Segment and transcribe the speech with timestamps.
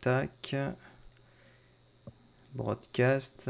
[0.00, 0.76] Tac.
[2.54, 3.48] Broadcast.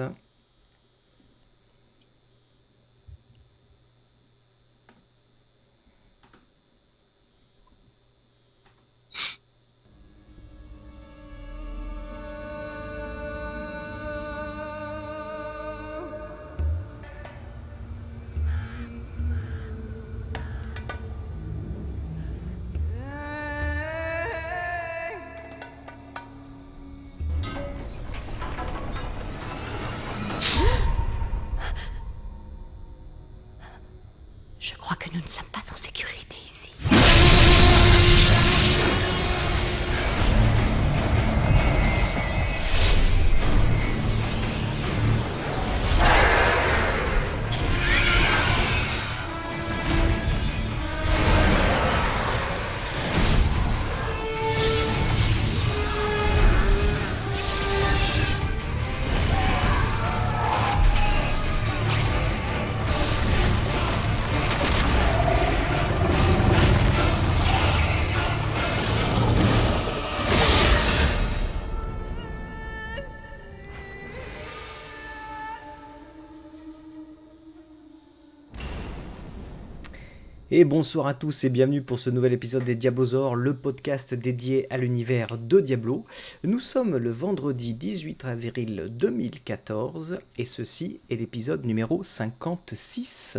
[80.57, 84.73] Et bonsoir à tous et bienvenue pour ce nouvel épisode des Diablosaures, le podcast dédié
[84.73, 86.05] à l'univers de Diablo.
[86.45, 93.37] Nous sommes le vendredi 18 avril 2014 et ceci est l'épisode numéro 56.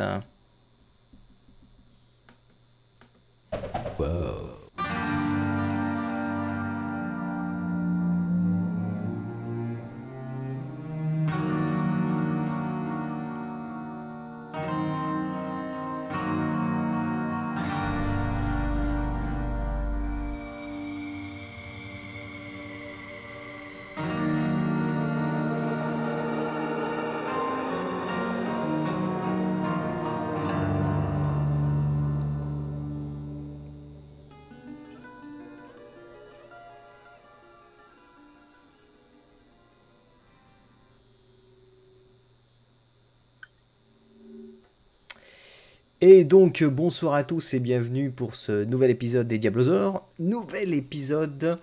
[46.08, 50.08] Et donc bonsoir à tous et bienvenue pour ce nouvel épisode des Diablosaures.
[50.20, 51.58] Nouvel épisode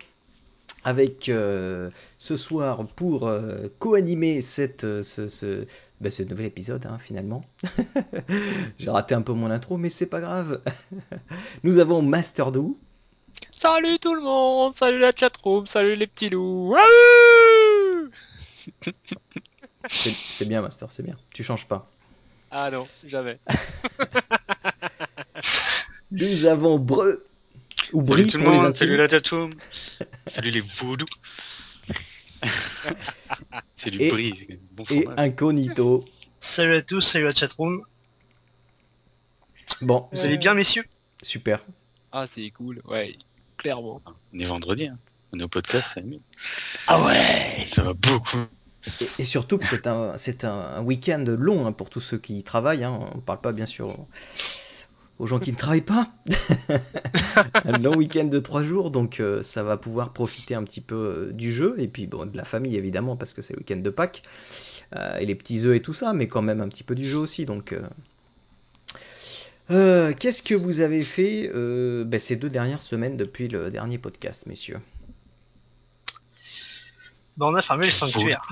[0.82, 5.64] avec euh, ce soir pour euh, co-animer cette, euh, ce, ce,
[6.00, 7.44] ben, ce nouvel épisode hein, finalement.
[8.80, 10.60] J'ai raté un peu mon intro mais c'est pas grave.
[11.62, 12.76] Nous avons Master Doo.
[13.52, 16.74] Salut tout le monde, salut la chatroom, salut les petits loups.
[19.88, 21.14] C'est bien Master, c'est bien.
[21.32, 21.88] Tu changes pas.
[22.52, 23.38] Ah non, jamais.
[26.10, 27.26] Nous avons Breu.
[27.92, 29.52] Ou Salut Brie tout le pour monde, salut la Datoum.
[30.26, 31.06] salut les vaudous.
[33.74, 35.18] C'est du Et- bris, c'est bon Et fromage.
[35.18, 36.04] Incognito.
[36.40, 37.82] Salut à tous, salut la chatroom.
[39.80, 40.84] Bon, Vous allez bien, messieurs?
[41.22, 41.62] Super.
[42.12, 43.16] Ah c'est cool, ouais,
[43.56, 44.00] clairement.
[44.34, 44.98] On est vendredi, hein.
[45.32, 46.20] on est au podcast, ça, mieux.
[46.88, 48.38] Ah ouais ça va beaucoup.
[49.00, 52.42] Et, et surtout que c'est un, c'est un, week-end long hein, pour tous ceux qui
[52.42, 52.84] travaillent.
[52.84, 52.98] hein.
[53.12, 54.06] On ne parle pas bien sûr
[55.18, 56.12] aux, gens qui ne travaillent pas.
[57.64, 60.96] un long week-end de trois jours, donc euh, ça va pouvoir profiter un petit peu
[60.96, 63.76] euh, du jeu et puis bon, de la famille évidemment parce que c'est le week-end
[63.76, 64.22] de Pâques
[64.96, 67.06] euh, et les petits œufs et tout ça, mais quand même un petit peu du
[67.06, 67.46] jeu aussi.
[67.46, 67.76] Donc,
[69.68, 74.78] qu'est-ce que vous avez fait ben, ces deux dernières semaines depuis le dernier podcast, messieurs?
[77.36, 78.46] Bah, on a fermé le sanctuaire.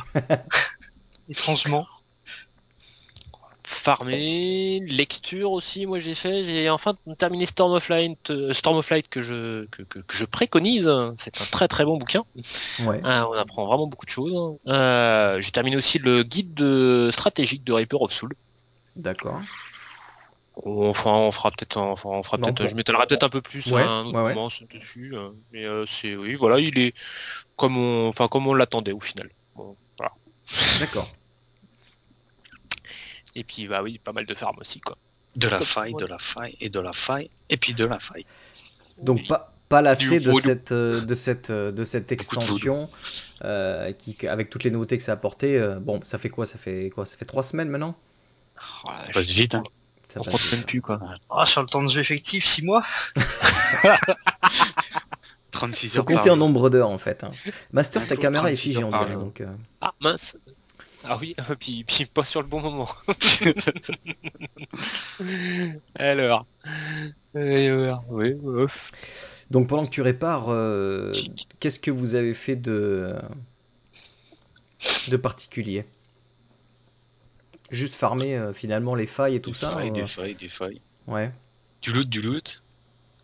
[1.29, 1.87] Étrangement.
[3.63, 8.91] Farmer, lecture aussi, moi j'ai fait, j'ai enfin terminé Storm of Light, euh, Storm of
[8.91, 10.91] Light que je, que, que- que je préconise.
[11.17, 12.25] C'est un très très bon bouquin.
[12.81, 13.01] Ouais.
[13.05, 14.59] Euh, on apprend vraiment beaucoup de choses.
[14.67, 18.33] Euh, j'ai terminé aussi le guide de stratégique de Reaper of Soul.
[18.97, 19.39] D'accord.
[20.65, 22.69] On fera, on fera peut-être, un- enfin, on fera peut-être, bon.
[22.69, 24.35] je m'étalerai peut-être un peu plus Ouais, à un autre ouais, ouais.
[24.35, 26.95] moment dessus, euh, mais euh, c'est, oui, voilà, il est
[27.57, 29.29] comme on, enfin comme on l'attendait au final.
[29.55, 30.13] Bon, voilà.
[30.81, 31.09] D'accord.
[33.37, 34.97] Et puis bah oui, pas mal de farm aussi quoi.
[35.37, 38.27] De la faille, de la faille, et de la faille, et puis de la faille.
[39.03, 42.91] Donc pas, pas lassé de cette, de cette, de cette extension
[43.45, 45.57] euh, qui, avec toutes les nouveautés que ça a apporté.
[45.57, 46.47] euh, bon, ça fait quoi?
[46.47, 47.07] Ça fait quoi?
[47.07, 47.97] Ça fait trois semaines maintenant?
[48.85, 49.63] Oh, Ça passe vite, hein.
[50.11, 51.01] Ça on plus quoi.
[51.31, 52.83] Ah, sur le temps de jeu effectif, 6 mois
[55.53, 57.23] 36 Faut heures par compter en nombre d'heures en fait.
[57.25, 57.33] hein.
[57.73, 59.17] Master, ta caméra est 36 figée, on par dirait.
[59.17, 59.47] Donc, euh,
[59.81, 60.37] Ah mince.
[61.05, 62.89] Ah oui, puis, puis pas sur le bon moment.
[65.95, 66.47] Alors.
[67.35, 68.91] Alors, oui, ouf.
[69.51, 71.15] Donc pendant que tu répares, euh,
[71.59, 73.17] qu'est-ce que vous avez fait de,
[75.09, 75.85] de particulier?
[77.71, 80.49] Juste farmer euh, finalement les failles et tout Des ça failles, euh, des failles, des
[80.49, 80.81] failles.
[81.07, 81.31] Ouais.
[81.83, 82.63] Du loot, du loot.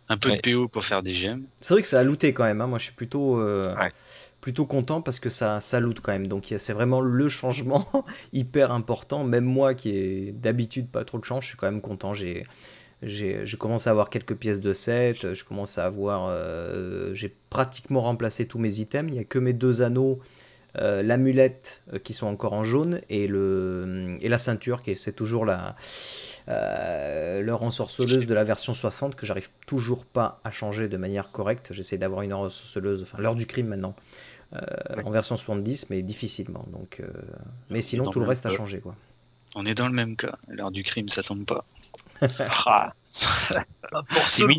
[0.09, 0.37] Un peu Ouais.
[0.37, 1.43] de PO pour faire des gemmes.
[1.59, 2.61] C'est vrai que ça a looté quand même.
[2.61, 2.67] hein.
[2.67, 3.91] Moi, je suis plutôt, euh, Ouais.
[4.39, 6.27] plutôt content parce que ça, ça loot quand même.
[6.27, 7.85] Donc, c'est vraiment le changement
[8.33, 9.25] hyper important.
[9.25, 12.13] Même moi qui ai d'habitude pas trop de chance, je suis quand même content.
[12.13, 12.45] J'ai,
[13.03, 15.33] j'ai, je commence à avoir quelques pièces de set.
[15.33, 16.27] Je commence à avoir.
[16.29, 19.11] euh, j'ai pratiquement remplacé tous mes items.
[19.11, 20.19] Il n'y a que mes deux anneaux.
[20.75, 24.95] Euh, l'amulette euh, qui sont encore en jaune et, le, et la ceinture qui est
[24.95, 25.75] c'est toujours la,
[26.49, 31.31] euh, l'heure ensorceleuse de la version 60 que j'arrive toujours pas à changer de manière
[31.31, 31.69] correcte.
[31.71, 33.95] J'essaie d'avoir une heure ensorceleuse, enfin l'heure du crime maintenant,
[34.53, 34.59] euh,
[35.03, 36.65] en version 70, mais difficilement.
[36.71, 37.01] Donc,
[37.69, 38.95] mais sinon tout le reste a changé quoi.
[39.55, 40.37] On est dans le même cas.
[40.49, 41.65] L'heure du crime, ça tombe pas.
[42.65, 42.93] Ah.
[44.09, 44.55] Pour tout le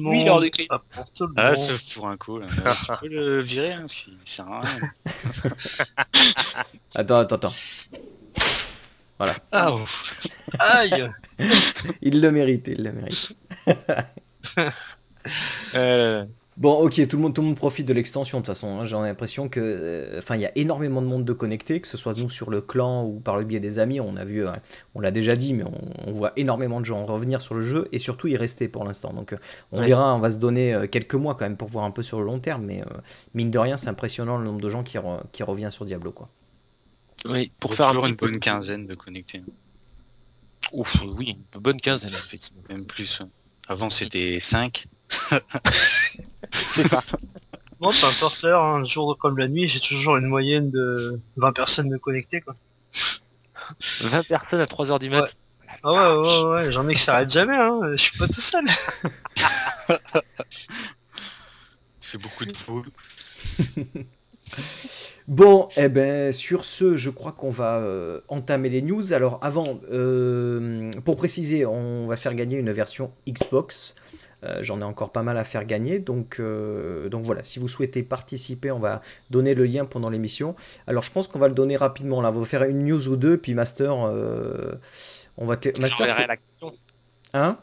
[1.14, 1.62] tout le Ah, monde.
[2.06, 2.46] un coup, là.
[2.46, 4.90] Ouais, tu peux le virer, hein, parce qu'il sert à rien.
[6.94, 7.55] Attends, attends, attends.
[9.19, 10.26] Voilà, Ah, ouf.
[10.58, 11.10] Aïe.
[12.02, 13.32] il le mérite, il le mérite.
[15.75, 16.25] Euh,
[16.60, 18.81] Bon, ok, tout le monde, tout le monde profite de l'extension de toute façon.
[18.81, 18.84] hein.
[18.84, 21.96] J'ai l'impression que, euh, enfin, il y a énormément de monde de connectés, que ce
[21.96, 24.00] soit nous sur le clan ou par le biais des amis.
[24.00, 24.50] On a vu, euh,
[24.96, 27.88] on l'a déjà dit, mais on, on voit énormément de gens revenir sur le jeu
[27.93, 29.12] et surtout y rester pour l'instant.
[29.12, 29.38] Donc, euh,
[29.70, 29.87] on Ouais.
[29.87, 32.19] verra, on va se donner euh, quelques mois quand même pour voir un peu sur
[32.19, 32.87] le long terme, mais euh,
[33.34, 36.11] mine de rien, c'est impressionnant le nombre de gens qui, re- qui revient sur Diablo,
[36.11, 36.28] quoi.
[37.26, 39.38] oui, pour faire un une peu- bonne quinzaine de connectés.
[39.38, 39.52] hein.
[40.72, 42.62] Ouf, oui, une bonne quinzaine effectivement.
[42.69, 43.20] Même plus.
[43.20, 43.31] hein.
[43.69, 44.87] Avant, c'était 5.
[46.72, 47.00] C'est ça.
[47.81, 51.20] Bon, peu importe l'heure, hein, le jour comme la nuit, j'ai toujours une moyenne de
[51.37, 52.56] 20 personnes de connectées, quoi.
[54.00, 55.22] 20 personnes à 3h du mat.
[55.22, 55.28] Ouais.
[55.82, 57.78] Ah ouais, ouais, ouais, ouais, j'en ai qui s'arrêtent jamais, hein.
[57.93, 58.64] Je suis pas tout seul.
[62.00, 62.84] Tu fais beaucoup de fous.
[65.28, 69.12] Bon, eh ben, sur ce, je crois qu'on va euh, entamer les news.
[69.12, 73.94] Alors, avant, euh, pour préciser, on va faire gagner une version Xbox.
[74.44, 75.99] Euh, J'en ai encore pas mal à faire gagner.
[75.99, 80.55] Donc, euh, donc voilà, si vous souhaitez participer, on va donner le lien pendant l'émission.
[80.87, 82.20] Alors, je pense qu'on va le donner rapidement.
[82.23, 83.93] Là, on va faire une news ou deux, puis Master.
[84.06, 84.75] euh,
[85.37, 86.06] on va te- Master.
[86.06, 86.73] J'enverrai la question.
[87.35, 87.58] Hein?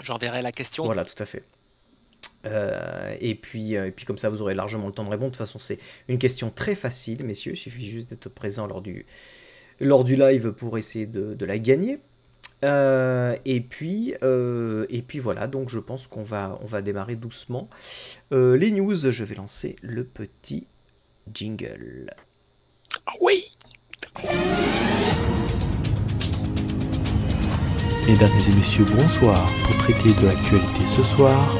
[0.00, 0.84] J'enverrai la question.
[0.84, 1.42] Voilà, tout à fait.
[2.46, 5.30] Euh, et, puis, euh, et puis comme ça, vous aurez largement le temps de répondre.
[5.30, 5.78] De toute façon, c'est
[6.08, 7.52] une question très facile, messieurs.
[7.52, 9.06] Il suffit juste d'être présent lors du,
[9.80, 11.98] lors du live pour essayer de, de la gagner.
[12.64, 17.16] Euh, et, puis, euh, et puis voilà, donc je pense qu'on va, on va démarrer
[17.16, 17.68] doucement.
[18.32, 20.66] Euh, les news, je vais lancer le petit
[21.32, 22.10] jingle.
[23.06, 23.44] Ah oui
[28.06, 29.50] Mesdames et messieurs, bonsoir.
[29.64, 31.56] Pour traiter de l'actualité ce soir,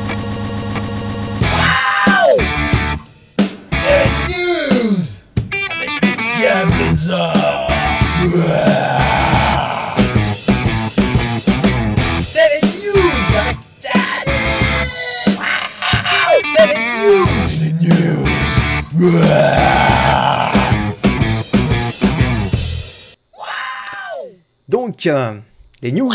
[8.16, 8.83] C'est
[24.68, 25.38] Donc, euh,
[25.82, 26.10] les news.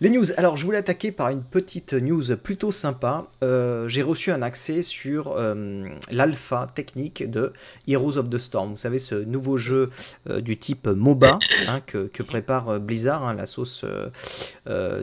[0.00, 0.24] les news.
[0.36, 3.26] Alors, je voulais attaquer par une petite news plutôt sympa.
[3.42, 7.52] Euh, J'ai reçu un accès sur euh, l'alpha technique de
[7.86, 8.70] Heroes of the Storm.
[8.70, 9.90] Vous savez, ce nouveau jeu
[10.28, 11.38] euh, du type MOBA
[11.68, 13.84] hein, que, que prépare Blizzard, hein, la sauce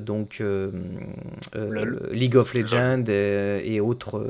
[0.02, 0.44] donc.
[2.12, 4.30] League of Legends et, et autres.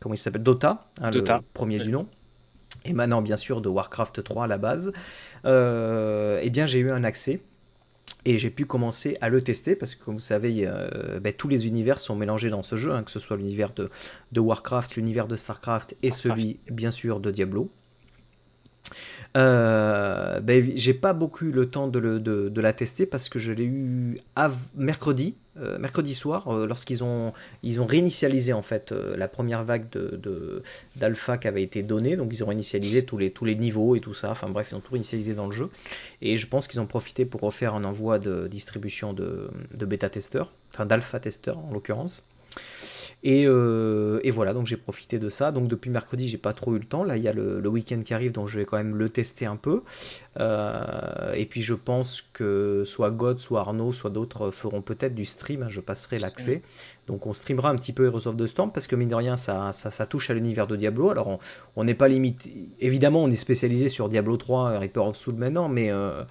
[0.00, 2.06] comment il s'appelle Dota, hein, le premier du nom
[2.84, 4.92] émanant bien sûr de Warcraft 3 à la base,
[5.44, 7.40] euh, eh bien j'ai eu un accès
[8.28, 11.48] et j'ai pu commencer à le tester parce que comme vous savez, euh, ben, tous
[11.48, 13.88] les univers sont mélangés dans ce jeu, hein, que ce soit l'univers de,
[14.32, 17.70] de Warcraft, l'univers de Starcraft et celui bien sûr de Diablo.
[19.38, 23.38] Euh, ben, j'ai pas beaucoup le temps de, le- de- de la tester parce que
[23.38, 24.18] je l'ai eu
[24.74, 29.88] mercredi, euh, mercredi soir, euh, lorsqu'ils ont, ils ont réinitialisé en fait la première vague
[29.90, 30.62] de-
[30.96, 32.16] d'alpha qui avait été donnée.
[32.16, 34.30] Donc ils ont réinitialisé tous les, tous les niveaux et tout ça.
[34.30, 35.70] Enfin bref, ils ont tout réinitialisé dans le jeu.
[36.22, 40.52] Et je pense qu'ils ont profité pour refaire un envoi de distribution de, de bêta-testeurs,
[40.74, 42.24] enfin d'alpha-testeurs en l'occurrence.
[43.24, 45.50] Et, euh, et voilà, donc j'ai profité de ça.
[45.50, 47.02] Donc depuis mercredi, j'ai pas trop eu le temps.
[47.02, 49.08] Là, il y a le, le week-end qui arrive, donc je vais quand même le
[49.08, 49.82] tester un peu.
[50.38, 55.24] Euh, et puis je pense que soit God, soit Arnaud, soit d'autres feront peut-être du
[55.24, 55.62] stream.
[55.64, 56.62] hein, je passerai l'accès.
[57.08, 59.36] Donc on streamera un petit peu Heroes of the Storm parce que mine de rien,
[59.36, 61.10] ça, ça, ça touche à l'univers de Diablo.
[61.10, 61.38] Alors
[61.76, 62.68] on- n'est pas limité.
[62.80, 66.22] Évidemment, on est spécialisé sur Diablo 3, euh, Reaper of Soul maintenant, mais, euh,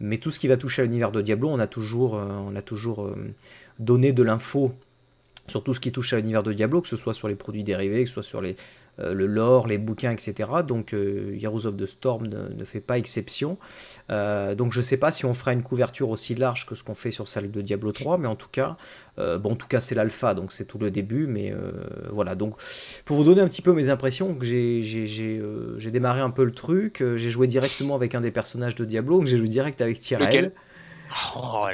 [0.00, 2.62] mais tout ce qui va toucher à l'univers de Diablo, on a toujours, on a
[2.62, 3.10] toujours
[3.78, 4.72] donné de l'info
[5.46, 7.64] sur tout ce qui touche à l'univers de Diablo, que ce soit sur les produits
[7.64, 8.40] dérivés, que ce soit sur
[9.00, 10.48] euh, le lore, les bouquins, etc.
[10.66, 13.58] Donc euh, of the Storm ne, ne fait pas exception.
[14.10, 16.94] Euh, donc je sais pas si on fera une couverture aussi large que ce qu'on
[16.94, 18.76] fait sur celle de Diablo 3, mais en tout cas,
[19.18, 21.52] euh, bon, en tout cas c'est l'alpha, donc c'est tout le début, mais
[22.10, 22.34] voilà.
[22.34, 22.54] Donc
[23.04, 24.80] pour vous donner un petit peu mes impressions, j'ai
[25.92, 29.26] démarré un peu le truc, j'ai joué directement avec un des personnages de Diablo, donc
[29.26, 30.26] j'ai joué direct avec Tyrael.
[30.26, 30.52] Lequel?
[31.36, 31.66] Oh.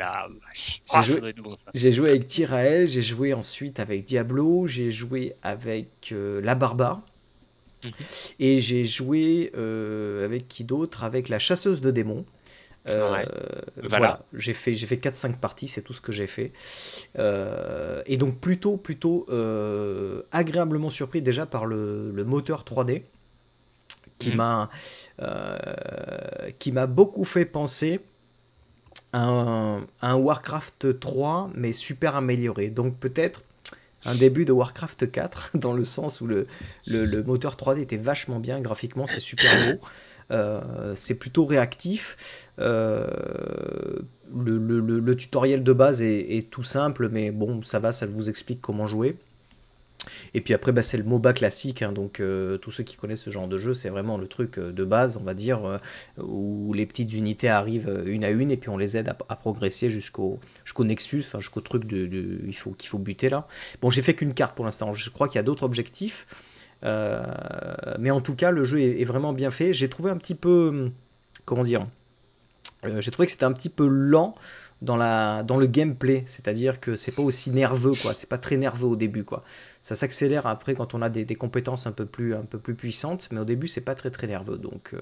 [0.55, 1.33] J'ai Ah, joué-.
[1.75, 7.01] J'ai joué avec Tyrael, j'ai joué ensuite avec Diablo, j'ai joué avec euh, la Barbare.
[7.83, 8.07] Mhm.
[8.39, 11.05] Et j'ai joué euh, avec qui d'autre?
[11.05, 12.25] Avec la chasseuse de démons.
[12.89, 13.27] Euh, Ouais.
[13.89, 14.21] voilà, Voilà.
[14.35, 16.53] j'ai fait, j'ai fait 4-5 parties, c'est tout ce que j'ai fait.
[18.07, 19.27] Et donc plutôt, plutôt
[20.33, 23.05] agréablement surpris déjà par le, le moteur 3D
[24.19, 24.37] qui Mhm.
[24.37, 24.71] m'a
[26.59, 28.01] qui m'a beaucoup fait penser
[29.13, 29.87] un,
[30.17, 32.71] Warcraft 3 mais super amélioré.
[32.71, 33.43] Donc peut-être
[34.07, 36.47] un début de Warcraft 4 dans le sens où le,
[36.87, 39.81] le, le moteur 3D était vachement bien graphiquement, c'est super beau.
[40.31, 42.17] Euh, c'est plutôt réactif.
[42.61, 43.09] Euh,
[44.37, 47.93] le, le- le- le tutoriel de base est, est tout simple, mais bon, ça va,
[47.93, 49.17] ça vous explique comment jouer.
[50.35, 53.23] Et puis après, bah, c'est le MOBA classique, hein, donc euh, tous ceux qui connaissent
[53.23, 55.79] ce genre de jeu, c'est vraiment le truc euh, de base, on va dire, euh,
[56.19, 59.89] où les petites unités arrivent une à une et puis on les aide à, progresser
[59.89, 63.47] jusqu'au jusqu'au Nexus, enfin jusqu'au truc de, il faut qu'il faut buter là.
[63.81, 64.93] Bon, j'ai fait qu'une carte pour l'instant.
[64.93, 66.27] Je crois qu'il y a d'autres objectifs,
[66.83, 69.73] mais en tout cas, le jeu est, vraiment bien fait.
[69.73, 70.93] J'ai trouvé un petit peu, hum,
[71.45, 71.87] comment dire,
[72.99, 74.35] j'ai trouvé que c'était un petit peu lent
[74.83, 78.57] dans la dans le gameplay, c'est-à-dire que c'est pas aussi nerveux quoi, c'est pas très
[78.57, 79.45] nerveux au début quoi.
[79.83, 82.75] Ça s'accélère après quand on a des, des compétences un peu plus un peu plus
[82.75, 84.95] puissantes, mais au début c'est pas très très nerveux donc.
[84.95, 85.01] euh,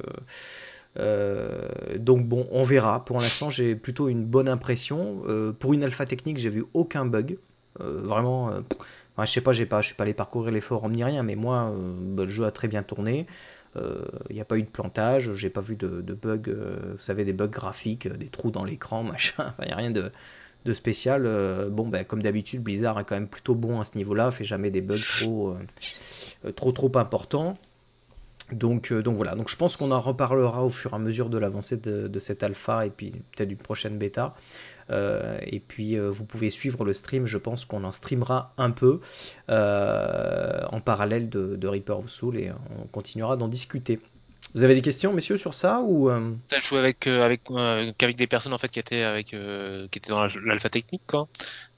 [0.98, 1.68] euh,
[1.98, 3.04] donc bon, on verra.
[3.04, 5.22] Pour l'instant, j'ai plutôt une bonne impression.
[5.26, 7.38] Euh, pour une alpha technique, j'ai vu aucun bug.
[7.80, 8.46] Vraiment,
[9.14, 11.22] enfin, je sais pas, j'ai pas, je suis pas allé parcourir les forums ni rien,
[11.22, 13.28] mais moi, bah, le jeu a très bien tourné.
[13.76, 17.24] Il n'y a pas eu de plantage, j'ai pas vu de, bugs, euh, vous savez,
[17.24, 19.34] des bugs graphiques, euh, des trous dans l'écran, machin.
[19.38, 20.10] Enfin, il n'y a rien de,
[20.64, 21.24] de spécial.
[21.26, 24.44] Euh, bon, ben, comme d'habitude, Blizzard est quand même plutôt bon à ce niveau-là, fait
[24.44, 25.56] jamais des bugs trop,
[26.44, 27.56] euh, trop, trop importants.
[28.52, 31.36] Donc, euh, donc voilà, je pense qu'on en reparlera au fur et à mesure de
[31.38, 34.34] l'avancée de, de cette alpha et puis peut-être d'une prochaine bêta.
[34.90, 38.70] Euh, et puis euh, vous pouvez suivre le stream, je pense qu'on en streamera un
[38.70, 39.00] peu
[39.50, 44.00] euh, en parallèle de, Reaper of Soul et on continuera d'en discuter.
[44.54, 48.54] Vous avez des questions, messieurs, sur ça ou euh, je jouais avec avec des personnes
[48.54, 49.36] en fait qui étaient avec qui
[49.98, 51.02] étaient dans la- l'alpha technique.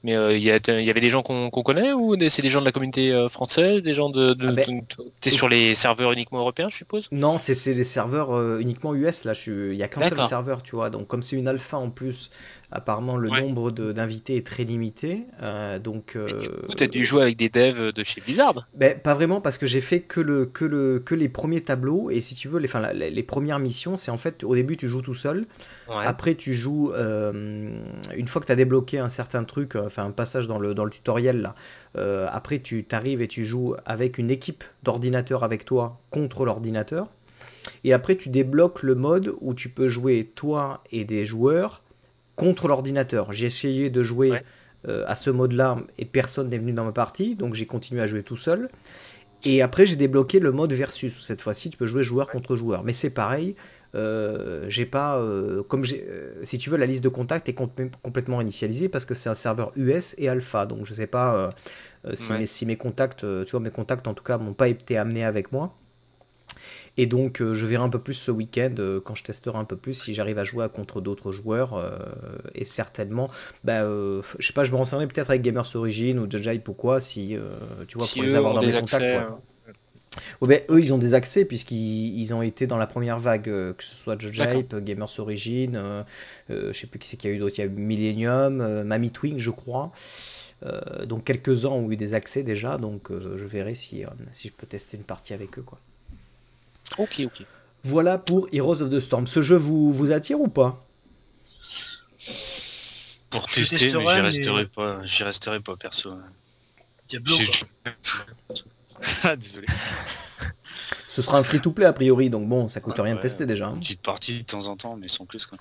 [0.03, 2.65] Mais euh, il y, avait des gens qu'on connaît ou des- c'est des gens de
[2.65, 6.11] la communauté euh, française, des gens de, de, Ah ben- de- t'es sur les serveurs
[6.11, 7.07] uniquement européens, je suppose?
[7.11, 9.25] Non, c'est les serveurs euh, uniquement US.
[9.25, 10.89] Là, il y a qu'un seul serveur, tu vois.
[10.89, 12.31] Donc, comme c'est une alpha en plus,
[12.71, 13.41] apparemment le Ouais.
[13.41, 15.25] nombre d'invités est très limité.
[15.83, 18.67] Donc, euh, Tu as dû jouer avec des devs de chez Blizzard.
[18.73, 22.09] Ben, pas vraiment parce que j'ai fait que, le, que, le, que les premiers tableaux
[22.09, 24.77] et si tu veux les, enfin, la- les, premières missions c'est en fait au début
[24.77, 25.45] tu joues tout seul
[25.87, 26.05] Ouais.
[26.05, 30.47] après tu joues une fois que tu as débloqué un certain truc enfin un passage
[30.47, 31.55] dans le, dans le tutoriel là
[31.97, 37.07] euh, après tu t'arrives et tu joues avec une équipe d'ordinateurs avec toi contre l'ordinateur
[37.83, 41.81] et après tu débloques le mode où tu peux jouer toi et des joueurs
[42.35, 44.43] contre l'ordinateur j'ai essayé de jouer Ouais.
[44.87, 48.07] euh, à ce mode-là et personne n'est venu dans ma partie, donc j'ai continué à
[48.07, 48.69] jouer tout seul.
[49.43, 51.19] Et après, j'ai débloqué le mode versus.
[51.25, 52.83] Cette fois-ci, tu peux jouer joueur contre joueur.
[52.83, 53.55] Mais c'est pareil.
[53.95, 57.91] euh, j'ai pas euh, comme euh, si tu veux la liste de contacts est complè-
[58.03, 61.49] complètement initialisée parce que c'est un serveur US et alpha donc je sais pas
[62.13, 62.39] si, Ouais.
[62.39, 65.25] mes, si mes contacts tu vois mes contacts en tout cas m'ont pas été amenés
[65.25, 65.75] avec moi
[66.97, 69.65] et donc euh, je verrai un peu plus ce week-end euh, quand je testerai un
[69.65, 71.97] peu plus si j'arrive à jouer contre d'autres joueurs euh,
[72.55, 73.29] et certainement
[73.63, 76.99] bah, je sais pas je me renseignerai peut-être avec Gamers Origin ou Hype ou quoi
[76.99, 77.37] si
[77.87, 79.39] tu vois Si pour les avoir dans mes contacts accès, hein.
[80.41, 83.73] Ben, eux, ils ont des accès puisqu'ils ils ont été dans la première vague, euh,
[83.73, 84.39] que ce soit Judge.
[84.39, 86.03] Hype, Gamers Origin, euh,
[86.49, 87.69] euh, je sais plus qui c'est qu'il y a eu d'autres, il y a eu
[87.69, 89.91] Millennium, Mamie Twing, je crois.
[91.07, 94.95] Donc quelques-uns ont eu des accès déjà, donc je verrai si, si je peux tester
[94.95, 95.63] une partie avec eux.
[95.63, 95.79] Quoi.
[96.97, 97.45] Ok, ok.
[97.83, 99.25] Voilà pour Heroes of the Storm.
[99.27, 100.85] Ce jeu vous, vous attire ou pas?
[103.29, 106.11] Pour Je tester, mais j'y mais- resterai pas, j'y resterai pas perso.
[107.07, 107.35] Diablo.
[109.23, 109.65] Ah, désolé.
[111.07, 113.65] Ce sera un free-to-play a priori, donc bon, ça coûte Ouais, rien de tester déjà.
[113.67, 113.73] hein.
[113.75, 115.57] Une petite partie de temps en temps, mais sans plus quoi.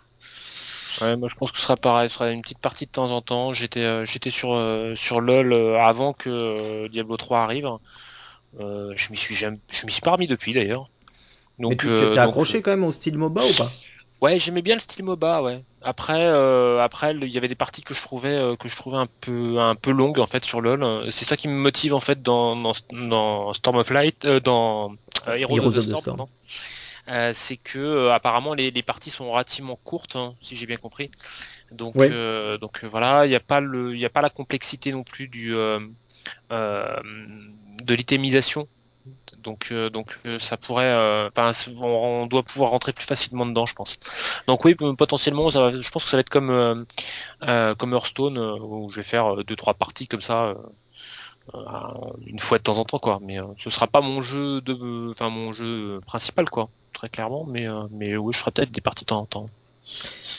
[1.01, 3.11] Ouais, moi je pense que ce sera pareil, ce sera une petite partie de temps
[3.13, 3.55] en temps.
[3.55, 7.67] J'étais euh, j'étais sur euh, sur LoL euh, avant que euh, Diablo 3 arrive.
[8.61, 10.91] Euh, je m'y suis jamais, je m'y suis pas remis depuis d'ailleurs.
[11.61, 13.69] Mais Donc tu euh, donc, accroché quand même au style MOBA ou pas?
[14.21, 15.62] Ouais, j'aimais bien le style MOBA, ouais.
[15.83, 18.99] Après, euh, après, il y avait des parties que je trouvais euh, que je trouvais
[18.99, 21.11] un peu un peu longues en fait sur LoL.
[21.11, 24.93] C'est ça qui me motive en fait dans dans, dans Storm of Light, euh, dans
[25.26, 26.26] euh, Heroes, Heroes of the Storm.
[27.09, 30.76] Euh, c'est que euh, apparemment les, les parties sont relativement courtes, hein, si j'ai bien
[30.76, 31.11] compris.
[31.73, 32.11] Donc Ouais.
[32.11, 35.02] euh, donc euh, voilà, il n'y a pas le il a pas la complexité non
[35.02, 35.81] plus du euh,
[36.52, 36.97] euh,
[37.83, 38.69] de l'itémisation.
[39.43, 40.93] Donc euh, donc euh, ça pourrait
[41.35, 43.99] enfin on, doit pouvoir rentrer plus facilement dedans, je pense.
[44.47, 46.87] Donc oui, potentiellement, je pense que ça va être comme
[47.79, 50.55] comme Hearthstone où je vais faire deux trois parties comme ça
[52.26, 53.19] une fois de temps en temps quoi.
[53.23, 57.45] Mais euh, ce sera pas mon jeu de, enfin mon jeu principal quoi, très clairement.
[57.47, 59.47] Mais mais oui, je ferai peut-être des parties de temps en temps.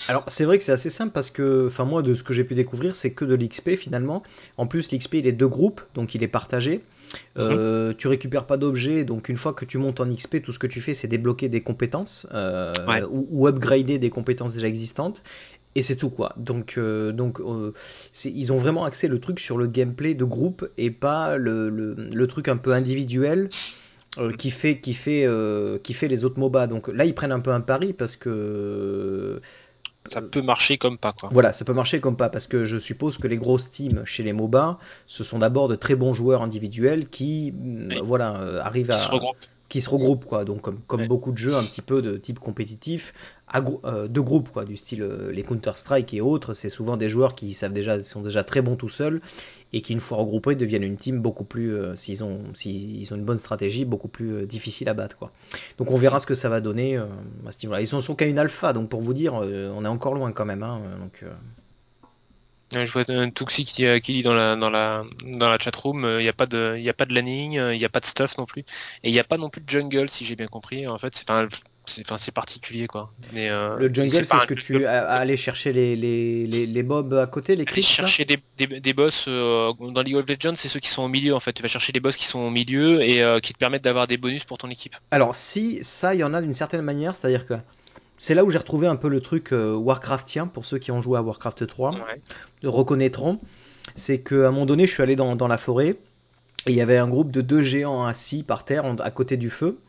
[0.07, 2.43] Alors c'est vrai que c'est assez simple parce que, enfin moi de ce que j'ai
[2.43, 4.23] pu découvrir, c'est que de l'XP finalement.
[4.57, 6.81] En plus l'XP il est deux groupes, donc il est partagé.
[7.37, 10.59] Euh, Tu récupères pas d'objets, donc une fois que tu montes en XP, tout ce
[10.59, 13.03] que tu fais c'est débloquer des compétences euh, Ouais.
[13.03, 15.21] ou, ou upgrader des compétences déjà existantes.
[15.75, 16.33] Et c'est tout quoi.
[16.37, 17.39] Donc, euh, donc
[18.25, 21.95] ils ont vraiment axé le truc sur le gameplay de groupe et pas le, le,
[21.95, 23.47] le truc un peu individuel
[24.37, 25.25] qui fait qui fait
[25.81, 26.67] qui fait les autres MOBA.
[26.67, 29.39] Donc là ils prennent un peu un pari parce que
[30.12, 31.29] Ça peut marcher comme pas quoi.
[31.31, 34.24] voilà, ça peut marcher comme pas, parce que je suppose que les grosses teams chez
[34.24, 34.77] les MOBA,
[35.08, 38.00] ce sont d'abord de très bons joueurs individuels qui, Oui.
[38.03, 39.38] voilà, euh, arrivent à, Qui se regroupent.
[39.71, 40.43] Qui se regroupent, quoi.
[40.45, 41.07] Donc comme, comme Ouais.
[41.07, 43.13] beaucoup de jeux un petit peu de type compétitif,
[43.55, 46.53] euh, de groupe, quoi, du style euh, les Counter Strike et autres.
[46.53, 49.21] C'est souvent des joueurs qui savent déjà, sont déjà très bons tout seuls
[49.73, 53.15] et qui une fois regroupés deviennent une team beaucoup plus, euh, s'ils ont, s'ils ont
[53.15, 55.31] une bonne stratégie, beaucoup plus euh, difficile à battre, quoi.
[55.77, 57.05] Donc on verra ce que ça va donner euh,
[57.47, 57.79] à ce niveau-là.
[57.81, 60.45] Ils sont, sont qu'à une alpha, donc pour vous dire, on est encore loin quand
[60.45, 60.63] même.
[60.63, 61.23] hein, donc,
[62.71, 66.05] je vois un Tuxi qui, euh, qui dit dans la dans la dans la chatroom,
[66.19, 67.99] il n'y a pas de il y a pas de landing, il n'y a pas
[67.99, 68.61] de stuff non plus,
[69.03, 70.87] et il n'y a pas non plus de jungle si j'ai bien compris.
[70.87, 71.15] En fait,
[71.85, 73.11] c'est particulier quoi.
[73.33, 76.83] Mais euh, Le jungle, c'est ce que tu as aller chercher les, les, les, les
[76.83, 80.55] mobs à côté, les là chercher des, des, des boss euh, dans League of Legends,
[80.55, 81.53] c'est ceux qui sont au milieu en fait.
[81.53, 84.07] Tu vas chercher des boss qui sont au milieu et euh, qui te permettent d'avoir
[84.07, 84.95] des bonus pour ton équipe.
[85.11, 87.55] Alors, si ça, il y en a d'une certaine manière, c'est-à-dire que
[88.24, 91.01] c'est là où j'ai retrouvé un peu le truc euh, Warcraftien, pour ceux qui ont
[91.01, 92.00] joué à Warcraft 3, Ouais.
[92.62, 93.40] le reconnaîtront.
[93.96, 95.96] C'est qu'à un moment donné, je suis allé dans, dans la forêt
[96.68, 99.38] et il y avait un groupe de deux géants assis par terre en- à côté
[99.38, 99.79] du feu.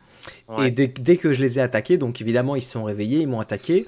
[0.47, 0.69] Ouais.
[0.69, 3.27] Et dès, dès que je les ai attaqués, donc évidemment ils se sont réveillés, ils
[3.27, 3.85] m'ont attaqué.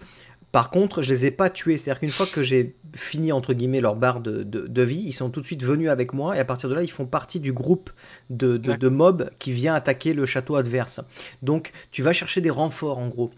[0.51, 1.77] Par contre, je les ai pas tués.
[1.77, 5.11] C'est-à-dire qu'une fois que j'ai fini entre guillemets leur barre de, de- de vie, ils
[5.13, 7.39] sont tout de suite venus avec moi et à partir de là, ils font partie
[7.39, 7.89] du groupe
[8.29, 11.01] de, de- de mobs qui vient attaquer le château adverse.
[11.41, 13.31] Donc, tu vas chercher des renforts en gros.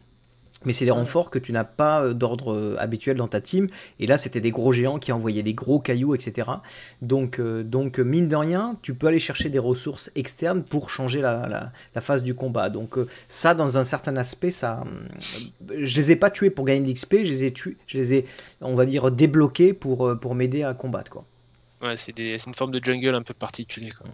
[0.67, 3.67] Mais c'est des renforts que tu n'as pas euh, d'ordre euh, habituel dans ta team.
[3.99, 6.51] Et là, c'était des gros géants qui envoyaient des gros cailloux, etc.
[7.01, 11.21] Donc, euh, donc, mine de rien, tu peux aller chercher des ressources externes pour changer
[11.21, 12.69] la, la, la phase du combat.
[12.69, 14.84] Donc, euh, ça, dans un certain aspect, ça,
[15.69, 18.13] je les ai pas tués pour gagner de l'XP, je les ai tués, je les
[18.13, 18.25] ai,
[18.60, 21.25] on va dire, débloqués pour, pour m'aider à combattre, quoi.
[21.81, 23.91] Ouais, c'est des- c'est une forme de jungle un peu particulier.
[23.91, 24.07] Quoi.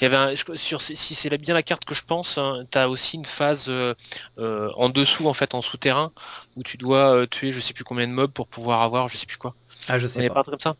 [0.00, 2.86] Il y avait un, sur si c'est bien la carte que je pense, hein, t'as
[2.86, 3.94] aussi une phase euh,
[4.38, 6.12] euh, en dessous en fait en souterrain
[6.56, 9.16] où tu dois euh, tuer je sais plus combien de mobs pour pouvoir avoir je
[9.16, 9.54] sais plus quoi.
[9.88, 10.34] Ah, je sais n'y pas.
[10.34, 10.76] pas comme ça?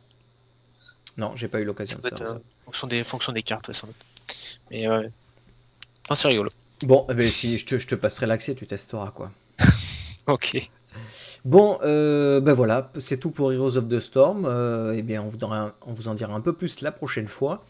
[1.16, 2.38] Non, j'ai pas eu l'occasion de faire ça.
[2.64, 3.96] fonction des fonction des cartes ouais, sans doute.
[4.70, 5.08] Mais ouais.
[6.04, 6.50] Enfin, c'est rigolo.
[6.82, 9.30] Bon, eh ben, si je te, je te passerai l'accès, tu testeras, quoi.
[10.26, 10.70] Ok.
[11.44, 14.44] Bon, euh, ben voilà, c'est tout pour Heroes of the Storm.
[14.44, 17.64] Euh, eh bien, on vous, en dira un peu plus la prochaine fois.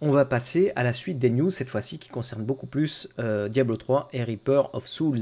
[0.00, 3.48] On va passer à la suite des news, cette fois-ci, qui concerne beaucoup plus euh,
[3.48, 5.18] Diablo 3 et Reaper of Souls.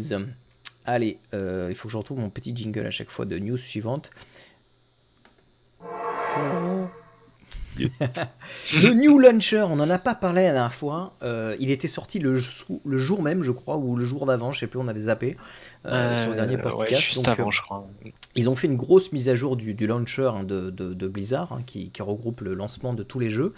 [0.84, 4.10] Allez, il faut que je retrouve mon petit jingle à chaque fois de news suivante.
[8.74, 11.14] Le New Launcher, on n'en a pas parlé la dernière fois.
[11.22, 14.66] Euh, il était sorti le, jour même, je crois, ou le jour d'avant, je sais
[14.66, 15.36] plus, on avait zappé
[15.86, 17.02] euh, sur le dernier podcast.
[17.02, 17.88] juste Donc, avant, euh, je crois.
[18.34, 21.08] ils ont fait une grosse mise à jour du, du launcher hein, de, de- de
[21.08, 23.54] Blizzard hein, qui, qui regroupe le lancement de tous les jeux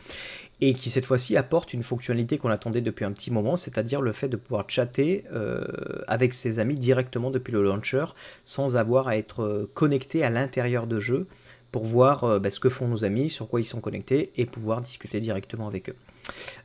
[0.62, 4.12] et qui cette fois-ci apporte une fonctionnalité qu'on attendait depuis un petit moment, c'est-à-dire le
[4.12, 5.64] fait de pouvoir chatter euh,
[6.06, 8.04] avec ses amis directement depuis le launcher
[8.44, 11.26] sans avoir à être euh, connecté à l'intérieur de jeu
[11.72, 14.46] pour voir euh, bah, ce que font nos amis, sur quoi ils sont connectés et
[14.46, 15.96] pouvoir discuter directement avec eux.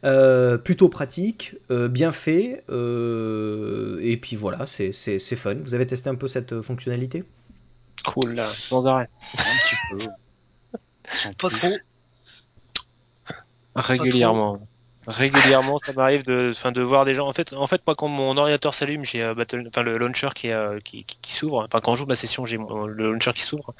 [0.03, 5.55] Euh, plutôt pratique, euh, bien fait, euh, et puis voilà, c'est c'est- c'est fun.
[5.55, 7.23] Vous avez testé un peu cette euh, fonctionnalité?
[8.05, 9.09] Cool là, sans arrêt.
[9.33, 10.07] Un petit peu.
[11.39, 11.67] Pas trop.
[13.75, 14.67] Régulièrement.
[15.07, 17.27] Régulièrement, ça m'arrive de, enfin, de voir des gens.
[17.27, 20.29] En fait, en fait, moi, quand mon ordinateur s'allume, j'ai euh, Battle, enfin, le launcher
[20.33, 21.65] qui, euh, qui, s'ouvre.
[21.67, 23.73] Enfin, quand j'ouvre ma session, j'ai le launcher qui s'ouvre.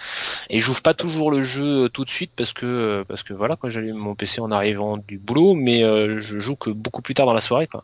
[0.50, 3.56] Et j'ouvre pas toujours le jeu euh, tout de suite parce que, parce que voilà,
[3.56, 7.26] quoi, j'allume mon PC en arrivant du boulot, mais je joue que beaucoup plus tard
[7.26, 7.84] dans la soirée, quoi.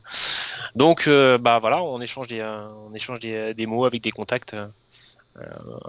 [0.76, 4.56] Donc, bah voilà, on échange des, on échange des, des mots avec des contacts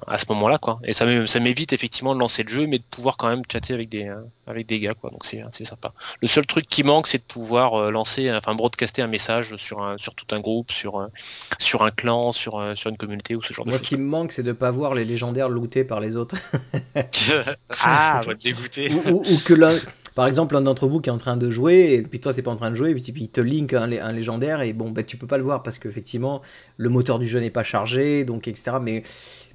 [0.07, 0.78] à ce moment-là, quoi.
[0.85, 3.42] Et ça, m'é- ça m'évite effectivement de lancer le jeu, mais de pouvoir quand même
[3.50, 5.11] chatter avec des, euh, avec des gars, quoi.
[5.11, 5.92] Donc c'est, c'est sympa.
[6.20, 9.83] Le seul truc qui manque, c'est de pouvoir euh, lancer, enfin broadcaster un message sur
[9.83, 11.11] un, sur tout un groupe, sur, un-
[11.59, 13.88] sur un clan, sur, sur une communauté ou ce genre Moi, de ce choses.
[13.88, 16.37] qui me manque, c'est de pas voir les légendaires lootés par les autres.
[17.81, 18.90] ah, on va te dégoûter.
[18.94, 19.74] ou, ou- ou que l'un,
[20.14, 22.42] par exemple, l'un d'entre vous qui est en train de jouer, et puis toi, t'es
[22.42, 24.72] pas en train de jouer, et puis il te link un, lé- un légendaire, et
[24.72, 26.42] bon, bah, tu peux pas le voir parce qu'effectivement,
[26.77, 28.81] le moteur du jeu n'est pas chargé, donc etc.
[28.81, 29.03] Mais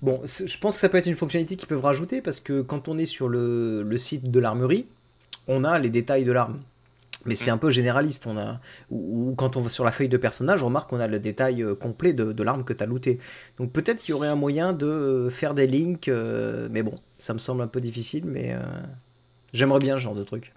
[0.01, 2.61] bon, c'est- je pense que ça peut être une fonctionnalité qu'ils peuvent rajouter parce que
[2.61, 4.87] quand on est sur le, le site de l'armerie,
[5.47, 6.59] on a les détails de l'arme.
[7.25, 8.27] Mais c'est un peu généraliste.
[8.27, 8.59] On a,
[8.91, 11.61] ou, quand on va sur la feuille de personnage, on remarque qu'on a le détail
[11.63, 13.19] euh, complet de, de l'arme que tu as looté.
[13.57, 16.95] Donc peut-être qu'il y aurait un moyen de euh, faire des links, euh, mais bon,
[17.17, 18.59] ça me semble un peu difficile, mais euh,
[19.53, 20.53] j'aimerais bien ce genre de truc.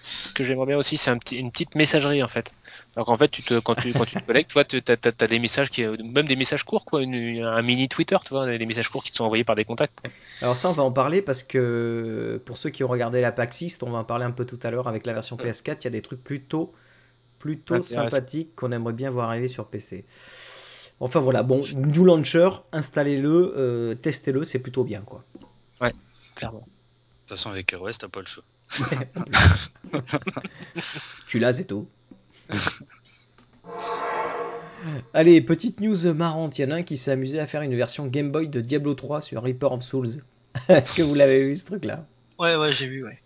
[0.00, 2.52] Ce que j'aimerais bien aussi, c'est un petit, une petite messagerie en fait.
[2.94, 5.38] Alors qu'en fait, tu te, quand tu, quand tu te connectes, toi, tu as, des
[5.38, 8.88] messages qui, même des messages courts, quoi, une- un mini Twitter, tu vois, des messages
[8.88, 10.00] courts qui te sont envoyés par des contacts.
[10.00, 10.10] quoi.
[10.40, 13.60] Alors ça, on va en parler parce que pour ceux qui ont regardé la PAX
[13.62, 15.86] East, on va en parler un peu tout à l'heure avec la version PS4, il
[15.86, 16.72] y a des trucs plutôt,
[17.38, 20.04] plutôt sympathiques qu'on aimerait bien voir arriver sur PC.
[21.00, 25.24] Enfin voilà, bon, New Launcher, installez-le, euh, testez-le, c'est plutôt bien quoi.
[26.36, 26.66] Clairement.
[27.28, 28.42] De toute façon, avec ROS, t'as pas le choix.
[31.26, 31.86] Tu l'as, tout.
[35.12, 37.76] Allez, petite news marrante, il y en a un qui s'est amusé à faire une
[37.76, 40.22] version Game Boy de Diablo 3 sur Reaper of Souls.
[40.68, 42.06] Est-ce que vous l'avez vu ce truc-là?
[42.38, 43.18] Ouais, ouais, j'ai vu, ouais.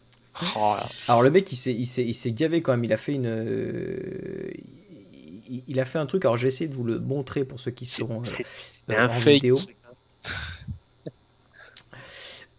[0.57, 0.89] Oh là.
[1.07, 3.15] Alors le mec il s'est, il s'est, il s'est gavé quand même, il a fait
[3.15, 3.27] une...
[3.29, 4.51] euh,
[5.49, 7.61] il, il a fait un truc, alors je vais essayer de vous le montrer pour
[7.61, 8.31] ceux qui seront euh,
[8.91, 9.35] euh, en fake.
[9.35, 9.55] vidéo.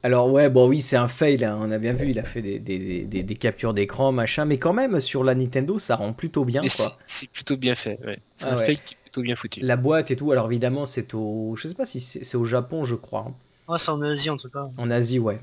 [0.04, 2.42] Alors ouais, bon oui c'est un fail, hein, on a bien vu, il a fait
[2.42, 6.12] des, des, des, des captures d'écran, machin, mais quand même sur la Nintendo ça rend
[6.14, 6.98] plutôt bien quoi.
[7.08, 7.98] c'est- plutôt bien fait.
[8.06, 8.20] Ouais.
[8.36, 8.66] C'est Ah un ouais.
[8.66, 9.62] fake qui est plutôt bien foutu.
[9.62, 11.56] La boîte et tout, alors évidemment c'est au...
[11.56, 13.36] Je sais pas si c'est, au Japon je crois, hein.
[13.68, 14.68] Ouais, c'est en Asie en tout cas.
[14.78, 15.40] en Asie ouais.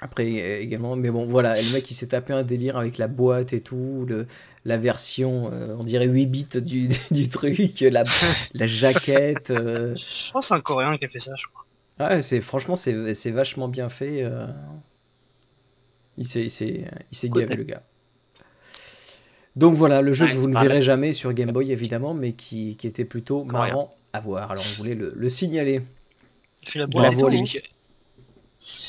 [0.00, 3.06] Après euh, également, mais bon voilà, le mec il s'est tapé un délire avec la
[3.08, 4.26] boîte et tout, le,
[4.64, 8.04] la version, euh, on dirait 8 bits du, du truc, la,
[8.54, 9.50] la jaquette.
[9.50, 9.94] euh.
[9.96, 11.63] Je pense que c'est un Coréen qui a fait ça, je crois.
[11.98, 14.22] Ah, ouais, c'est, franchement c'est, c'est vachement bien fait.
[14.22, 14.46] euh.
[16.16, 17.82] Il s'est, il s'est, il s'est gavé le gars.
[19.56, 22.32] Donc voilà, le jeu Ouais, que vous ne verrez jamais sur Game Boy évidemment, mais
[22.32, 24.50] qui, qui était plutôt marrant à voir.
[24.50, 25.82] Alors on voulait le, le signaler.
[26.74, 27.38] La Bravo à lui.
[27.56, 27.60] hein.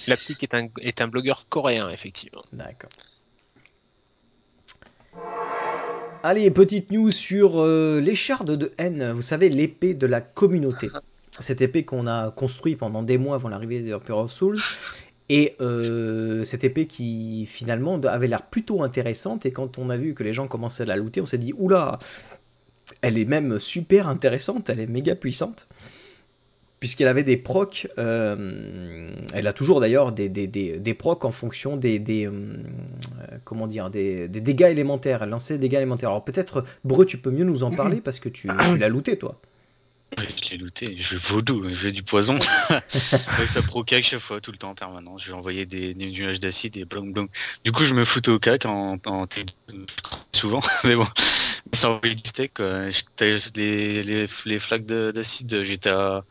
[0.07, 2.43] L'applique est un, est un blogueur coréen, effectivement.
[2.53, 2.89] D'accord.
[6.23, 9.11] Allez, petite news sur euh, l'écharde de haine.
[9.11, 10.89] Vous savez, l'épée de la communauté.
[11.39, 14.59] Cette épée qu'on a construite pendant des mois avant l'arrivée de Emperor of Souls.
[15.27, 19.45] Et euh, cette épée qui finalement avait l'air plutôt intéressante.
[19.45, 21.53] Et quand on a vu que les gens commençaient à la looter, on s'est dit
[21.57, 21.99] oula,
[23.01, 25.67] elle est même super intéressante, elle est méga puissante.
[26.79, 31.31] Puisqu'elle avait des procs, euh, elle a toujours d'ailleurs des, des, des, des procs en
[31.31, 32.33] fonction des, des, euh,
[33.43, 35.23] comment dire, des, dégâts élémentaires.
[35.23, 36.09] Elle lançait des dégâts élémentaires.
[36.09, 39.17] Alors peut-être, Breu, tu peux mieux nous en parler parce que tu, tu l'as looté
[39.17, 39.39] toi.
[40.17, 42.39] Je l'ai looté, je fais vaudou, je fais du poison.
[43.51, 45.23] Ça procac chaque fois, tout le temps en permanence.
[45.23, 47.27] Je vais envoyer des, des nuages d'acide et blong blong.
[47.63, 49.85] Du coup, je me foutais au cac en, en T2
[50.35, 51.07] souvent, mais bon,
[51.73, 52.53] ça envoyait du steak.
[52.55, 52.89] Quoi.
[53.19, 56.23] Les, les, les flaques de- d'acide, j'étais à,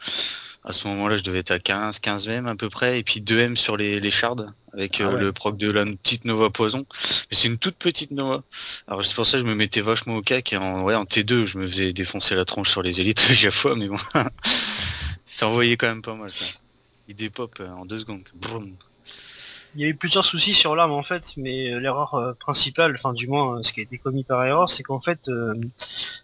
[0.65, 3.21] à ce moment-là, je devais être à 15, 15 M à peu près, et puis
[3.21, 6.51] 2 M sur les, les shards avec Ah euh, le proc de la petite Nova
[6.51, 6.87] poison.
[7.31, 8.43] Mais c'est une toute petite Nova.
[8.89, 11.05] Alors c'est pour ça que je me mettais vachement au cac et en, ouais, en
[11.05, 13.99] T2, je me faisais défoncer la tronche sur les élites à chaque fois, mais bon.
[15.43, 16.31] Envoyé quand même pas mal.
[16.31, 16.57] Ça.
[17.07, 18.23] Il dépop euh, en deux secondes.
[18.35, 18.77] Broum.
[19.77, 22.95] Il y a eu plusieurs soucis sur l'arme en fait, mais euh, l'erreur euh, principale,
[22.97, 25.55] enfin du moins euh, ce qui a été commis par erreur, c'est qu'en fait euh,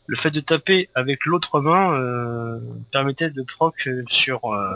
[0.06, 2.60] le fait de taper avec l'autre main euh,
[2.92, 4.72] permettait de proc sur, euh,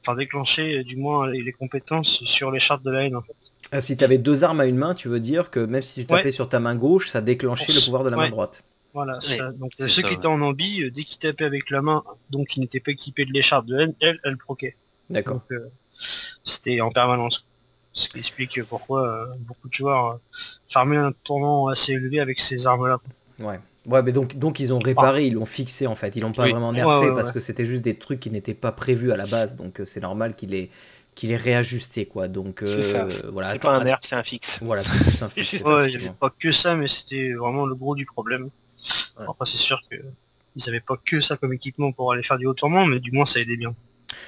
[0.00, 3.34] enfin déclencher du moins les, les compétences sur les chartes de la haine en fait.
[3.72, 5.94] Ah, si tu avais deux armes à une main, tu veux dire que même si
[6.02, 6.30] tu tapais Ouais.
[6.30, 8.62] sur ta main gauche, ça déclenchait le pouvoir de la main droite.
[8.94, 9.50] Voilà, Oui, ça.
[9.52, 10.14] donc euh, ceux ça, qui ouais.
[10.18, 13.24] étaient en ambi, euh, dès qu'ils tapaient avec la main, donc qui n'étaient pas équipés
[13.24, 14.76] de l'écharpe de haine, elle, elle proquait.
[15.08, 15.36] D'accord.
[15.36, 15.70] Donc euh,
[16.44, 17.46] c'était en permanence.
[17.94, 20.16] Ce qui explique pourquoi euh, beaucoup de joueurs euh,
[20.70, 22.98] farmaient un tournant assez élevé avec ces armes-là.
[23.38, 23.60] Ouais.
[23.86, 26.14] Ouais, mais donc, donc ils ont réparé, ils l'ont fixé en fait.
[26.16, 26.52] Ils l'ont pas Oui.
[26.52, 27.34] vraiment Ouais, nerfé ouais, parce ouais.
[27.34, 29.56] que c'était juste des trucs qui n'étaient pas prévus à la base.
[29.56, 30.70] Donc euh, c'est normal qu'il ait,
[31.16, 32.28] qu'il ait réajusté quoi.
[32.28, 33.08] Donc euh, ça.
[33.30, 33.48] voilà.
[33.48, 34.60] C'est pas un nerf, c'est un fixe.
[34.62, 35.52] Voilà, c'est plus un fixe.
[35.54, 36.14] Ouais, il n'y avait effectivement.
[36.14, 38.50] pas que ça, mais c'était vraiment le gros du problème.
[39.18, 39.26] Ouais.
[39.28, 39.96] Après c'est sûr que
[40.54, 43.10] ils avaient pas que ça comme équipement pour aller faire du haut tourment, mais du
[43.10, 43.74] moins ça aidait bien.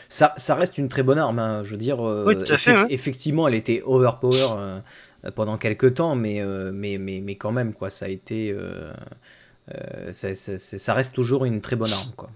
[0.08, 1.38] Ça, ça reste une très bonne arme.
[1.38, 1.62] hein.
[1.62, 2.86] Je veux dire, euh, Oui, tout à fait, effec- ouais.
[2.92, 4.80] effectivement, elle était overpower euh,
[5.34, 8.50] pendant quelques temps, mais, euh, mais, mais, mais quand même, quoi, ça a été.
[8.52, 8.92] euh,
[9.74, 12.30] euh, ça, ça- ça- ça reste toujours une très bonne arme, quoi.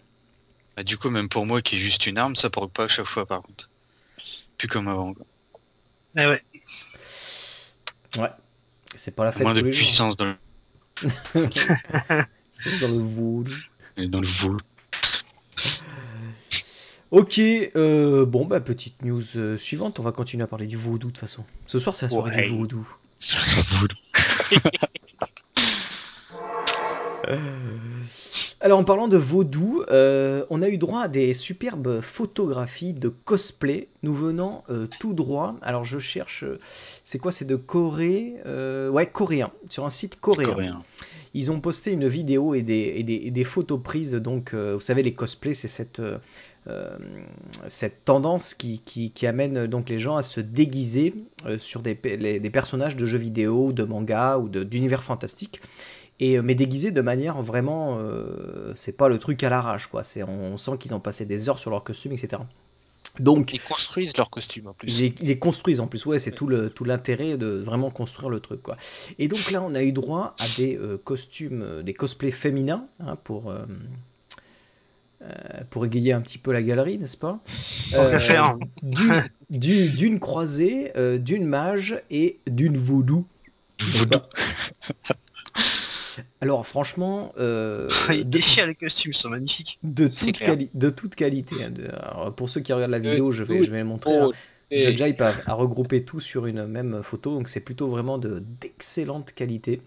[0.77, 2.89] Bah, du coup, même pour moi qui est juste une arme, ça proc pas à
[2.89, 3.69] chaque fois par contre.
[4.57, 5.13] Plus comme avant.
[5.13, 5.27] quoi.
[6.17, 6.43] Eh ouais.
[8.17, 8.31] Ouais.
[8.95, 10.35] C'est pas la fête Moins de puissance dans le,
[12.53, 13.53] C'est dans le voodoo.
[14.09, 14.61] dans le vol.
[17.11, 21.09] Ok, euh, bon bah petite news euh, suivante, on va continuer à parler du vaudou
[21.09, 21.43] de toute façon.
[21.67, 22.43] Ce soir c'est la soirée Ouais.
[22.43, 22.87] du vaudou.
[28.61, 33.09] Alors en parlant de vaudou, euh, on a eu droit à des superbes photographies de
[33.09, 35.55] cosplay nous venant euh, tout droit.
[35.63, 36.59] Alors je cherche, euh,
[37.05, 37.31] c'est quoi?
[37.31, 40.49] C'est de Corée euh, Ouais, coréen, sur un site coréen.
[40.49, 40.83] Coréen.
[41.35, 44.15] Ils ont posté une vidéo et des, et des, et des photos prises.
[44.15, 46.19] Donc, euh, vous savez, les cosplays, c'est cette, euh, euh,
[47.67, 51.15] cette tendance qui, qui, qui amène donc les gens à se déguiser
[51.47, 55.61] euh, sur des, pe- les- des personnages de jeux vidéo, de manga ou d'univers fantastique.
[56.21, 57.99] Et, euh, mais déguisés de manière vraiment.
[58.01, 60.03] euh, c'est pas le truc à l'arrache, quoi.
[60.03, 62.43] C'est, on, sent qu'ils ont passé des heures sur leur costume, etc.
[63.21, 65.01] Donc, Ils construisent leur costume en plus.
[65.01, 66.49] ils les, construisent en plus, ouais, c'est tout
[66.85, 68.77] l'intérêt de vraiment construire le truc, quoi.
[69.19, 72.87] Et donc là, on a eu droit à des euh, costumes, euh, des cosplays féminins,
[73.01, 73.67] hein, pour euh, euh,
[75.71, 77.41] pour égayer un petit peu la galerie, n'est-ce pas?
[78.83, 79.11] Du-
[79.51, 83.25] du- D'une croisée, euh, d'une mage et d'une vaudou.
[83.93, 84.29] n'est-ce pas?
[86.41, 89.79] Alors franchement, euh, Il de- déchire les costumes, ils sont magnifiques.
[89.83, 90.43] de, toute
[90.75, 91.65] de toute qualité.
[91.65, 94.15] hein, de- alors, pour ceux qui regardent la vidéo, je vais, je vais montrer.
[94.15, 94.27] hein.
[94.29, 94.33] Oh,
[94.71, 98.43] et- Judge a, a regroupé tout sur une même photo, donc c'est plutôt vraiment de
[98.61, 99.81] d'excellente qualité.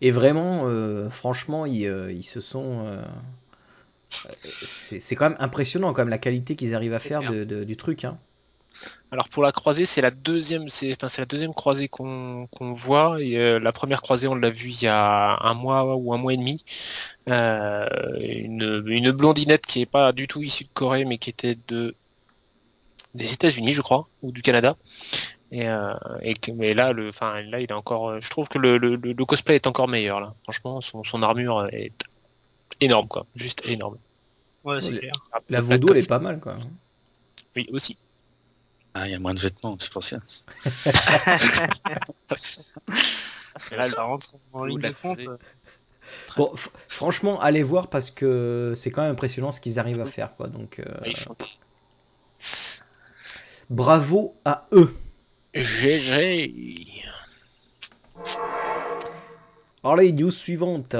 [0.00, 2.86] Et vraiment, euh, franchement, ils, euh, ils se sont.
[4.26, 4.30] Euh,
[4.64, 7.32] c'est quand même impressionnant, quand même, la qualité qu'ils arrivent à faire clair.
[7.32, 8.04] de, de- du truc.
[8.04, 8.18] Hein.
[9.10, 13.20] Alors pour la croisée, c'est la deuxième, c'est enfin la deuxième croisée qu'on voit.
[13.20, 16.18] Et, euh, la première croisée, on l'a vue il y a un mois ou un
[16.18, 16.64] mois et demi.
[17.28, 17.86] Euh,
[18.20, 21.94] une, une blondinette qui est pas du tout issue de Corée, mais qui était de
[23.12, 24.76] des États-Unis, je crois, ou du Canada.
[25.50, 25.94] Et, euh,
[26.54, 28.20] mais là, le, enfin là, il est encore.
[28.22, 30.32] Je trouve que le, le, le- le cosplay est encore meilleur là.
[30.44, 31.90] Franchement, son, son armure est
[32.80, 33.96] énorme, quoi, juste énorme.
[34.64, 35.12] Ouais, c'est clair.
[35.48, 36.58] La vaudou, elle est pas mal, quoi.
[37.56, 37.96] Oui, aussi.
[38.94, 40.18] Ah, il y a moins de vêtements, c'est pour ça.
[43.76, 45.18] Là, ça rentre en le- ligne la de compte.
[45.20, 45.38] croisée.
[46.36, 50.06] Bon, f- franchement, allez voir parce que c'est quand même impressionnant ce qu'ils arrivent à
[50.06, 50.48] faire, quoi.
[50.48, 51.14] Donc, euh, Oui.
[53.68, 54.96] bravo à eux.
[55.54, 57.04] GG.
[59.82, 60.94] Alors les news suivantes.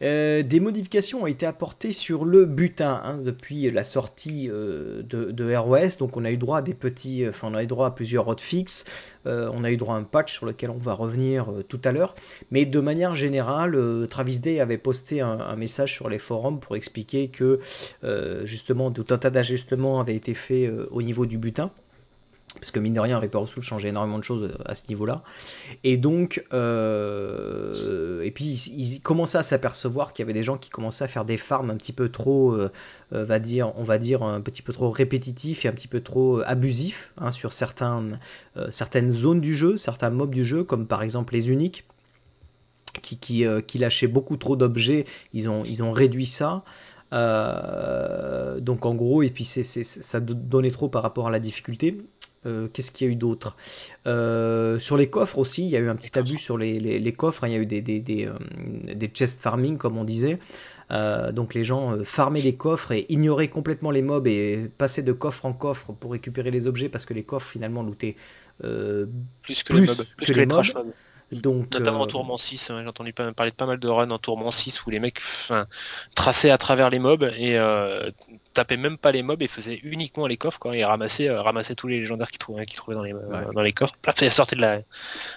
[0.00, 5.30] Euh, des modifications ont été apportées sur le butin hein, depuis la sortie euh, de,
[5.32, 5.98] de ROS.
[5.98, 8.28] Donc on a eu droit à des petits, enfin on a eu droit à plusieurs
[8.28, 8.84] hotfix.
[9.26, 11.80] Euh, on a eu droit à un patch sur lequel on va revenir euh, tout
[11.84, 12.14] à l'heure.
[12.50, 16.60] Mais de manière générale, euh, Travis Day avait posté un, un message sur les forums
[16.60, 17.60] pour expliquer que
[18.04, 21.70] euh, justement tout un tas d'ajustements avaient été faits euh, au niveau du butin.
[22.60, 24.88] Parce que mine de rien, Reaper of Souls changeait énormément de choses euh, à ce
[24.88, 25.22] niveau-là.
[25.84, 30.70] Et donc, euh, et puis ils, commençaient à s'apercevoir qu'il y avait des gens qui
[30.70, 32.70] commençaient à faire des farms un petit peu trop, euh,
[33.10, 36.40] va dire, on va dire un petit peu trop répétitifs et un petit peu trop
[36.44, 38.18] abusifs hein, sur certains,
[38.70, 41.84] certaines zones du jeu, certains mobs du jeu, comme par exemple les uniques.
[43.02, 46.64] Qui, qui, qui lâchaient beaucoup trop d'objets, ils ont, ils ont réduit ça.
[47.12, 51.98] Donc en gros, et puis ça donnait trop par rapport à la difficulté.
[52.46, 53.56] Euh, Qu'est-ce qu'il y a eu d'autre?
[54.06, 56.98] Euh, Sur les coffres aussi, il y a eu un petit abus sur les, les-
[56.98, 57.44] les coffres.
[57.44, 57.48] hein.
[57.48, 58.34] Il y a eu des, des, des, euh,
[58.94, 60.38] des chest farming, comme on disait.
[60.90, 65.02] Euh, donc les gens euh, farmaient les coffres et ignoraient complètement les mobs et passaient
[65.02, 68.16] de coffre en coffre pour récupérer les objets parce que les coffres finalement lootaient
[68.64, 69.04] euh,
[69.42, 70.64] Plus que Plus les mobs, plus que que, les mobs.
[71.30, 74.10] donc Notamment en Tourment 6, hein, j'ai entendu pas- parler de pas mal de runs
[74.10, 75.20] en Tourment 6 où les mecs
[76.14, 77.58] traçaient à travers les mobs et
[78.58, 81.76] tapaient même pas les mobs et faisaient uniquement les coffres quoi, et ramassaient, euh, ramassaient
[81.76, 83.94] tous les légendaires qu'ils trouvaient, qu'ils trouvaient dans les, euh, dans les coffres.
[84.02, 84.80] Paf, et sortaient de la,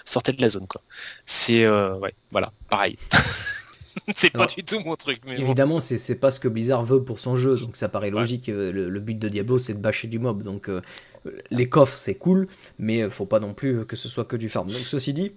[0.04, 0.82] sortaient de la zone quoi.
[1.24, 2.98] C'est euh, ouais, voilà, pareil.
[4.14, 5.42] c'est pas du tout mon truc, mais bon.
[5.42, 8.48] Évidemment, c'est c'est pas ce que Blizzard veut pour son jeu, donc ça paraît logique.
[8.48, 10.42] Le, le but de Diablo, c'est de bâcher du mob.
[10.42, 10.68] Donc
[11.50, 12.48] les coffres, c'est cool,
[12.80, 14.68] mais faut pas non plus que ce soit que du farm.
[14.68, 15.32] Donc ceci dit,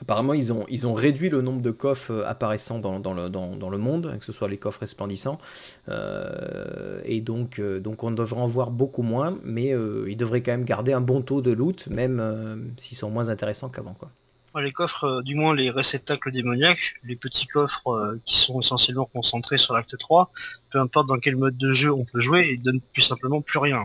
[0.00, 4.16] apparemment, ils ont, ils ont réduit le nombre de coffres euh, apparaissant dans, le, monde,
[4.18, 5.38] que ce soit les coffres resplendissants.
[5.88, 9.68] Euh, et donc, euh, donc on devrait en voir beaucoup moins, mais
[10.06, 13.68] ils devraient quand même garder un bon taux de loot, même s'ils sont moins intéressants
[13.68, 13.96] qu'avant.
[14.58, 19.74] Les coffres, du moins les réceptacles démoniaques, les petits coffres qui sont essentiellement concentrés sur
[19.74, 20.30] l'acte 3,
[20.70, 23.58] peu importe dans quel mode de jeu on peut jouer, ils donnent plus simplement plus
[23.58, 23.84] rien.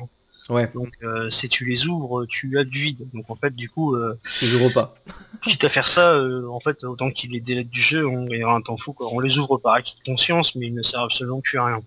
[0.52, 3.08] Ouais, Donc euh, si tu les ouvres, tu as du vide.
[3.14, 4.96] Donc en fait, du coup, euh, tu les ouvres pas.
[5.44, 8.54] quitte à faire ça, euh, en fait, autant qu'il les délais du jeu, on ira
[8.54, 8.92] un temps fou.
[8.92, 9.08] Quoi.
[9.14, 11.80] On les ouvre par acquis de conscience, mais ils ne servent absolument plus à rien.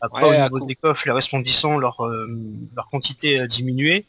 [0.00, 2.26] Après, Ouais, au niveau des coffres, les resplendissants, leur, euh,
[2.74, 4.06] leur quantité a diminué.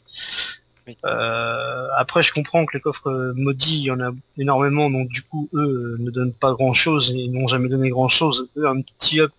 [0.88, 0.96] Oui.
[1.04, 5.22] Euh, après, je comprends que les coffres maudits, il y en a énormément, donc du
[5.22, 8.48] coup, eux ne donnent pas grand-chose et n'ont jamais donné grand-chose.
[8.56, 9.30] Eux, un petit up,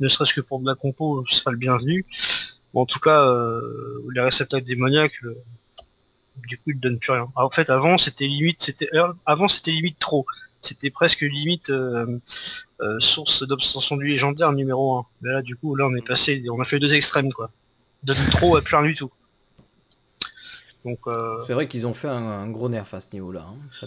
[0.00, 2.04] ne serait-ce que pour de la compo, ce sera le bienvenu.
[2.74, 3.60] Bon, en tout cas, euh,
[4.14, 5.34] les réceptacles démoniaques, euh,
[6.46, 7.28] du coup, ils donnent plus rien.
[7.36, 10.26] Ah, en fait, avant, c'était limite, c'était euh, avant, c'était limite trop.
[10.60, 12.18] C'était presque limite euh,
[12.98, 15.06] source d'obtention du légendaire numéro 1.
[15.22, 17.50] Mais là, du coup, là, on est passé, on a fait deux extrêmes, quoi.
[18.02, 19.10] Donne trop à plus rien du tout.
[20.84, 21.00] Donc,
[21.44, 23.46] C'est vrai qu'ils ont fait un, un gros nerf à ce niveau-là.
[23.48, 23.86] hein.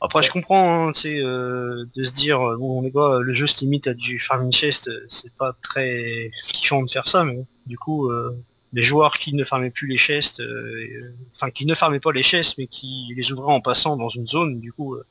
[0.00, 3.32] Après, je comprends, hein, tu sais, euh, de se dire, bon, on est quoi, le
[3.32, 7.44] jeu se limite à du farming chest, c'est pas très kiffant de faire ça, mais
[7.66, 8.30] du coup, euh,
[8.72, 12.12] les joueurs qui ne farmaient plus les chests, euh, euh, enfin, qui ne farmaient pas
[12.12, 15.04] les chests, mais qui les ouvraient en passant dans une zone, du coup, euh,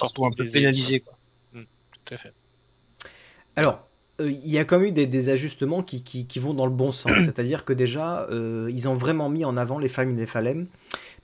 [0.00, 1.18] retrouvent un peu pénalisés, quoi.
[2.04, 2.32] Tout à fait.
[3.56, 3.88] Alors,
[4.20, 6.66] euh, il y a quand même eu des, des ajustements qui, qui- qui vont dans
[6.66, 7.10] le bon sens.
[7.24, 10.66] C'est-à-dire que déjà, euh, ils ont vraiment mis en avant les familles des phalèmes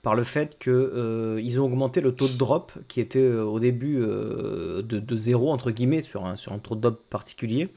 [0.03, 3.97] par le fait qu'ils ont augmenté le taux de drop qui était euh, au début
[4.01, 7.69] euh, de, de zéro, entre guillemets, sur un, sur un taux de drop particulier.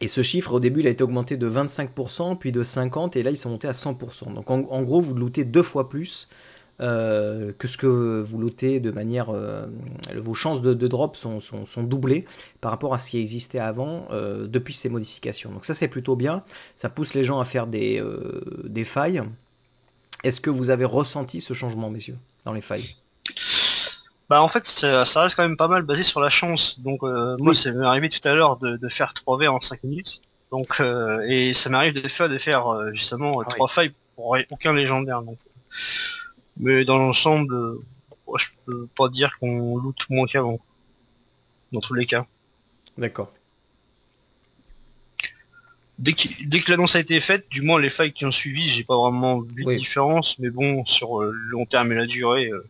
[0.00, 3.22] Et ce chiffre, au début, il a été augmenté de 25%, puis de 50%, et
[3.22, 4.34] là, ils sont montés à 100%.
[4.34, 6.28] Donc, en, gros, vous lootez deux fois plus
[6.82, 9.30] euh, que ce que vous lootez de manière...
[9.30, 9.66] euh,
[10.16, 12.26] vos chances de, drop sont, sont, doublées
[12.60, 15.50] par rapport à ce qui existait avant euh, depuis ces modifications.
[15.50, 16.44] Donc ça, c'est plutôt bien.
[16.74, 18.02] Ça pousse les gens à faire des,
[18.64, 19.22] des failles.
[20.24, 22.90] Est-ce que vous avez ressenti ce changement, messieurs, dans les failles?
[24.28, 26.80] Bah en fait ça, reste quand même pas mal basé sur la chance.
[26.80, 29.60] Donc euh, moi ça m'est arrivé tout à l'heure de, de faire 3 verres en
[29.60, 30.20] 5 minutes.
[30.50, 33.54] Donc euh, et ça m'arrive de faire euh, justement Ah oui.
[33.54, 35.22] 3 failles pour aucun légendaire.
[35.22, 35.38] Donc.
[36.58, 37.82] Mais dans l'ensemble, euh,
[38.26, 40.58] moi, je peux pas dire qu'on loot moins qu'avant.
[41.72, 42.26] Dans tous les cas.
[42.96, 43.32] D'accord.
[45.98, 48.68] Dès que, dès que l'annonce a été faite, du moins les failles qui ont suivi,
[48.68, 49.74] j'ai pas vraiment vu Oui.
[49.74, 52.66] de différence, mais bon, sur euh, le long terme et la durée, euh,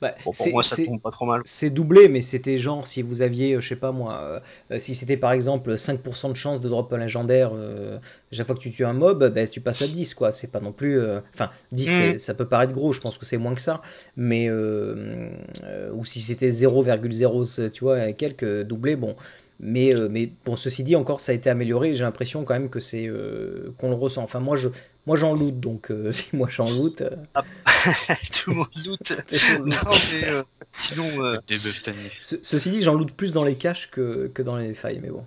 [0.00, 1.42] Bah, bon, pour c'est- moi ça tombe pas trop mal.
[1.44, 4.40] C'est doublé, mais c'était genre si vous aviez, euh, je sais pas moi,
[4.70, 7.98] euh, si c'était par exemple 5% de chance de drop un légendaire euh,
[8.30, 10.30] chaque fois que tu tues un mob, ben, tu passes à 10 quoi.
[10.32, 11.00] C'est pas non plus.
[11.00, 13.82] euh, Enfin, 10 c'est- ça peut paraître gros, je pense que c'est moins que ça.
[14.16, 14.48] Mais.
[14.48, 15.30] euh,
[15.64, 19.16] euh, ou si c'était 0,0, tu vois, et quelques doublés, bon.
[19.64, 22.54] Mais, euh, mais bon, ceci dit, encore ça a été amélioré et j'ai l'impression quand
[22.54, 24.22] même que c'est euh, qu'on le ressent.
[24.22, 24.68] Enfin, moi je
[25.06, 27.00] moi j'en loot donc euh, si moi j'en loot.
[27.02, 27.10] euh,
[28.32, 28.98] Tout le monde loot.
[29.02, 29.84] tout le monde loot.
[29.84, 31.24] non mais euh, sinon.
[31.24, 31.38] euh.
[32.20, 35.10] Ce- ceci dit, j'en loot plus dans les caches que, que dans les failles, mais
[35.10, 35.24] bon.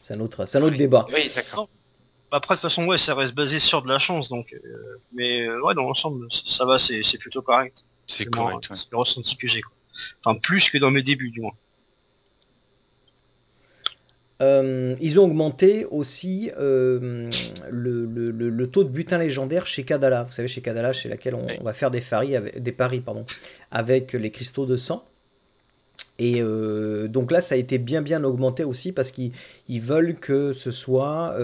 [0.00, 1.06] C'est un autre, c'est un autre débat.
[1.12, 1.68] Oui, d'accord.
[2.32, 4.52] Après, de toute façon, ouais, ça reste basé sur de la chance, donc.
[4.52, 7.84] euh, mais euh, ouais, dans l'ensemble, ça va, c'est c'est plutôt correct.
[8.08, 8.76] C'est correct, ouais.
[8.76, 9.62] C'est le ressenti que j'ai.
[10.24, 11.52] Enfin, plus que dans mes débuts, du moins.
[14.40, 17.28] Euh, ils ont augmenté aussi euh,
[17.70, 20.22] le, le- le- le taux de butin légendaire chez Kadala.
[20.22, 23.26] Vous savez, chez Kadala, chez laquelle on, va faire des paris, avec, des paris pardon,
[23.70, 25.04] avec les cristaux de sang.
[26.18, 29.32] Et euh, donc là, ça a été bien bien augmenté aussi parce qu'ils
[29.68, 31.34] ils veulent que ce soit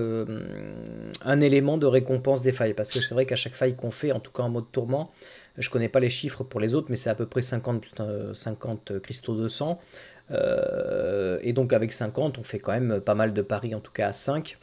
[1.24, 2.74] un élément de récompense des failles.
[2.74, 5.10] Parce que c'est vrai qu'à chaque faille qu'on fait, en tout cas en mode tourment,
[5.58, 8.34] je connais pas les chiffres pour les autres, mais c'est à peu près 50, euh,
[8.34, 9.80] 50 cristaux de sang.
[10.30, 13.92] Euh, et donc avec 50, on fait quand même pas mal de paris, en tout
[13.92, 14.58] cas à 5.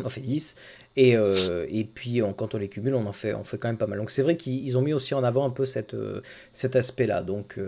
[0.00, 0.56] On en fait 10.
[0.96, 3.68] Et, euh, et puis on- quand on les cumule, on en fait, on fait quand
[3.68, 3.98] même pas mal.
[3.98, 6.76] Donc c'est vrai qu'ils ils ont mis aussi en avant un peu cette, euh, cet
[6.76, 7.22] aspect-là.
[7.22, 7.58] Donc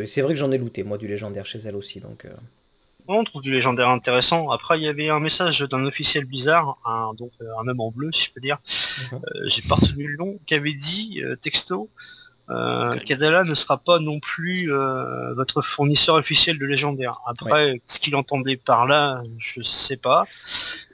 [0.00, 2.00] et c'est vrai que j'en ai looté, moi, du légendaire chez elle aussi.
[2.00, 2.26] Donc,
[3.08, 4.50] On trouve du légendaire intéressant.
[4.50, 8.10] Après, il y avait un message d'un officiel bizarre, un, donc un homme en bleu,
[8.12, 8.58] si je peux dire.
[9.12, 11.90] Euh, j'ai pas retenu le nom, qui avait dit, euh, texto,
[12.50, 17.18] euh, Kadala ne sera pas non plus euh, votre fournisseur officiel de légendaire.
[17.26, 20.24] Après, ce qu'il entendait par là, je sais pas.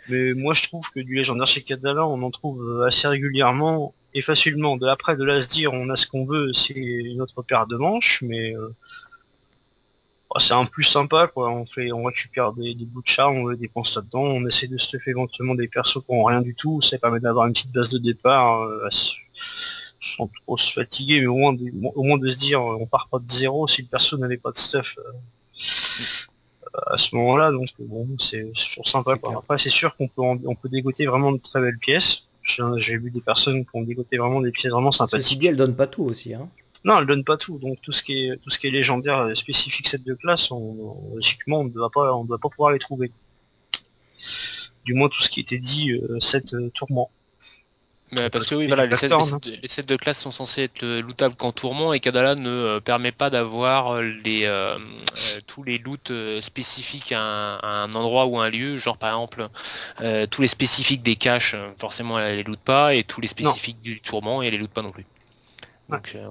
[0.09, 4.23] Mais moi, je trouve que du légendaire chez Kadala, on en trouve assez régulièrement et
[4.23, 4.77] facilement.
[4.77, 7.43] De après, de là à se dire, on a ce qu'on veut, c'est une autre
[7.43, 8.75] paire de manches, mais euh,
[10.33, 11.51] bah, c'est un plus sympa, quoi.
[11.51, 14.69] On fait, on récupère des, des bouts de charme, on les dépense là-dedans, on essaie
[14.69, 16.81] de se faire éventuellement des persos qui ont rien du tout.
[16.81, 18.63] Ça permet d'avoir une petite base de départ.
[18.63, 18.89] euh,
[20.05, 23.09] sans trop se fatiguer, mais au moins, de, au moins de se dire on part
[23.09, 25.13] pas de zéro si le perso n'avait pas de stuff euh,
[26.91, 29.37] à ce moment-là, donc bon c'est toujours sympa quoi.
[29.39, 32.25] Après c'est sûr qu'on peut en- on peut dégoter vraiment de très belles pièces.
[32.77, 35.39] J'ai vu des personnes qui ont dégoté vraiment des pièces vraiment ceci sympathiques.
[35.39, 36.35] dit, elle donne pas tout aussi.
[36.35, 36.49] Hein.
[36.85, 39.37] Non, elle donne pas tout, donc tout ce qui est tout ce qui est légendaire
[39.37, 42.81] spécifique cette de classe, on, logiquement on ne doit pas on doit pas pouvoir les
[42.81, 43.13] trouver.
[44.85, 47.09] Du moins tout ce qui était dit euh, cette euh, tourment.
[48.13, 50.83] Mais parce que oui, voilà, les sets, de, les sets de classe sont censés être
[50.83, 54.47] euh, lootables qu'en tourment et Kadala ne euh, permet pas d'avoir euh, les
[55.47, 59.49] tous les loots spécifiques à un, à un endroit ou un lieu, genre par exemple
[60.03, 63.81] euh, tous les spécifiques des caches, forcément elle les loot pas, et tous les spécifiques
[63.81, 65.07] du tourment, et elle les loot pas non plus.
[65.89, 66.29] Donc euh,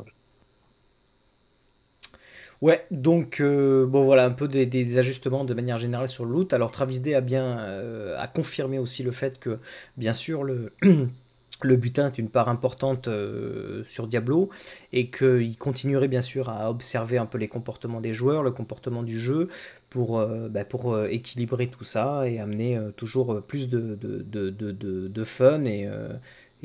[2.61, 6.31] Ouais, donc euh, bon voilà un peu des, des ajustements de manière générale sur le
[6.31, 6.53] loot.
[6.53, 9.57] Alors Travis Day a bien euh, a confirmé aussi le fait que
[9.97, 10.71] bien sûr le
[11.63, 14.49] le butin est une part importante euh, sur Diablo
[14.93, 19.03] et qu'il continuerait bien sûr à observer un peu les comportements des joueurs, le comportement
[19.03, 19.49] du jeu
[19.89, 25.89] pour, euh, bah, euh, équilibrer tout ça et amener toujours plus de, fun et,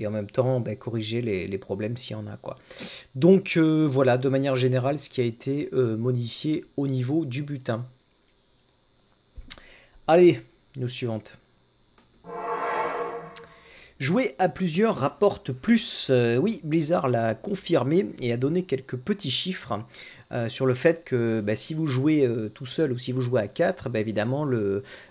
[0.07, 2.59] en même temps bah, corriger les, problèmes s'il y en a quoi.
[3.14, 7.84] Donc voilà, de manière générale, ce qui a été modifié au niveau du butin.
[10.07, 10.40] Allez,
[10.76, 11.36] news suivante.
[13.99, 16.09] Jouer à plusieurs rapporte plus.
[16.11, 19.80] Euh, oui, Blizzard l'a confirmé et a donné quelques petits chiffres
[20.32, 23.22] euh, sur le fait que bah, si vous jouez euh, tout seul ou si vous
[23.22, 24.47] jouez à 4, bah, évidemment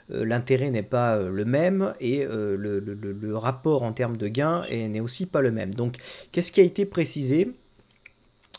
[0.10, 5.26] l'intérêt n'est pas le même et le, rapport en termes de gain est- n'est aussi
[5.26, 5.74] pas le même.
[5.74, 5.96] Donc
[6.32, 7.54] qu'est-ce qui a été précisé?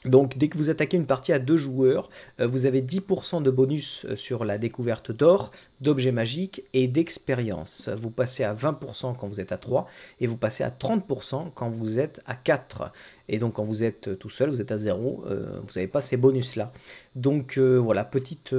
[0.07, 2.09] Donc dès que vous attaquez une partie à deux joueurs,
[2.41, 5.51] euh, vous avez 10% de bonus euh, sur la découverte d'or,
[5.81, 7.89] d'objets magiques et d'expérience.
[7.89, 9.87] Vous passez à 20% quand vous êtes à 3
[10.21, 12.93] et vous passez à 30% quand vous êtes à 4.
[13.29, 15.89] Et donc quand vous êtes euh, tout seul, vous êtes à 0, euh, vous n'avez
[15.89, 16.73] pas ces bonus-là.
[17.17, 18.55] Donc voilà, petite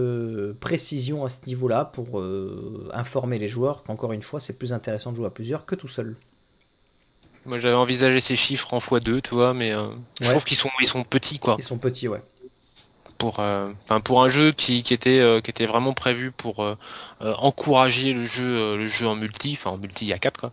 [0.59, 2.21] précision à ce niveau-là pour
[2.91, 5.87] informer les joueurs qu'encore une fois, c'est plus intéressant de jouer à plusieurs que tout
[5.87, 6.15] seul.
[7.47, 9.87] Moi j'avais envisagé ces chiffres en x2, tu vois, mais euh,
[10.19, 10.31] je Ouais.
[10.31, 11.55] trouve qu'ils sont ils sont petits quoi.
[11.57, 12.21] Ils sont petits, ouais.
[13.17, 13.71] pour euh,
[14.03, 16.75] pour un jeu qui, qui était euh, qui était vraiment prévu pour euh,
[17.21, 20.51] encourager le jeu le jeu en multi enfin en multi il y a 4 quoi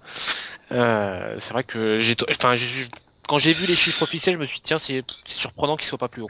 [0.71, 2.89] c'est vrai que j'ai enfin j'ai-
[3.29, 5.99] quand j'ai vu les chiffres officiels je me suis dit tiens c'est surprenant qu'ils soient
[5.99, 6.29] pas plus hauts.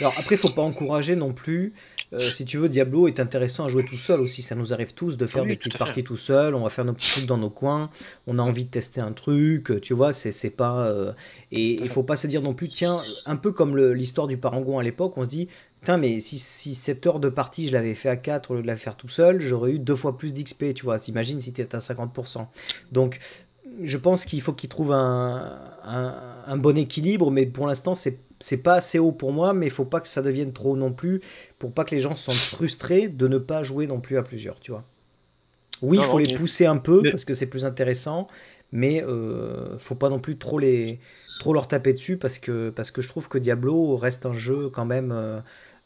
[0.00, 1.74] Alors après, faut pas encourager non plus.
[2.12, 4.42] Euh, si tu veux, Diablo est intéressant à jouer tout seul aussi.
[4.42, 6.54] Ça nous arrive tous de faire Oui, des petites parties tout seul.
[6.54, 7.90] On va faire nos petits trucs dans nos coins.
[8.26, 9.80] On a envie de tester un truc.
[9.80, 10.86] Tu vois, c'est c'est pas.
[10.88, 11.12] euh,
[11.52, 14.78] Et il faut pas se dire non plus, tiens, un peu comme l'histoire du parangon
[14.78, 17.94] à l'époque, on se dit, putain, mais si, si cette heure de partie je l'avais
[17.94, 20.32] fait à 4 au lieu de la faire tout seul, j'aurais eu deux fois plus
[20.34, 20.74] d'XP.
[20.74, 22.48] Tu vois, t'imagines si t'étais à 50%.
[22.92, 23.18] Donc,
[23.82, 26.14] je pense qu'il faut qu'il trouve un, un,
[26.46, 29.70] un bon équilibre, mais pour l'instant, c'est c'est pas assez haut pour moi, mais il
[29.70, 31.20] faut pas que ça devienne trop non plus,
[31.58, 34.22] pour pas que les gens se sentent frustrés de ne pas jouer non plus à
[34.22, 34.84] plusieurs, tu vois.
[35.82, 38.28] Oui, il faut les pousser un peu mais- parce que c'est plus intéressant,
[38.72, 41.00] mais euh, faut pas non plus trop les
[41.38, 44.68] trop leur taper dessus parce que parce que je trouve que Diablo reste un jeu
[44.70, 45.40] quand même euh,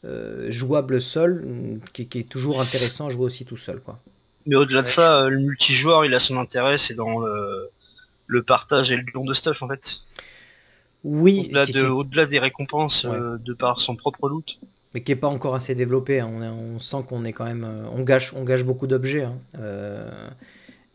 [0.05, 4.01] euh, jouable seul, qui, qui est toujours intéressant à jouer aussi tout seul, quoi.
[4.45, 7.69] Mais au-delà de ça, euh, le multijoueur, il a son intérêt, c'est dans le,
[8.27, 9.97] le partage et le don de stuff en fait.
[11.03, 13.15] Oui, Au-delà de, au-delà des récompenses Ouais.
[13.15, 14.59] euh, de par son propre loot.
[14.93, 16.21] mais qui est pas encore assez développé.
[16.21, 16.31] hein.
[16.33, 19.23] On, est- on sent qu'on est quand même, euh, on gâche, on gâche beaucoup d'objets.
[19.23, 19.37] hein.
[19.59, 20.29] Euh,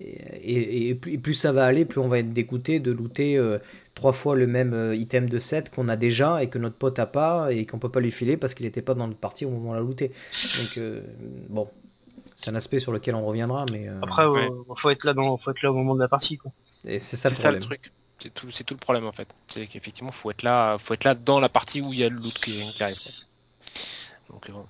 [0.01, 2.91] et, et- et plus, et plus ça va aller, plus on va être dégoûté de
[2.91, 3.59] looter euh,
[3.95, 7.05] trois fois le même item de set qu'on a déjà et que notre pote a
[7.07, 9.51] pas et qu'on peut pas lui filer parce qu'il n'était pas dans notre partie au
[9.51, 10.09] moment où on l'a looté.
[10.09, 11.03] Donc euh,
[11.51, 11.69] bon,
[12.35, 14.49] c'est un aspect sur lequel on reviendra, mais euh, Après, Ouais.
[14.51, 16.51] euh, faut être là dans, faut être là au moment de la partie quoi.
[16.87, 17.67] Et c'est ça le problème.
[18.19, 19.29] C'est tout, c'est tout le problème en fait.
[19.47, 22.09] C'est qu'effectivement faut être là, faut être là dans la partie où il y a
[22.11, 22.99] le loot qui, qui arrive.
[23.03, 23.13] quoi.
[24.31, 24.67] Donc euh, bon.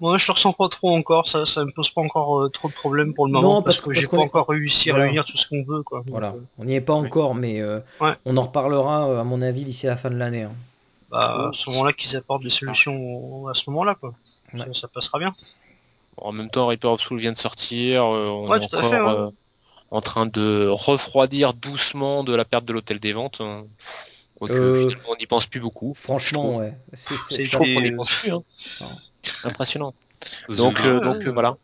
[0.00, 2.68] Moi, je le ressens pas trop encore, ça, ça me pose pas encore euh, trop
[2.68, 5.06] de problèmes pour le moment Non, parce, parce que- j'ai pas encore réussi à Voilà.
[5.06, 5.98] réunir tout ce qu'on veut quoi.
[6.00, 8.12] Donc, Voilà, euh, on n'y est pas encore, mais euh, Ouais.
[8.24, 10.42] on en reparlera à mon avis d'ici la fin de l'année.
[10.44, 10.52] hein.
[11.10, 14.14] bah, à ce moment-là qu'ils apportent des solutions à ce moment-là quoi.
[14.54, 14.60] Ouais.
[14.72, 15.34] Ça, ça passera bien.
[16.16, 18.04] En même temps, Reaper of Soul vient de sortir.
[18.04, 19.08] euh, on Ouais, est tout à encore fait, ouais.
[19.10, 19.30] euh,
[19.90, 23.40] en train de refroidir doucement de la perte de l'hôtel des ventes.
[23.40, 23.64] hein.
[24.38, 25.94] Quoique Euh, finalement, on n'y pense plus beaucoup.
[25.94, 26.74] Franchement, ouais.
[26.92, 27.16] C'est,
[27.50, 28.30] qu'on n'y euh, pense plus.
[28.32, 28.42] Hein.
[29.44, 29.94] Impressionnant.
[30.48, 31.56] Donc, euh, donc euh, voilà.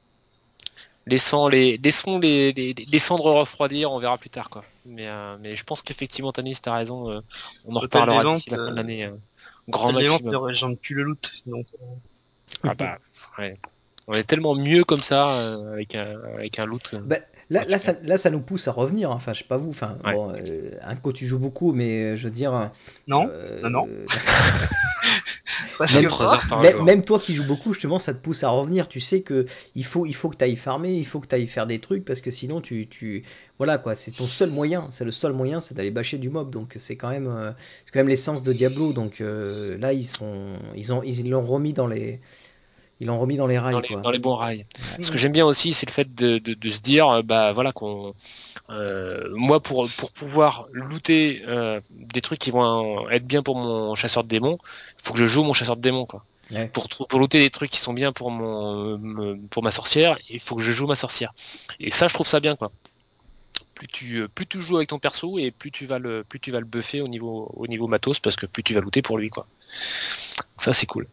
[1.07, 4.64] Laissons les, laissons les, les, les cendres refroidir, on verra plus tard quoi.
[4.87, 7.11] Mais, euh, mais je pense qu'effectivement, Tanis, t'as raison.
[7.11, 7.20] euh,
[7.66, 9.11] on en reparlera d'ici la fin de l'année.
[9.68, 10.33] grand les maximum.
[10.33, 11.31] ne régente plus le loot.
[11.47, 11.66] Donc,
[12.62, 12.99] Ah bah,
[13.39, 13.59] ouais.
[14.07, 16.95] On est tellement mieux comme ça euh, avec un avec un loot.
[16.95, 17.01] euh.
[17.61, 18.09] Là, ça, super.
[18.09, 19.11] là, ça nous pousse à revenir.
[19.11, 19.14] hein.
[19.16, 19.70] Enfin, je sais pas vous.
[19.70, 20.14] Enfin, Ouais.
[20.14, 22.70] bon, euh, un co, tu joues beaucoup, mais euh, je veux dire.
[23.07, 23.88] non, euh, non, non.
[26.84, 28.88] Même- toi qui joues beaucoup, justement, ça te pousse à revenir.
[28.88, 31.34] Tu sais que il faut, il faut que tu ailles farmer, il faut que tu
[31.34, 33.24] ailles faire des trucs parce que sinon, tu, tu
[33.59, 34.86] voilà quoi, c'est ton seul moyen.
[34.90, 36.50] C'est le seul moyen, c'est d'aller bâcher du mob.
[36.50, 37.50] Donc c'est quand même, euh,
[37.84, 38.92] c'est quand même l'essence de Diablo.
[38.92, 42.20] Donc euh, là, ils sont, ils ont, ils l'ont remis dans les,
[43.01, 44.01] Ils l'ont remis dans les rails, dans les, quoi.
[44.01, 44.66] dans les bons rails.
[45.01, 47.53] Ce que j'aime bien aussi, c'est le fait de, de, de se dire, euh, bah
[47.53, 48.14] voilà, qu'on,
[48.70, 53.95] euh, moi pour pour pouvoir looter euh, des trucs qui vont être bien pour mon
[53.97, 54.59] chasseur de démons,
[55.01, 56.24] il faut que je joue mon chasseur de démons, quoi.
[56.53, 56.68] Ouais.
[56.68, 60.55] Pour, pour looter des trucs qui sont bien pour mon pour ma sorcière, il faut
[60.55, 61.34] que je joue ma sorcière.
[61.80, 62.70] Et ça, je trouve ça bien, quoi.
[63.74, 66.53] Plus tu plus tu joues avec ton perso et plus tu vas le plus tu
[66.53, 69.18] vas le buffer au niveau au niveau matos parce que plus tu vas looter pour
[69.18, 69.49] lui, quoi.
[70.57, 71.09] Ça, c'est cool.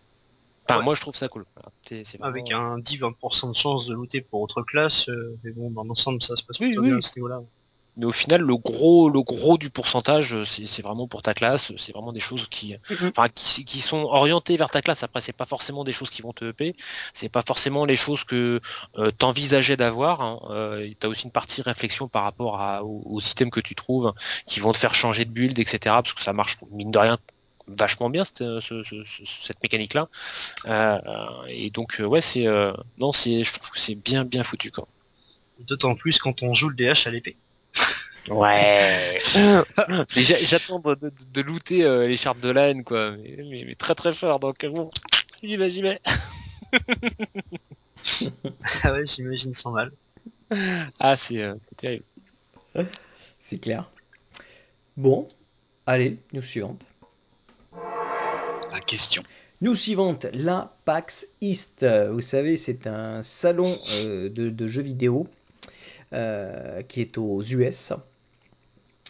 [0.71, 0.85] Enfin, Ouais.
[0.85, 1.45] moi, je trouve ça cool.
[1.55, 1.69] Voilà.
[2.19, 5.83] Vraiment- Avec un 10-20% de chance de looter pour autre classe, euh, mais bon, dans
[5.83, 6.89] l'ensemble, ça se passe Oui, plutôt oui.
[6.89, 7.41] bien à ce niveau-là.
[7.97, 11.73] Mais au final, le gros, le gros du pourcentage, euh, c'est vraiment pour ta classe.
[11.75, 12.73] C'est vraiment des choses qui,
[13.35, 15.03] qui, qui sont orientées vers ta classe.
[15.03, 16.73] Après, c'est pas forcément des choses qui vont te EP.
[17.13, 18.61] C'est pas forcément les choses que
[18.97, 20.21] euh, t'envisageais d'avoir.
[20.21, 20.39] Hein.
[20.51, 24.13] Euh, T'as aussi une partie réflexion par rapport à, au, au système que tu trouves,
[24.45, 25.79] qui vont te faire changer de build, etc.
[25.83, 27.17] Parce que ça marche mine de rien
[27.77, 30.07] vachement bien cette, ce- ce- ce- cette mécanique là
[31.47, 34.71] et donc euh, ouais c'est euh, non c'est je trouve que c'est bien bien foutu
[34.71, 34.87] quoi
[35.59, 37.37] D'autant plus quand on joue le DH à l'épée.
[38.29, 39.19] Ouais.
[40.15, 43.11] j'attends de, de, de looter euh, les chartes de la haine, quoi.
[43.11, 44.89] Mais, mais- mais très très fort, donc euh, bon.
[45.43, 45.99] J'y vais, j'y vais.
[48.83, 49.91] ah ouais, j'imagine sans mal.
[50.99, 52.05] Ah, c'est euh, c'est terrible.
[53.39, 53.89] C'est clair.
[54.97, 55.27] Bon,
[55.85, 56.87] allez, news suivante.
[58.79, 59.23] Question.
[59.61, 61.85] News suivante, la PAX East.
[62.11, 65.27] Vous savez, c'est un salon euh, de, jeux vidéo
[66.13, 67.93] euh, qui est aux US.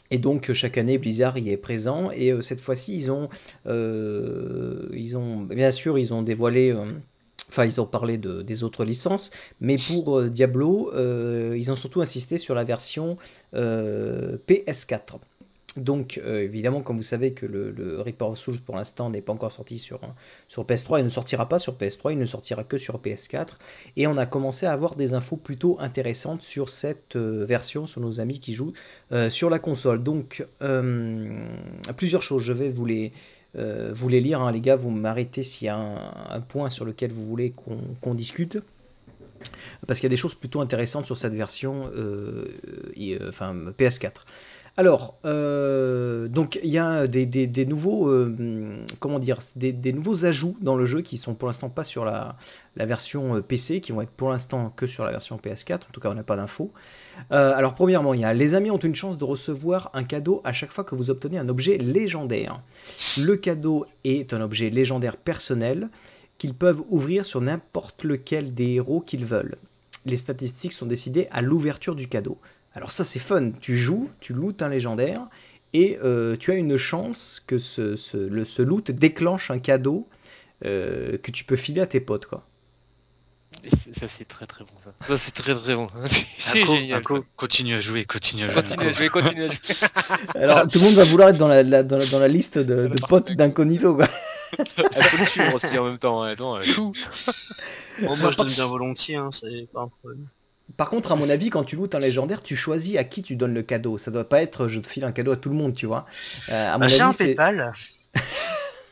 [0.09, 3.29] Et donc chaque année Blizzard y est présent et euh, cette fois-ci ils ont
[3.65, 6.75] ils ont bien sûr ils ont dévoilé
[7.47, 9.31] enfin ils ont parlé de, des autres licences
[9.61, 10.91] mais pour Diablo
[11.55, 13.17] ils ont surtout insisté sur la version
[13.53, 15.19] euh, PS4
[15.77, 19.21] donc euh, évidemment comme vous savez que le, le Reaper of Souls pour l'instant n'est
[19.21, 20.01] pas encore sorti sur,
[20.49, 23.51] sur PS3 il ne sortira pas sur PS3 il ne sortira que sur PS4
[23.95, 28.01] et on a commencé à avoir des infos plutôt intéressantes sur cette euh, version sur
[28.01, 28.73] nos amis qui jouent
[29.11, 30.03] euh, sur la console.
[30.03, 31.45] Donc, euh,
[31.97, 33.11] plusieurs choses, je vais vous les,
[33.57, 36.85] euh, vous les lire, hein, les gars, vous m'arrêtez s'il y a un, point sur
[36.85, 37.53] lequel vous voulez
[38.01, 38.57] qu'on discute.
[39.87, 42.47] Parce qu'il y a des choses plutôt intéressantes sur cette version euh,
[42.99, 44.11] euh, enfin, PS4.
[44.77, 50.77] Alors, euh, donc il y a des, nouveaux, euh, comment dire, des, nouveaux ajouts dans
[50.77, 52.37] le jeu qui sont pour l'instant pas sur la,
[52.77, 55.73] version euh, PC, qui vont être pour l'instant que sur la version PS4.
[55.73, 56.71] En tout cas, on n'a pas d'infos.
[57.29, 60.53] Alors, premièrement, il y a les amis ont une chance de recevoir un cadeau à
[60.53, 62.61] chaque fois que vous obtenez un objet légendaire.
[63.19, 65.89] Le cadeau est un objet légendaire personnel
[66.37, 69.57] qu'ils peuvent ouvrir sur n'importe lequel des héros qu'ils veulent.
[70.05, 72.39] Les statistiques sont décidées à l'ouverture du cadeau.
[72.73, 75.27] Alors ça c'est fun, tu joues, tu lootes un légendaire
[75.73, 80.07] et euh, tu as une chance que ce, ce, le, ce loot déclenche un cadeau
[80.65, 82.45] euh, que tu peux filer à tes potes quoi.
[83.93, 84.91] Ça, c'est très très bon, ça.
[85.07, 85.85] Ça, c'est très très bon.
[86.39, 87.03] C'est génial.
[87.37, 88.63] Continue à jouer, continue à jouer.
[88.63, 89.59] Continue à jouer, continue à jouer.
[90.35, 92.57] Alors tout le monde va vouloir être dans la, la- dans la, dans la liste
[92.57, 94.07] de, de potes d'incognito quoi.
[94.57, 96.21] Elle faut le suivre aussi en même temps.
[96.23, 96.91] Attends, euh, chou.
[98.01, 100.25] Bon, moi je donne bien volontiers, hein, c'est pas un problème.
[100.77, 103.35] Par contre, à mon avis, quand tu lootes un légendaire, tu choisis à qui tu
[103.35, 103.97] donnes le cadeau.
[103.97, 106.05] Ça doit pas être je te file un cadeau à tout le monde, tu vois.
[106.49, 107.73] Euh, à mon Bah, un avis, c'est Paypal.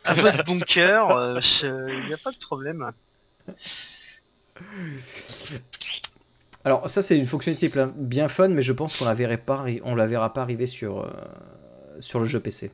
[0.04, 2.92] à votre bunker, euh, il n'y a pas de problème.
[6.66, 9.82] Alors ça c'est une fonctionnalité bien fun, mais je pense qu'on la verrait pas, arri-
[9.84, 11.10] on la verra pas arriver sur euh,
[12.00, 12.72] sur le jeu PC.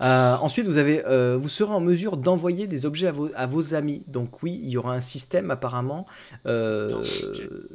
[0.00, 3.46] Euh, ensuite, vous avez, euh, vous serez en mesure d'envoyer des objets à vos, à
[3.46, 4.02] vos amis.
[4.06, 6.06] Donc oui, il y aura un système apparemment
[6.46, 7.02] euh,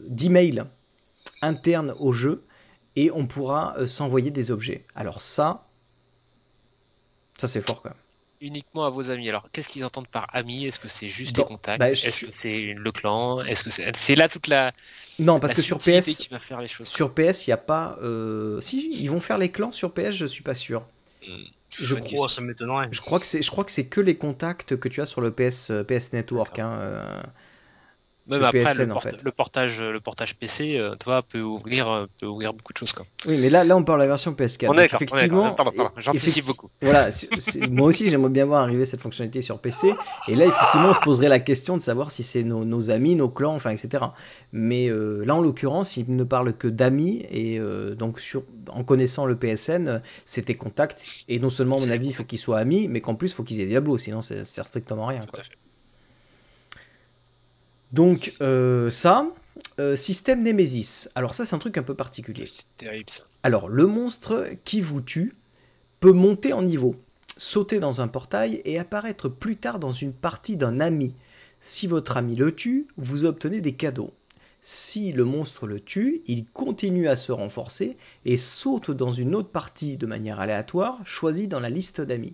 [0.07, 0.63] d'email
[1.41, 2.43] interne au jeu
[2.95, 4.85] et on pourra euh, s'envoyer des objets.
[4.95, 5.65] Alors ça,
[7.37, 7.97] ça c'est fort quand même.
[8.41, 9.29] Uniquement à vos amis.
[9.29, 10.65] Alors, qu'est-ce qu'ils entendent par amis?
[10.65, 11.79] Est-ce que c'est juste des contacts?
[11.79, 13.41] bah, Est-ce que c'est le clan?
[13.41, 14.73] Est-ce que c'est là toute la
[15.19, 16.87] Non, parce la que sur PS, qui va faire les choses.
[16.87, 17.97] sur PS, il n'y a pas.
[18.01, 20.85] euh, Si, ils vont faire les clans sur PS, je suis pas sûr.
[21.79, 22.29] Je crois.
[22.29, 22.87] Ça m'étonnerait.
[22.91, 25.21] Je crois que c'est, je crois que c'est que les contacts que tu as sur
[25.21, 26.59] le PS, euh, PS Network.
[26.59, 27.23] hein.
[28.27, 29.21] Même le après, PSN, le, en port- fait.
[29.23, 32.93] le portage, le portage PC, euh, toi, peut ouvrir, euh, peut ouvrir beaucoup de choses.
[32.93, 33.05] Quoi.
[33.27, 34.67] Oui, mais là, là, on parle de la version PS4.
[34.69, 35.55] On est Donc, effectivement,
[35.97, 36.69] j'anticipe beaucoup.
[36.81, 37.09] Voilà,
[37.69, 39.93] moi aussi, j'aimerais bien voir arriver cette fonctionnalité sur PC.
[40.29, 43.15] Et là, effectivement, on se poserait la question de savoir si c'est nos, nos amis,
[43.17, 44.05] nos clans, enfin, etc.
[44.53, 47.25] Mais euh, là, en l'occurrence, il ne parle que d'amis.
[47.29, 51.07] Et euh, donc, sur, en connaissant le PSN, c'est tes contacts.
[51.27, 53.35] Et non seulement, à mon avis, il faut qu'ils soient amis, mais qu'en plus, il
[53.35, 53.97] faut qu'ils aient Diablo.
[53.97, 55.25] Sinon, ça ne sert strictement à rien.
[55.29, 55.41] Quoi.
[57.93, 59.27] Donc, euh, ça,
[59.79, 61.09] euh, système Nemesis.
[61.13, 62.51] Alors, ça, c'est un truc un peu particulier.
[62.79, 63.23] Terrible ça.
[63.43, 65.33] Alors, le monstre qui vous tue
[65.99, 66.95] peut monter en niveau,
[67.37, 71.13] sauter dans un portail et apparaître plus tard dans une partie d'un ami.
[71.59, 74.11] Si votre ami le tue, vous obtenez des cadeaux.
[74.61, 79.49] Si le monstre le tue, il continue à se renforcer et saute dans une autre
[79.49, 82.33] partie de manière aléatoire, choisie dans la liste d'amis.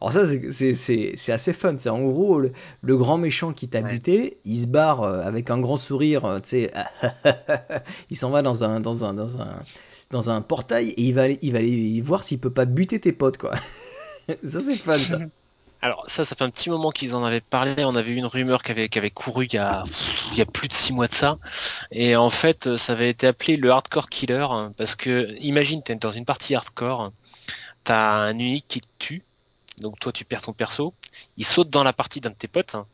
[0.00, 1.76] Alors ça, c'est- c'est- c'est c'est assez fun.
[1.78, 3.90] C'est en gros le, le grand méchant qui t'a Ouais.
[3.90, 6.72] buté, il se barre euh, avec un grand sourire, euh, tu sais,
[8.10, 9.66] il s'en va dans un, dans un, dans un,
[10.10, 13.00] dans un portail et il va aller, il va aller voir s'il peut pas buter
[13.00, 13.52] tes potes, quoi.
[14.44, 15.18] ça, c'est fun, ça.
[15.82, 17.84] Alors ça, ça fait un petit moment qu'ils en avaient parlé.
[17.84, 19.84] On avait eu une rumeur qui avait, qui avait couru il y, a,
[20.32, 21.38] il y a plus de six mois de ça.
[21.92, 25.96] Et en fait, ça avait été appelé le hardcore killer hein, parce que imagine, t'es
[25.96, 27.12] dans une partie hardcore,
[27.84, 29.24] t'as un unique qui te tue,
[29.80, 30.94] donc toi tu perds ton perso.
[31.36, 32.74] Il saute dans la partie d'un de tes potes.
[32.74, 32.86] hein.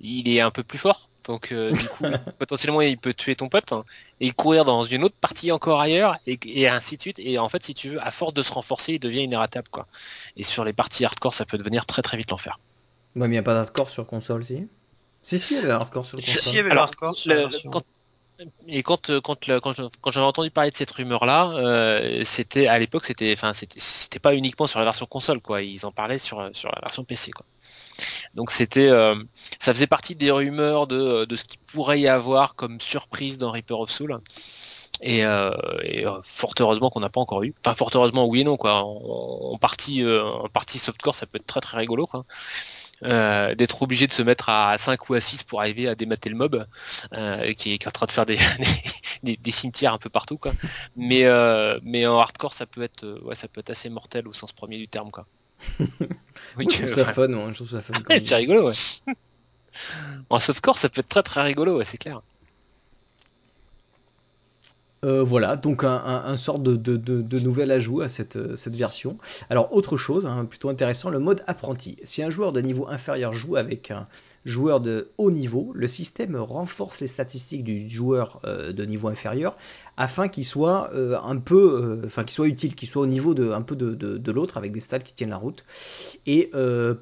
[0.00, 1.08] Il est un peu plus fort.
[1.26, 2.04] Donc euh, du coup,
[2.38, 3.84] potentiellement, il peut tuer ton pote hein,
[4.20, 7.18] et courir dans une autre partie encore ailleurs et, et ainsi de suite.
[7.18, 9.86] Et en fait, si tu veux, à force de se renforcer, il devient inératable quoi.
[10.36, 12.58] Et sur les parties hardcore, ça peut devenir très très vite l'enfer.
[13.16, 14.66] Ouais, mais il n'y a pas d'hardcore sur console, si?
[15.22, 16.42] Si, si, il y a hardcore sur Si, console.
[16.42, 17.84] si, il y avait Alors, sur Le- quand-
[18.68, 19.72] et quand euh, quand quand,
[20.12, 24.66] j'avais entendu parler de cette rumeur là, c'était à l'époque c'était enfin c'était pas uniquement
[24.66, 27.46] sur la version console quoi, ils en parlaient sur sur la version PC quoi.
[28.34, 29.14] Donc c'était euh,
[29.60, 33.50] ça faisait partie des rumeurs de de ce qu'il pourrait y avoir comme surprise dans
[33.50, 34.20] Reaper of Soul.
[35.00, 35.50] Et, euh,
[35.84, 37.52] euh, fort heureusement qu'on n'a pas encore eu.
[37.64, 38.82] Enfin fort heureusement oui et non quoi.
[38.82, 42.24] En, en partie euh, en partie softcore ça peut être très très rigolo quoi.
[43.04, 46.30] Euh, d'être obligé de se mettre à 5 ou à 6 pour arriver à démater
[46.30, 46.66] le mob
[47.12, 48.38] euh, qui, est, qui est en train de faire des,
[49.22, 50.52] des, des cimetières un peu partout quoi.
[50.96, 54.32] Mais euh, mais en hardcore ça peut être ouais ça peut être assez mortel au
[54.32, 55.26] sens premier du terme quoi.
[56.58, 57.94] Je trouve ça fun, je trouve ça fun.
[58.08, 59.14] c'est rigolo ouais.
[60.30, 62.22] En softcore ça peut être très très rigolo ouais c'est clair.
[65.04, 69.18] Euh, voilà, donc un, sort de, de, nouvel ajout à cette, euh, version.
[69.50, 71.96] Alors autre chose, hein, plutôt intéressant, le mode apprenti.
[72.04, 74.06] Si un joueur de niveau inférieur joue avec un
[74.44, 79.56] joueur de haut niveau, le système renforce les statistiques du joueur euh, de niveau inférieur
[79.96, 83.32] afin qu'il soit euh, un peu, euh, enfin qu'il soit utile, qu'il soit au niveau
[83.32, 85.64] de un peu de, de, l'autre avec des stats qui tiennent la route.
[86.26, 86.50] Et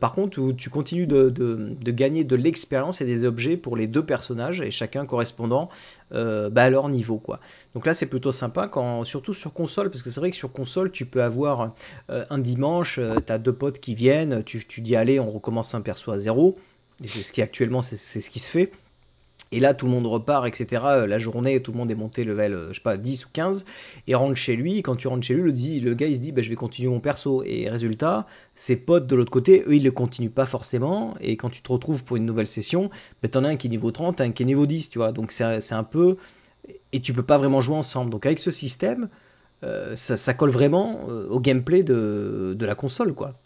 [0.01, 4.05] par contre, tu continues de, de, gagner de l'expérience et des objets pour les deux
[4.05, 5.71] personnages et chacun correspondant
[6.11, 7.41] bah, à leur niveau quoi.
[7.75, 10.53] Donc là c'est plutôt sympa quand surtout sur console parce que c'est vrai que sur
[10.53, 11.73] console tu peux avoir
[12.09, 15.81] un dimanche euh, t'as deux potes qui viennent tu, tu dis allez on recommence un
[15.81, 16.57] perso à zéro
[17.05, 18.73] c'est ce qui actuellement c'est ce qui se fait.
[19.55, 22.25] Et là tout le monde repart etc Euh, la journée tout le monde est monté
[22.25, 23.65] level euh, je sais pas 10 ou 15
[24.07, 24.83] et rentre chez lui.
[24.83, 26.89] Quand tu rentres chez lui le, le gars il se dit bah, je vais continuer
[26.89, 27.43] mon perso.
[27.45, 31.15] Et résultat ses potes de l'autre côté eux ils le continuent pas forcément.
[31.21, 32.91] Et quand tu te retrouves pour une nouvelle session
[33.23, 35.13] bah, t'en as un qui est niveau 30 un qui est niveau 10 tu vois.
[35.13, 36.17] Donc c'est un peu
[36.93, 38.11] et tu peux pas vraiment jouer ensemble.
[38.11, 39.09] Donc avec ce système,
[39.65, 43.39] euh, ça, ça colle vraiment au gameplay de, de la console, quoi.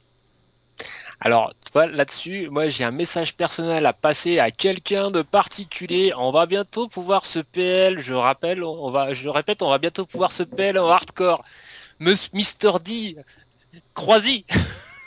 [1.20, 6.12] Alors, là-dessus, moi j'ai un message personnel à passer à quelqu'un de particulier.
[6.16, 10.04] On va bientôt pouvoir se PL, je rappelle, on va, je répète, on va bientôt
[10.06, 11.42] pouvoir se PL en hardcore.
[12.00, 13.16] Mister D,
[13.94, 14.44] croisy.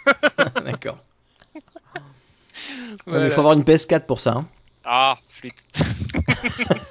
[0.66, 0.98] D'accord.
[3.06, 3.26] Voilà.
[3.26, 4.32] il faut avoir une PS4 pour ça.
[4.32, 4.48] hein.
[4.84, 5.54] Ah, flûte.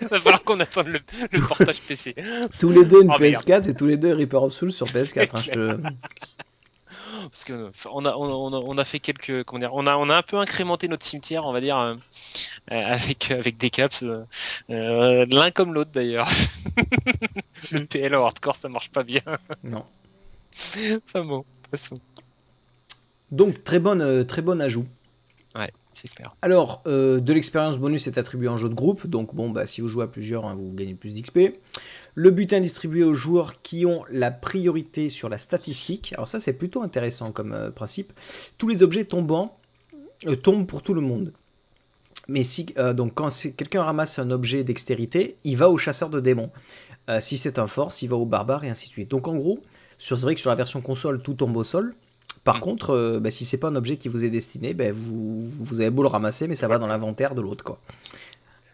[0.01, 1.01] Il va falloir qu'on attende le,
[1.33, 2.15] le portage PC.
[2.61, 3.43] Tous les deux une Oh, merde.
[3.45, 5.29] PS4 et tous les deux Reaper of Souls sur PS4.
[5.33, 5.81] hein, je te-
[7.31, 10.09] Parce que on a, on, a, on a fait quelques, comment dire, on a, on
[10.11, 11.95] a un peu incrémenté notre cimetière, on va dire, euh,
[12.73, 14.25] euh, avec, avec des caps, euh,
[14.71, 16.29] euh, l'un comme l'autre d'ailleurs.
[17.73, 19.23] le PL en hardcore, ça marche pas bien.
[19.65, 19.85] Non.
[20.55, 21.95] Enfin bon, de toute façon.
[23.31, 24.87] Donc très bonne, euh, très bon ajout.
[26.43, 29.81] Alors, euh, de l'expérience bonus est attribuée en jeu de groupe, donc bon, bah, si
[29.81, 31.61] vous jouez à plusieurs, hein, vous gagnez plus d'XP.
[32.15, 36.13] Le butin distribué aux joueurs qui ont la priorité sur la statistique.
[36.15, 38.13] Alors ça, c'est plutôt intéressant comme euh, principe.
[38.59, 39.57] Tous les objets tombants
[40.27, 41.33] euh, tombent pour tout le monde.
[42.31, 46.51] Mais si, donc quand quelqu'un ramasse un objet dextérité, il va au chasseur de démons.
[47.21, 49.11] Si c'est un force, il va au barbare et ainsi de suite.
[49.11, 49.63] Donc en gros,
[49.97, 51.95] c'est vrai que sur la version console, tout tombe au sol.
[52.45, 52.63] Par Mm.
[52.63, 55.81] contre, euh, bah, si c'est pas un objet qui vous est destiné, bah, vous, vous
[55.81, 57.81] avez beau le ramasser, mais ça va dans l'inventaire de l'autre, quoi.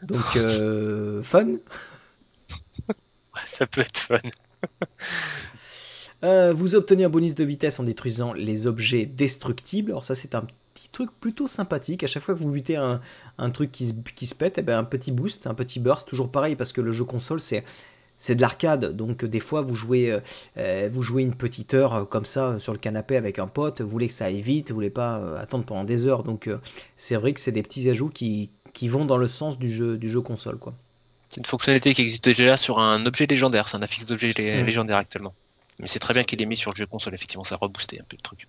[0.03, 1.59] Donc, euh, fun.
[3.47, 4.19] Ça peut être fun.
[6.25, 9.91] Euh, vous obtenez un bonus de vitesse en détruisant les objets destructibles.
[9.91, 12.03] Alors ça, c'est un petit truc plutôt sympathique.
[12.03, 13.01] À chaque fois que vous butez un,
[13.39, 16.09] un truc qui se, qui se pète, eh ben, un petit boost, un petit burst,
[16.09, 17.65] toujours pareil, parce que le jeu console, c'est
[18.25, 20.21] c'est de l'arcade, donc euh, des fois vous jouez, euh,
[20.57, 23.89] euh, vous jouez une petite heure comme ça sur le canapé avec un pote, vous
[23.89, 26.59] voulez que ça aille vite, vous voulez pas euh, attendre pendant des heures, donc euh,
[26.97, 29.99] c'est vrai que c'est des petits ajouts qui, qui vont dans le sens du jeu,
[29.99, 30.73] du jeu console, quoi.
[31.29, 34.63] C'est une fonctionnalité qui existe déjà sur un objet légendaire, c'est un affixe d'objet lé-
[34.63, 35.35] légendaire actuellement.
[35.81, 38.01] Mais c'est très bien qu'il ait mis sur le jeu console, effectivement, ça a reboosté
[38.01, 38.47] un peu le truc.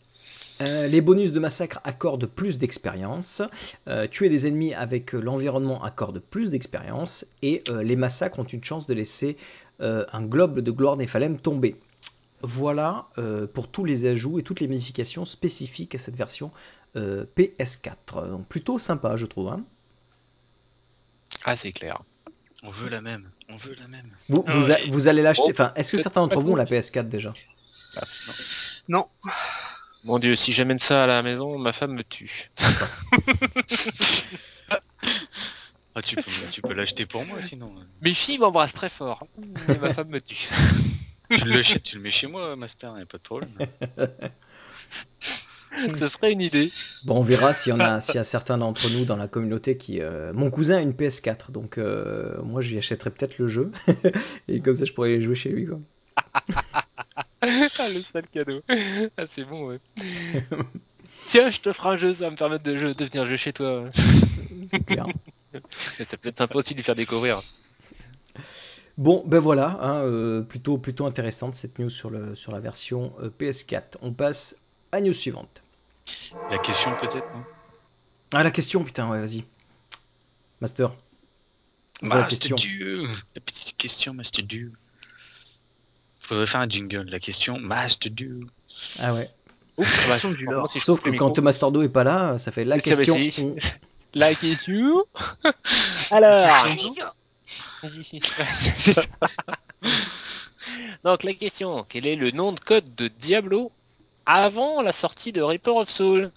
[0.62, 3.42] Euh, les bonus de massacre accordent plus d'expérience.
[3.88, 7.26] Euh, tuer des ennemis avec l'environnement accorde plus d'expérience.
[7.42, 9.36] Et euh, les massacres ont une chance de laisser
[9.82, 11.76] euh, un globe de gloire Néphalem tomber.
[12.42, 16.52] Voilà euh, pour tous les ajouts et toutes les modifications spécifiques à cette version
[16.96, 18.30] euh, PS4.
[18.30, 19.50] Donc plutôt sympa, je trouve.
[19.50, 19.64] hein.
[21.44, 22.02] Ah, c'est clair.
[22.64, 23.30] On veut la même.
[23.50, 24.10] On veut la même.
[24.30, 24.90] Vous, Ah vous, a- ouais.
[24.90, 25.44] vous allez l'acheter.
[25.48, 27.34] Oh, Enfin, est-ce que certains d'entre vous ont la PS4 déjà?
[28.88, 29.08] Non.
[30.06, 32.52] Mon dieu, si j'amène ça à la maison, ma femme me tue.
[35.98, 37.74] Ah, tu peux, tu peux l'acheter pour moi sinon.
[38.02, 39.26] Mes filles m'embrassent très fort,
[39.68, 40.50] mais ma femme me tue.
[41.30, 43.52] Tu le mets chez moi, Master, y a pas de problème.
[45.78, 46.72] Ce serait une idée.
[47.06, 49.28] Bon, on verra s'il y en a, s'il y a certains d'entre nous dans la
[49.28, 50.02] communauté qui.
[50.02, 53.72] euh, Mon cousin a une PS4, donc euh, moi je lui achèterai peut-être le jeu
[54.48, 55.66] et comme ça je pourrais les jouer chez lui.
[55.66, 55.80] Quoi.
[57.42, 57.48] Ah,
[57.90, 58.62] le sale cadeau.
[59.18, 59.80] Ah, c'est bon, ouais.
[61.28, 63.38] Tiens, je te ferai un jeu, ça va me permettre de, jeu- de venir jouer
[63.38, 63.90] chez toi.
[64.68, 65.08] C'est clair.
[65.98, 67.42] Mais ça peut être sympa aussi de lui faire découvrir.
[68.98, 73.14] Bon, ben voilà, hein, euh, plutôt, plutôt intéressante cette news sur, le, sur la version
[73.22, 73.98] euh, PS4.
[74.02, 74.56] On passe
[74.92, 75.62] à news suivante.
[76.50, 77.44] La question peut-être, non?
[78.34, 79.44] Ah, la question, putain, ouais, vas-y.
[80.62, 80.94] Master.
[82.02, 82.56] La Master question.
[82.56, 84.72] Dieu La petite question, Master Dieu.
[86.28, 87.08] Faudrait faire un jingle.
[87.10, 88.40] La question, Master Dieu.
[89.00, 89.30] Ah ouais.
[89.78, 90.72] Ouf, Question du lore.
[90.72, 93.18] Sauf que quand Master Do est pas là, ça fait la question.
[93.38, 93.56] on-
[94.16, 95.04] La question.
[96.12, 96.68] Alors.
[101.04, 103.72] Donc la question, quel est le nom de code de Diablo
[104.26, 106.32] avant la sortie de Reaper of Soul?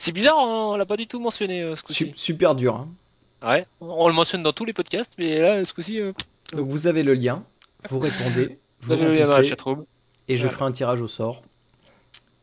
[0.00, 2.06] C'est bizarre, hein, on l'a pas du tout mentionné euh, ce coup-ci.
[2.06, 2.74] Su- super dur.
[2.74, 2.88] hein.
[3.46, 6.12] Ouais, on le mentionne dans tous les podcasts, mais là, ce coup-ci, euh,
[6.52, 7.44] Donc vous avez le lien,
[7.90, 9.86] vous répondez, vous vous avez le lien dans la remplissez, chatroom.
[10.28, 11.42] et je ferai un tirage au sort.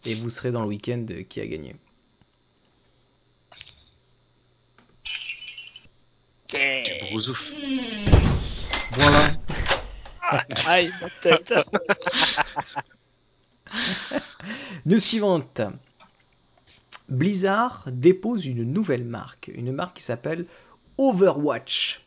[0.06, 1.76] Et vous serez dans le week-end qui a gagné.
[6.52, 7.40] Gros ouf.
[8.94, 9.36] Voilà.
[10.66, 11.54] Aïe, ma tête.
[14.86, 15.62] News suivante.
[17.10, 20.46] Blizzard dépose une nouvelle marque, une marque qui s'appelle
[20.98, 22.06] Overwatch.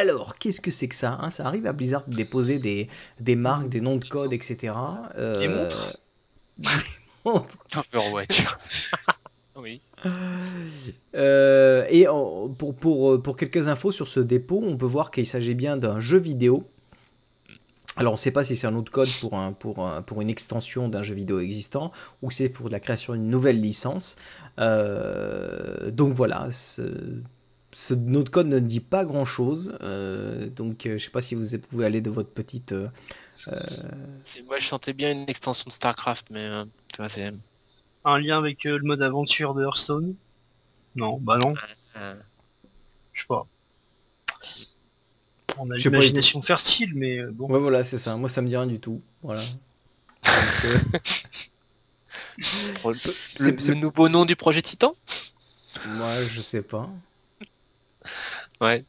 [0.00, 1.30] Alors, qu'est-ce que c'est que ça hein?
[1.30, 2.88] Ça arrive à Blizzard de déposer des,
[3.20, 4.74] des marques, des noms de code, etc.
[5.16, 5.92] Euh, Des montres
[6.58, 6.68] Des
[7.24, 7.56] montres.
[7.92, 8.46] Overwatch.
[9.56, 9.80] oui.
[11.16, 15.26] Euh, et en- pour, pour, pour quelques infos sur ce dépôt, on peut voir qu'il
[15.26, 16.64] s'agit bien d'un jeu vidéo.
[17.96, 20.20] Alors on ne sait pas si c'est un autre code pour, un, pour, un- pour
[20.22, 21.90] une extension d'un jeu vidéo existant
[22.22, 24.14] ou c'est pour la création d'une nouvelle licence.
[24.60, 26.48] Euh, donc voilà,
[27.72, 29.76] ce, notre code ne dit pas grand-chose.
[29.82, 32.72] Euh, donc euh, je ne sais pas si vous pouvez aller de votre petite...
[32.72, 32.88] euh,
[34.24, 37.32] C'est- Moi, je sentais bien une extension de StarCraft, mais euh, tu vois, c'est.
[38.04, 40.14] Un lien avec euh, le mode aventure de Hearthstone?
[40.94, 41.52] Non, bah non,
[41.96, 42.14] euh,
[43.12, 43.46] je sais pas.
[45.58, 47.48] On a l'imagination fertile, mais euh, bon.
[47.48, 48.16] Ouais voilà, c'est ça.
[48.16, 49.00] Moi ça me dit rien du tout.
[49.22, 49.38] Voilà.
[50.24, 50.78] Donc, euh,
[52.84, 52.94] le,
[53.36, 54.94] c'est- le nouveau nom du projet Titan?
[55.98, 56.88] Moi je sais pas.
[58.60, 58.84] Ouais.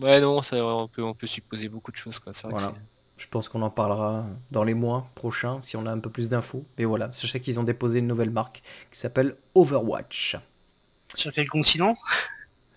[0.00, 2.18] Ouais, non, ça, on, peut, on peut supposer beaucoup de choses.
[2.18, 2.32] Quoi.
[2.32, 2.68] Vrai Voilà.
[2.68, 2.74] que
[3.16, 6.28] Je pense qu'on en parlera dans les mois prochains si on a un peu plus
[6.28, 6.64] d'infos.
[6.78, 10.36] Mais voilà, sachez qu'ils ont déposé une nouvelle marque qui s'appelle Overwatch.
[11.14, 11.96] Sur quel continent?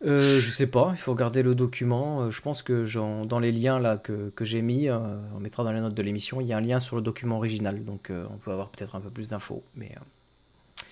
[0.05, 2.21] Euh, je sais pas, il faut regarder le document.
[2.21, 2.85] Euh, je pense que
[3.25, 4.99] dans les liens là que, que j'ai mis, euh,
[5.35, 7.37] on mettra dans les notes de l'émission, il y a un lien sur le document
[7.37, 7.83] original.
[7.83, 9.63] Donc euh, on peut avoir peut-être un peu plus d'infos.
[9.73, 10.83] Mais euh,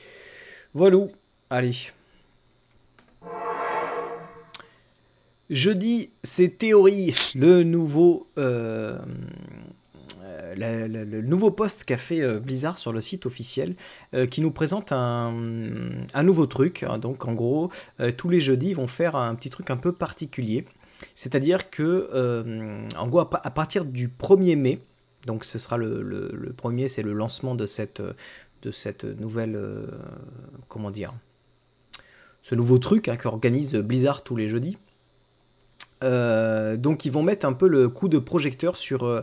[0.74, 0.97] voilà.
[1.51, 1.76] Allez.
[5.49, 8.97] Jeudi, c'est Théorie, le nouveau, euh,
[10.23, 13.75] euh, le post qu'a fait euh, Blizzard sur le site officiel,
[14.31, 15.31] qui nous présente un,
[16.23, 16.83] nouveau truc.
[16.83, 16.97] hein.
[16.97, 17.69] Donc en gros,
[18.17, 20.65] tous les jeudis, ils vont faire un petit truc un peu particulier.
[21.13, 22.09] C'est-à-dire que,
[22.97, 24.79] en gros, à, pa- à partir du 1er mai,
[25.27, 28.01] donc ce sera le, le, premier, c'est le lancement de cette,
[29.19, 29.59] nouvelle,
[30.69, 31.13] comment dire,
[32.41, 34.77] ce nouveau truc hein, qu'organise Blizzard tous les jeudis.
[36.03, 39.21] Euh, donc ils vont mettre un peu le coup de projecteur sur, euh,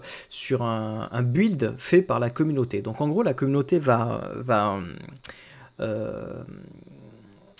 [0.60, 2.82] un build fait par la communauté.
[2.82, 4.78] Donc en gros la communauté va, va,
[5.80, 6.42] euh,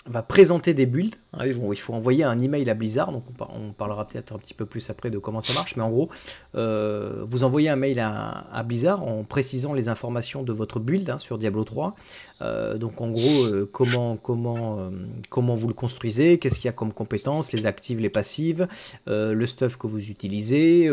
[0.05, 1.15] va présenter des builds.
[1.45, 4.33] ils vont- il faut envoyer un email à Blizzard, donc on, par- on parlera peut-être
[4.33, 6.09] un petit peu plus après de comment ça marche, mais en gros,
[6.55, 11.09] euh, vous envoyez un mail à, à Blizzard en précisant les informations de votre build
[11.09, 11.95] hein, sur Diablo 3.
[12.41, 14.91] Euh, donc en gros, euh, comment, comment,
[15.29, 18.67] comment vous le construisez, qu'est-ce qu'il y a comme compétences, les actives, les passives,
[19.07, 20.89] le stuff que vous utilisez,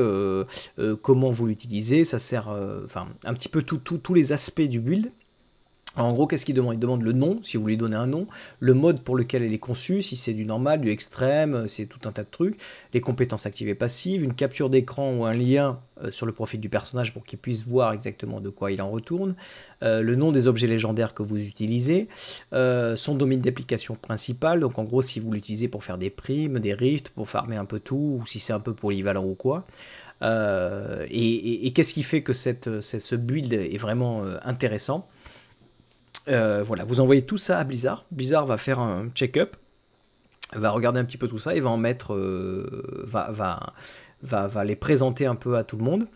[1.02, 2.48] comment vous l'utilisez, ça sert,
[2.84, 5.10] enfin un petit peu tout- tout- tous les aspects du build.
[5.96, 6.74] En gros, qu'est-ce qu'il demande?
[6.74, 8.28] Il demande le nom, si vous lui donnez un nom,
[8.60, 11.86] le mode pour lequel elle est conçue, si c'est du normal, du extrême, euh, c'est
[11.86, 12.60] tout un tas de trucs,
[12.94, 16.60] les compétences actives et passives, une capture d'écran ou un lien euh, sur le profil
[16.60, 19.34] du personnage pour qu'il puisse voir exactement de quoi il en retourne,
[19.82, 22.06] euh, le nom des objets légendaires que vous utilisez,
[22.52, 26.72] son domaine d'application principal, donc en gros si vous l'utilisez pour faire des primes, des
[26.72, 29.66] rifts, pour farmer un peu tout, ou si c'est un peu polyvalent ou quoi.
[30.22, 35.08] Et qu'est-ce qui fait que cette, cette- ce build est vraiment intéressant?
[36.28, 38.04] Euh, Voilà, vous envoyez tout ça à Blizzard.
[38.10, 39.56] Blizzard va faire un check-up,
[40.54, 43.72] va regarder un petit peu tout ça et va en mettre, euh, va, va,
[44.22, 46.06] va, va les présenter un peu à tout le monde.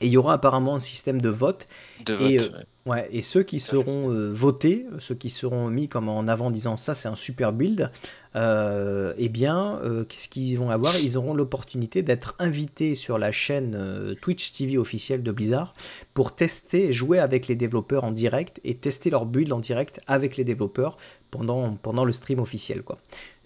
[0.00, 1.66] Et il y aura apparemment un système de vote
[2.00, 2.40] De et, vote.
[2.40, 2.64] euh, ouais.
[2.88, 6.50] Ouais, et ceux qui seront euh, votés, ceux qui seront mis comme en avant en
[6.50, 7.92] disant ça c'est un super build,
[8.34, 10.96] euh, eh bien, euh, qu'est-ce qu'ils vont avoir?
[10.98, 15.74] Ils auront l'opportunité d'être invités sur la chaîne Twitch TV officielle de Blizzard
[16.14, 20.38] pour tester, jouer avec les développeurs en direct et tester leur build en direct avec
[20.38, 20.96] les développeurs
[21.30, 22.80] pendant, pendant le stream officiel.
[22.80, 22.96] Quoi.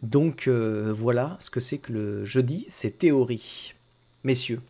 [0.05, 3.75] Donc voilà ce que c'est que le jeudi, c'est théorie.
[4.23, 4.61] Messieurs.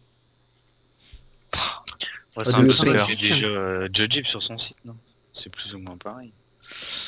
[2.37, 3.07] Ouais, Ah, c'est un peu ce que faire.
[3.07, 4.97] fait déjà euh, Jojib sur son site, non?
[5.35, 6.33] C'est plus ou moins pareil.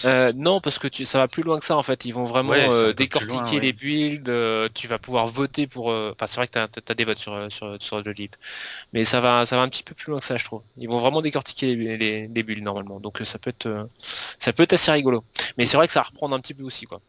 [0.04, 2.04] Euh, non, parce que tu, ça va plus loin que ça en fait.
[2.04, 3.60] Ils vont vraiment Ouais, euh, décortiquer loin, ouais.
[3.60, 4.28] les builds.
[4.28, 5.90] euh, tu vas pouvoir voter pour.
[5.90, 8.36] euh, Enfin, c'est vrai que t'as as des votes sur sur sur Jeep,
[8.92, 10.62] mais ça va ça va un petit peu plus loin que ça, je trouve.
[10.76, 13.00] Ils vont vraiment décortiquer les, les, les builds normalement.
[13.00, 15.24] Donc ça peut être ça peut être assez rigolo.
[15.56, 17.00] Mais c'est vrai que ça va reprendre un petit peu aussi quoi.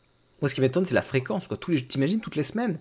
[0.42, 1.48] Moi, ce qui m'étonne, c'est la fréquence.
[1.48, 1.58] Quoi.
[1.58, 2.80] Tous les, t'imagines toutes les semaines.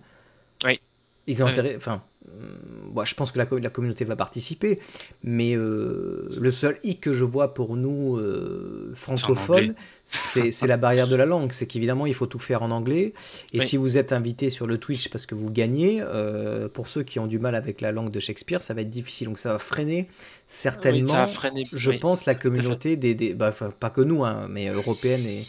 [1.27, 1.75] Ils ont intérêt.
[1.75, 2.55] Enfin, euh,
[2.91, 4.79] bon, je pense que la, la communauté va participer,
[5.23, 9.73] mais euh, le seul hic que je vois pour nous euh, francophones,
[10.03, 11.51] c'est la barrière de la langue.
[11.51, 13.13] C'est qu'évidemment, il faut tout faire en anglais.
[13.53, 13.67] Et Oui.
[13.67, 17.17] si vous êtes invité sur le Twitch parce que vous gagnez, euh, pour ceux qui
[17.19, 19.27] ont du mal avec la langue de Shakespeare, ça va être difficile.
[19.27, 20.07] Donc, ça va freiner
[20.47, 21.97] certainement, Oui, freiner, je oui.
[21.99, 25.47] pense, la communauté des, des bah, enfin, pas que nous, hein, mais européenne et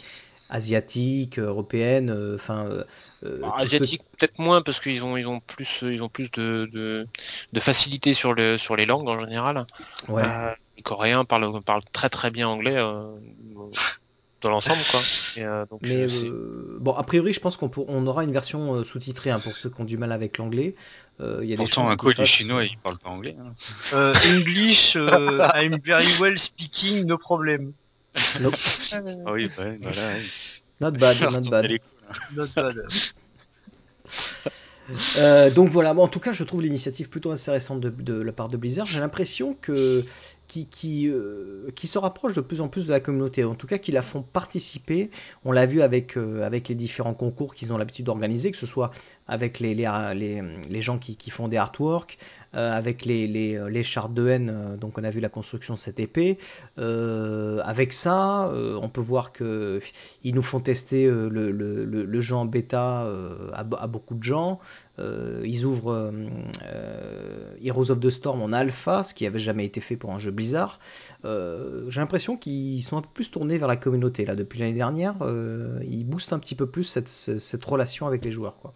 [0.49, 2.65] asiatique, européenne, euh, enfin.
[2.67, 2.83] euh,
[3.23, 6.09] euh, Bah, tous ceux- Asiatique peut-être moins parce qu'ils ont ils ont plus ils ont
[6.09, 7.07] plus de, de,
[7.53, 9.65] de facilité sur le sur les langues en général.
[10.07, 10.23] Ouais.
[10.25, 13.11] Euh, les Coréens parlent parlent très très bien anglais euh,
[14.41, 14.99] dans l'ensemble quoi.
[15.35, 18.23] Et, euh, donc, Mais euh, euh, bon, a priori, je pense qu'on pour- on aura
[18.23, 20.75] une version euh, sous-titrée hein, pour ceux qui ont du mal avec l'anglais.
[21.19, 23.09] Euh, Il y a des Pourtant, chances un qu'ils les fassent- Chinois, ils parlent pas
[23.09, 23.35] anglais.
[23.41, 23.47] hein.
[23.93, 27.73] Euh, English, euh, I'm very well speaking, no problem.
[28.41, 28.55] Nope.
[28.91, 30.13] Ah oui, ouais, voilà.
[30.13, 30.21] ouais.
[30.81, 31.65] Not bad, not bad.
[31.65, 31.89] l'école.
[32.35, 32.75] Not bad.
[35.17, 38.31] Euh, donc voilà, bon, en tout cas, je trouve l'initiative plutôt intéressante de, de la
[38.31, 38.85] part de Blizzard.
[38.85, 40.03] J'ai l'impression que
[40.47, 43.67] qui, qui, euh, qui se rapproche de plus en plus de la communauté, en tout
[43.67, 45.11] cas qui la font participer.
[45.43, 48.65] On l'a vu avec, euh, avec les différents concours qu'ils ont l'habitude d'organiser, que ce
[48.65, 48.91] soit
[49.27, 53.83] avec les, les, les, les gens qui, qui font des artworks, euh, avec les, les,
[53.83, 56.37] chartes de haine, euh, donc on a vu la construction de cette épée.
[56.77, 59.79] Euh, avec ça, euh, on peut voir que
[60.23, 64.59] ils nous font tester euh, le, le, jeu en bêta euh, à, beaucoup de gens.
[64.99, 66.11] Euh, ils ouvrent euh,
[66.63, 70.19] euh, Heroes of the Storm en alpha, ce qui avait jamais été fait pour un
[70.19, 70.79] jeu Blizzard.
[71.25, 74.73] Euh, J'ai l'impression qu'ils sont un peu plus tournés vers la communauté là depuis l'année
[74.73, 75.15] dernière.
[75.21, 78.57] Euh, ils boostent un petit peu plus cette, cette relation avec les joueurs.
[78.57, 78.73] Quoi.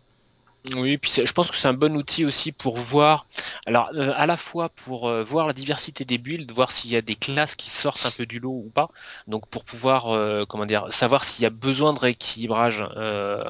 [0.76, 3.26] Oui, puis je pense que c'est un bon outil aussi pour voir,
[3.66, 6.95] alors euh, à la fois pour euh, voir la diversité des builds, voir s'il y
[6.95, 8.89] a des classes qui sortent un peu du lot ou pas,
[9.26, 12.84] donc pour pouvoir, euh, comment dire, savoir s'il y a besoin de rééquilibrage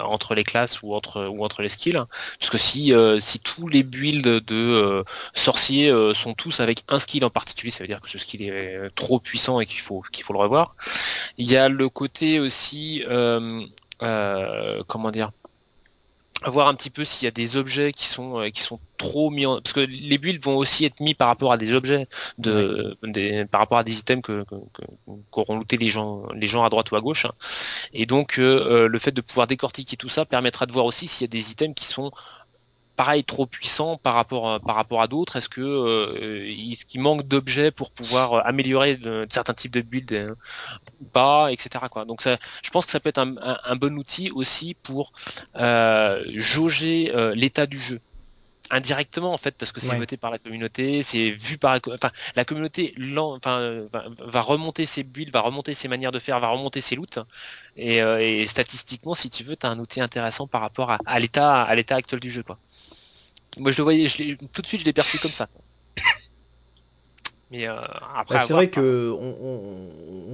[0.06, 2.02] entre les classes ou entre ou entre les skills,
[2.40, 5.04] parce que si si tous les builds de
[5.34, 8.90] sorciers sont tous avec un skill en particulier, ça veut dire que ce skill est
[8.96, 10.76] trop puissant et qu'il faut qu'il faut le revoir.
[11.38, 13.04] Il y a le côté aussi,
[14.00, 15.32] comment dire
[16.50, 19.30] voir un petit peu s'il y a des objets qui sont euh, qui sont trop
[19.30, 22.08] mis en parce que les builds vont aussi être mis par rapport à des objets
[22.38, 24.44] de des, par rapport à des items que
[25.30, 27.28] qu'auront looté les gens les gens à droite ou à gauche
[27.94, 31.26] et donc euh, le fait de pouvoir décortiquer tout ça permettra de voir aussi s'il
[31.26, 32.12] y a des items qui sont
[32.96, 33.46] pareil trop
[34.14, 35.36] rapport à, par rapport à d'autres?
[35.36, 36.14] Est-ce que euh,
[37.02, 40.36] manque d'objets pour pouvoir euh, améliorer certains types de builds euh,
[41.02, 45.12] ou pas etc donc je pense que ça peut être un, bon outil aussi pour
[45.56, 48.00] euh, jauger euh, l'état du jeu
[48.72, 49.98] indirectement en fait parce que c'est Ouais.
[49.98, 54.86] voté par la communauté c'est vu par la enfin la communauté enfin va, va remonter
[54.86, 57.20] ses builds va remonter ses manières de faire va remonter ses loots.
[57.76, 61.00] Et, euh, et statistiquement si tu veux tu as un outil intéressant par rapport à,
[61.06, 62.58] à l'état à l'état actuel du jeu quoi.
[63.58, 65.48] Moi je le voyais je tout de suite je l'ai perçu comme ça
[67.52, 67.76] Mais euh,
[68.16, 69.36] après, Bah, c'est vrai que on,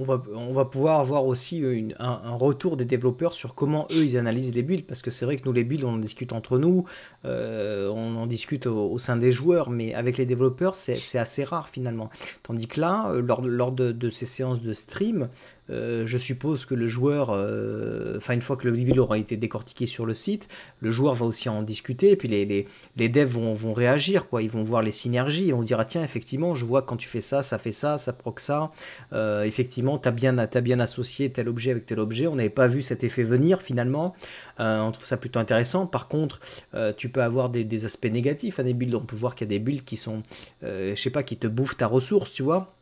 [0.00, 3.88] on- va, on va pouvoir avoir aussi une- un, un retour des développeurs sur comment
[3.90, 5.98] eux ils analysent les builds, parce que c'est vrai que nous les builds on en
[5.98, 6.84] discute entre nous,
[7.24, 11.18] euh, on en discute au, au sein des joueurs, mais avec les développeurs c'est c'est
[11.18, 12.08] assez rare finalement.
[12.44, 15.28] Tandis que là, euh, lors, de- lors de, de ces séances de stream,
[15.70, 19.36] euh, je suppose que le joueur, euh, enfin une fois que le build aura été
[19.36, 20.48] décortiqué sur le site,
[20.80, 22.66] le joueur va aussi en discuter, et puis les, les,
[22.96, 24.42] les devs vont, vont réagir, quoi.
[24.42, 27.07] Ils vont voir les synergies, ils vont dire, ah tiens, effectivement, je vois quand tu
[27.08, 28.70] fais ça, ça fait ça, ça proc ça.
[29.12, 32.26] Euh, effectivement, tu as bien, associé tel objet avec tel objet.
[32.26, 34.14] On n'avait pas vu cet effet venir finalement.
[34.60, 35.86] Euh, on trouve ça plutôt intéressant.
[35.86, 36.40] Par contre,
[36.74, 38.94] euh, tu peux avoir des, aspects négatifs à des builds.
[38.94, 40.22] On peut voir qu'il y a des builds qui sont,
[40.62, 42.77] je sais pas, qui te bouffent ta ressource, tu vois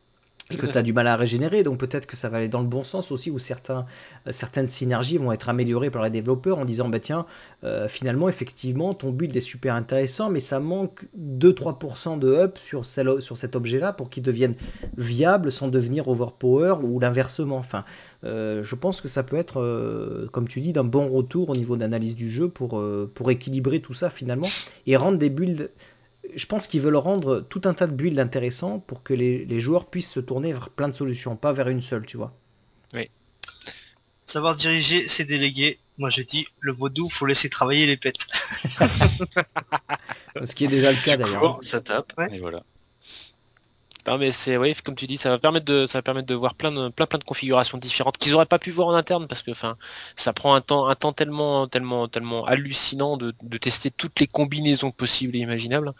[0.48, 2.68] que tu as du mal à régénérer, donc peut-être que ça va aller dans le
[2.68, 3.82] bon sens aussi, où euh,
[4.30, 7.26] certaines synergies vont être améliorées par les développeurs en disant, bah tiens,
[7.64, 12.86] euh, finalement, effectivement, ton build est super intéressant, mais ça manque 2-3% de up sur,
[12.86, 14.54] sur cet objet-là pour qu'il devienne
[14.96, 17.56] viable sans devenir overpower ou l'inversement.
[17.56, 17.84] Enfin,
[18.24, 21.76] euh, je pense que ça peut être, comme tu dis, d'un bon retour au niveau
[21.76, 22.82] d'analyse du jeu pour,
[23.14, 24.48] pour équilibrer tout ça finalement
[24.86, 25.70] et rendre des builds
[26.34, 29.60] je pense qu'ils veulent rendre tout un tas de builds intéressants pour que les, les
[29.60, 32.34] joueurs puissent se tourner vers plein de solutions, pas vers une seule, tu vois.
[34.28, 35.78] Savoir diriger, c'est déléguer.
[35.98, 38.16] Moi j'ai dit, le vaudou, faut laisser travailler les pets.
[40.44, 41.60] Ce qui est déjà le cas d'ailleurs.
[41.70, 42.34] Ça tape, Ouais.
[42.34, 42.64] et voilà.
[44.18, 46.54] Mais c'est oui, comme tu dis, ça va permettre de ça va permettre de voir
[46.54, 49.42] plein de plein plein de configurations différentes qu'ils auraient pas pu voir en interne parce
[49.42, 49.76] que enfin
[50.14, 54.28] ça prend un temps un temps tellement tellement tellement hallucinant de, de tester toutes les
[54.28, 55.92] combinaisons possibles et imaginables.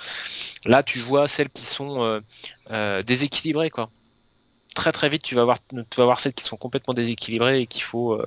[0.64, 2.20] Là tu vois celles qui sont euh,
[2.70, 3.90] euh, déséquilibrées quoi.
[4.76, 7.66] Très très vite tu vas voir tu vas voir celles qui sont complètement déséquilibrées et
[7.66, 8.26] qu'il faut euh,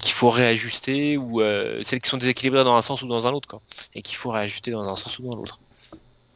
[0.00, 1.40] qu'il faut réajuster ou
[1.82, 3.62] celles qui sont déséquilibrées dans un sens ou dans un autre quoi
[3.94, 5.58] et qu'il faut réajuster dans un sens ou dans l'autre.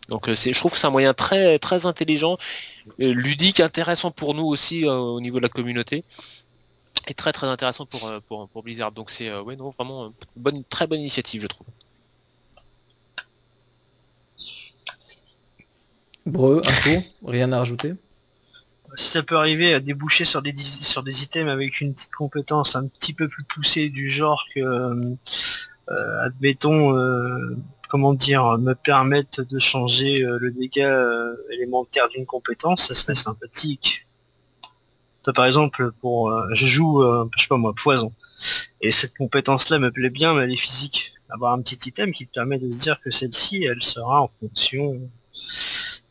[0.08, 2.36] Donc euh, c'est je trouve que c'est un moyen très très intelligent
[2.98, 6.04] ludique, intéressant pour nous aussi euh, au niveau de la communauté
[7.08, 8.92] et très très intéressant pour euh, pour, pour Blizzard.
[8.92, 11.66] Donc c'est euh, ouais non vraiment euh, bonne très bonne initiative je trouve.
[16.24, 17.94] Breu, info, rien à rajouter?
[18.94, 22.76] Si ça peut arriver à déboucher sur des, sur des items avec une petite compétence
[22.76, 27.56] un petit peu plus poussée du genre que, euh, admettons, euh,
[27.92, 33.14] comment dire, me permettre de changer euh, le dégât euh, élémentaire d'une compétence, ça serait
[33.14, 34.06] sympathique.
[35.22, 38.10] Toi, par exemple, pour, euh, je joue, euh, je sais pas moi, poison.
[38.80, 41.12] Et cette compétence-là me plaît bien, mais elle est physique.
[41.28, 44.30] Avoir un petit item qui te permet de se dire que celle-ci, elle sera en
[44.40, 44.98] fonction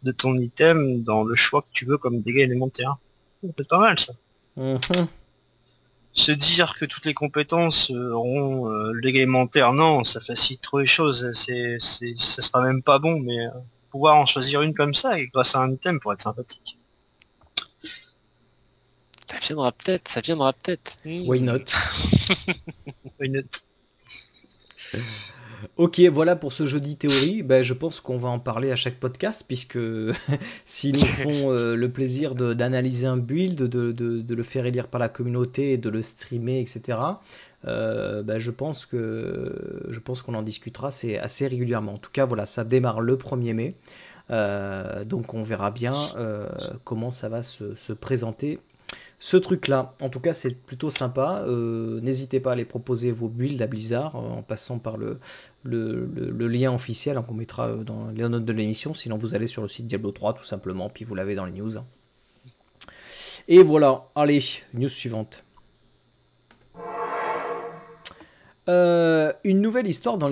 [0.04, 2.98] de ton item dans le choix que tu veux comme dégâts élémentaires.
[3.42, 4.14] C'est pas mal ça.
[4.56, 5.08] Mhm.
[6.14, 10.62] Se dire que toutes les compétences euh, auront euh, le dégât élémentaire, non, ça facilite
[10.62, 11.32] trop les choses.
[11.34, 13.50] C'est, c'est, ça sera même pas bon, mais euh,
[13.92, 16.78] pouvoir en choisir une comme ça et grâce à un item pour être sympathique.
[19.28, 20.98] Ça viendra peut-être, ça viendra peut-être.
[21.06, 21.60] Why not?
[23.20, 23.44] Why not?
[25.78, 27.44] Ok, voilà pour ce jeudi théorie.
[27.44, 29.78] Ben, je pense qu'on va en parler à chaque podcast, puisque
[30.66, 35.10] s'ils nous font euh, le plaisir d'analyser un build, de, le faire élire par la
[35.10, 36.98] communauté, de le streamer, etc.,
[37.68, 41.94] euh, ben, je pense qu'on en discutera assez, assez régulièrement.
[41.94, 43.76] En tout cas, voilà, ça démarre le 1er mai.
[44.30, 45.94] Euh, donc on verra bien
[46.86, 48.60] comment ça va se présenter
[49.24, 49.94] ce truc-là.
[50.02, 51.44] En tout cas, c'est plutôt sympa.
[51.48, 55.20] Euh, N'hésitez pas à aller proposer vos builds à Blizzard euh, en passant par le,
[55.64, 58.96] le, le- le lien officiel hein, qu'on mettra euh, dans les notes de l'émission.
[58.96, 61.52] Sinon, vous allez sur le site Diablo 3 tout simplement, puis vous l'avez dans les
[61.52, 61.70] news.
[63.48, 64.42] Et voilà, allez,
[64.74, 65.44] news suivante.
[68.70, 70.30] Euh, une nouvelle histoire dans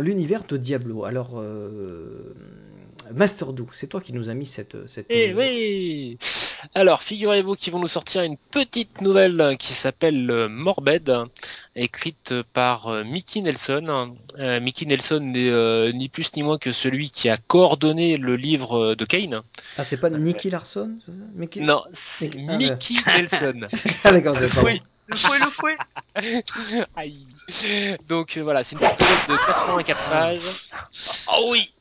[0.00, 1.04] l'univers de Diablo.
[1.04, 1.40] Alors,
[3.14, 5.38] Master Do, c'est toi qui nous as mis cette, cette Eh news.
[5.38, 6.18] oui
[6.74, 11.12] Alors, figurez-vous qu'ils vont nous sortir une petite nouvelle qui s'appelle Morbed,
[11.74, 14.14] écrite par euh, Mickey Nelson.
[14.38, 18.36] Euh, Mickey Nelson n'est euh, ni plus ni moins que celui qui a coordonné le
[18.36, 19.40] livre de Kane.
[19.78, 20.92] Ah, c'est pas Nicky Larson
[21.34, 23.60] Mickey- Non, c'est Mickey- ah, Mickey Nelson.
[24.04, 25.76] Ah, d'accord, c'est Le pas fouet Le fouet, le fouet
[26.96, 27.26] Aïe.
[28.08, 30.40] Donc euh, voilà, c'est une petite de 84 pages.
[31.32, 31.72] Oh oui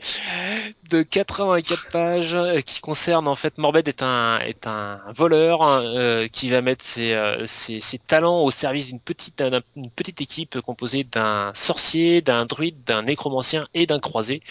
[0.89, 6.28] De 84 pages euh, qui concerne en fait Morbed est un est un voleur euh,
[6.28, 9.43] qui va mettre ses, euh, ses, ses talents au service d'une petite
[9.76, 14.41] une petite équipe composée d'un sorcier, d'un druide, d'un nécromancien et d'un croisé.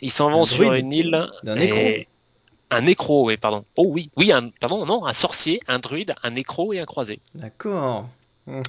[0.00, 1.78] Ils s'en vont Un sur druide une île D'un et- nécro
[2.74, 3.64] un nécro, oui, pardon.
[3.76, 7.20] Oh oui, oui, un, pardon, non, un sorcier, un druide, un nécro et un croisé.
[7.34, 8.08] D'accord.
[8.46, 8.62] Mhm.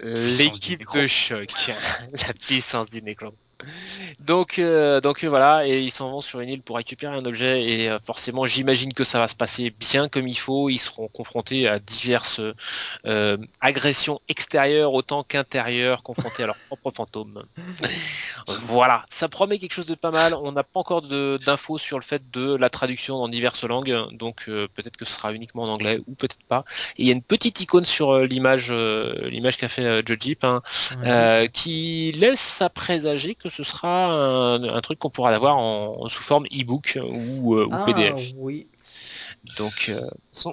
[0.00, 1.50] L'équipe de choc,
[2.26, 3.32] la puissance du nécro.
[4.20, 7.24] Donc, euh, donc euh, voilà, et ils s'en vont sur une île pour récupérer un
[7.24, 10.68] objet, et euh, forcément, j'imagine que ça va se passer bien comme il faut.
[10.68, 12.40] Ils seront confrontés à diverses
[13.06, 17.44] euh, agressions extérieures autant qu'intérieures, confrontés à leurs propres fantômes.
[18.46, 20.34] voilà, ça promet quelque chose de pas mal.
[20.34, 24.44] On n'a pas encore d'infos sur le fait de la traduction dans diverses langues, donc
[24.46, 26.64] peut-être que ce sera uniquement en anglais ou peut-être pas.
[26.96, 30.62] Et il y a une petite icône sur l'image, l'image qu'a fait Joe Jeep, hein,
[31.02, 31.50] Ouais.
[31.52, 36.22] qui laisse à présager que ce sera un, un truc qu'on pourra avoir en, sous
[36.22, 38.14] forme e-book ou, euh, ou ah PDF.
[38.36, 38.66] oui.
[39.56, 40.08] Donc, euh,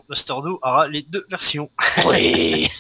[0.09, 1.69] Master Do aura les deux versions.
[2.05, 2.67] oui.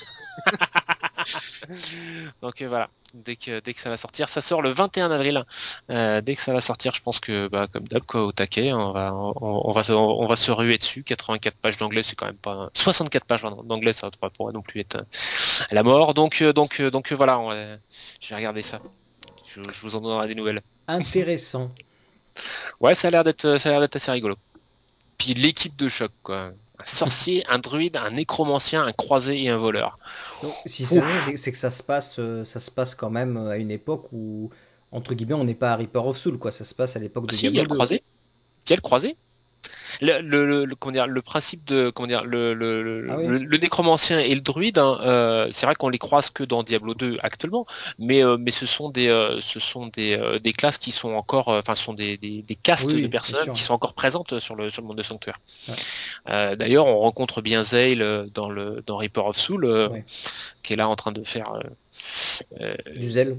[2.41, 5.43] Donc euh, voilà, dès que dès que ça va sortir, ça sort le 21 avril.
[5.89, 8.73] Euh, dès que ça va sortir, je pense que bah, comme d'hab quoi, au taquet,
[8.73, 11.03] on va on, on va se, on va se ruer dessus.
[11.03, 14.81] 84 pages d'anglais, c'est quand même pas 64 pages d'anglais, ça ne pourrait non plus
[14.81, 16.13] être euh, la mort.
[16.13, 18.79] Donc euh, donc euh, donc euh, voilà, on je vais regarder ça.
[19.55, 20.61] Je, je vous en donnerai des nouvelles.
[20.87, 21.71] Intéressant.
[22.81, 24.35] Ouais, ça a l'air d'être ça a l'air d'être assez rigolo.
[25.17, 26.51] Puis l'équipe de choc quoi.
[26.77, 29.97] Un sorcier, un druide, un nécromancien, un croisé et un voleur.
[30.43, 33.37] Donc, si c'est ça, c'est- que ça se passe, euh, ça se passe quand même
[33.37, 34.49] euh, à une époque où,
[34.91, 36.51] entre guillemets, on n'est pas à Reaper of Soul, quoi.
[36.51, 37.75] Ça se passe à l'époque de Si, il y a Diablo le 2.
[37.75, 38.03] croisé.
[38.65, 39.15] Il y a le croisé?
[40.01, 43.27] Le, le, le- le- comment dire, le principe de comment dire, le, Ah oui.
[43.27, 46.63] le- le nécromancien et le druide, hein, euh, c'est vrai qu'on les croise que dans
[46.63, 47.65] Diablo 2 actuellement,
[47.97, 51.47] mais euh, mais ce sont des euh, ce sont des, des classes qui sont encore,
[51.47, 53.53] enfin ce sont des, des, des castes Oui, de sûr.
[53.53, 55.39] qui sont encore présentes sur le sur le monde de Sanctuaire.
[55.69, 56.55] Ouais.
[56.57, 60.03] D'ailleurs, on rencontre bien Zale dans le dans Reaper of Soul, Ouais.
[60.63, 61.53] qui est là en train de faire
[62.95, 63.37] Du zèle.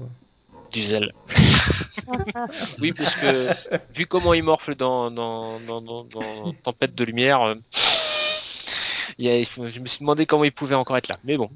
[0.71, 1.13] Du zèle.
[2.81, 3.49] oui, parce que
[3.95, 7.55] vu comment il morfle dans, dans, dans, dans, dans Tempête de Lumière, euh,
[9.17, 11.15] il y a- je me suis demandé comment il pouvait encore être là.
[11.23, 11.49] Mais bon.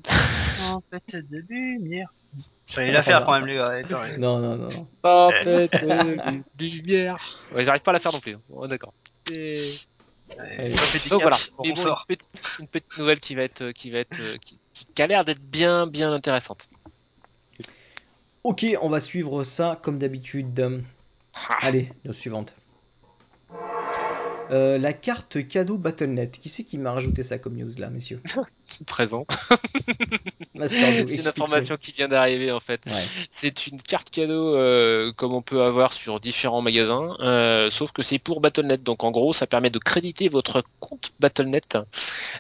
[0.90, 2.14] Fait, de lumière.
[2.66, 3.70] Fallait la faire quand même, les gars.
[3.72, 4.88] Attends, les- Non, non, non, non.
[5.02, 7.18] Tempête de Lumière.
[7.54, 8.38] Ouais, J'arrive pas à la faire non plus.
[8.50, 8.94] Oh, D'accord.
[9.32, 9.76] Et-
[10.40, 10.72] Allez.
[10.72, 11.36] J'ai pas fait des Donc voilà.
[11.36, 12.06] caps en Mais bon, renfort.
[12.08, 14.58] une, petite, une petite nouvelle qui va être, qui va être, euh, qui,
[14.96, 16.70] qui a l'air d'être bien, bien intéressante.
[18.44, 20.84] Ok, on va suivre ça comme d'habitude.
[21.62, 22.56] Allez, news suivante.
[24.50, 26.40] Euh, la carte cadeau Battle.net.
[26.40, 28.22] Qui c'est qui m'a rajouté ça comme news là, messieurs?
[28.86, 29.26] Présent.
[30.56, 32.82] Une information qui vient d'arriver en fait.
[32.88, 33.04] Ouais.
[33.30, 38.04] C'est une carte cadeau euh, comme on peut avoir sur différents magasins, euh, sauf que
[38.04, 38.84] c'est pour Battle.net.
[38.84, 41.78] Donc en gros, ça permet de créditer votre compte Battle.net.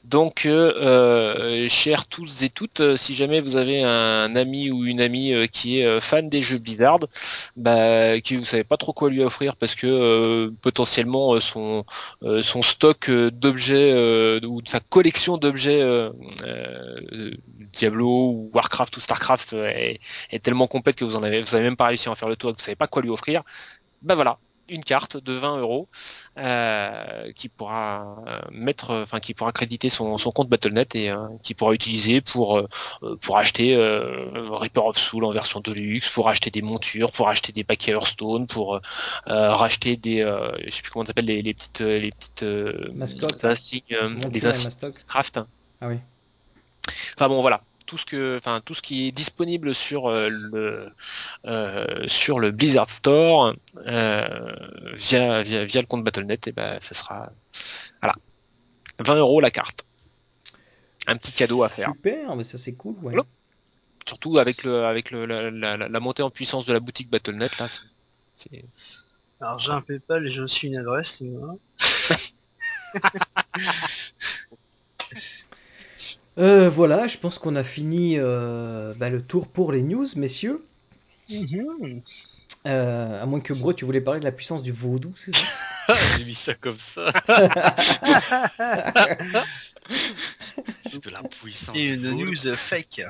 [0.03, 5.33] Donc, euh, chers tous et toutes, si jamais vous avez un ami ou une amie
[5.33, 6.99] euh, qui est euh, fan des jeux Blizzard,
[7.55, 11.85] bah, qui vous savez pas trop quoi lui offrir parce que euh, potentiellement euh, son
[12.23, 15.81] euh, son stock euh, d'objets euh, ou de sa collection d'objets
[17.73, 19.99] Diablo ou Warcraft ou Starcraft euh, est,
[20.31, 22.29] est tellement complète que vous en avez vous avez même pas réussi à en faire
[22.29, 23.43] le tour et que vous savez pas quoi lui offrir.
[24.01, 24.39] Ben voilà,
[24.71, 25.87] une carte de 20 euros
[26.37, 31.27] euh, qui pourra euh, mettre, enfin qui pourra créditer son, son compte Battle.net et euh,
[31.43, 32.67] qui pourra utiliser pour euh,
[33.03, 37.27] euh, pour acheter euh, Reaper of Soul en version Deluxe, pour acheter des montures, pour
[37.29, 38.79] acheter des paquets Hearthstone, pour euh,
[39.27, 42.11] euh, racheter des, euh, je sais plus comment on appelle les, les petites euh, les
[42.11, 43.43] petites euh, Mascottes.
[43.45, 45.39] insignes, euh, Monture les insignes craft.
[45.81, 45.97] Ah oui.
[47.15, 50.89] Enfin bon voilà, tout ce que, enfin tout ce qui est disponible sur euh, le
[51.45, 53.53] euh, sur le Blizzard Store
[53.85, 54.55] euh,
[54.93, 57.31] via, via via le compte Battle.net, et ben ce sera
[58.01, 58.13] voilà
[58.99, 59.85] 20 euros la carte.
[61.07, 61.89] Un petit cadeau à faire.
[61.93, 63.13] Super, mais ça c'est cool, ouais.
[63.13, 63.23] Voilà.
[64.07, 67.09] Surtout avec le avec le, la, la, la- la montée en puissance de la boutique
[67.09, 67.67] Battle.net là.
[67.69, 67.81] c'est-
[68.35, 68.65] c'est-
[69.39, 71.21] Alors j'ai un PayPal et j'ai aussi une adresse.
[76.37, 80.63] Euh, voilà, je pense qu'on a fini euh, bah, le tour pour les news, messieurs.
[81.29, 82.01] Mhm.
[82.67, 85.47] Euh, à moins que Bro, tu voulais parler de la puissance du vaudou, c'est ça?
[86.17, 87.11] J'ai mis ça comme ça.
[90.93, 91.75] de la puissance.
[91.75, 93.01] C'est une news fake.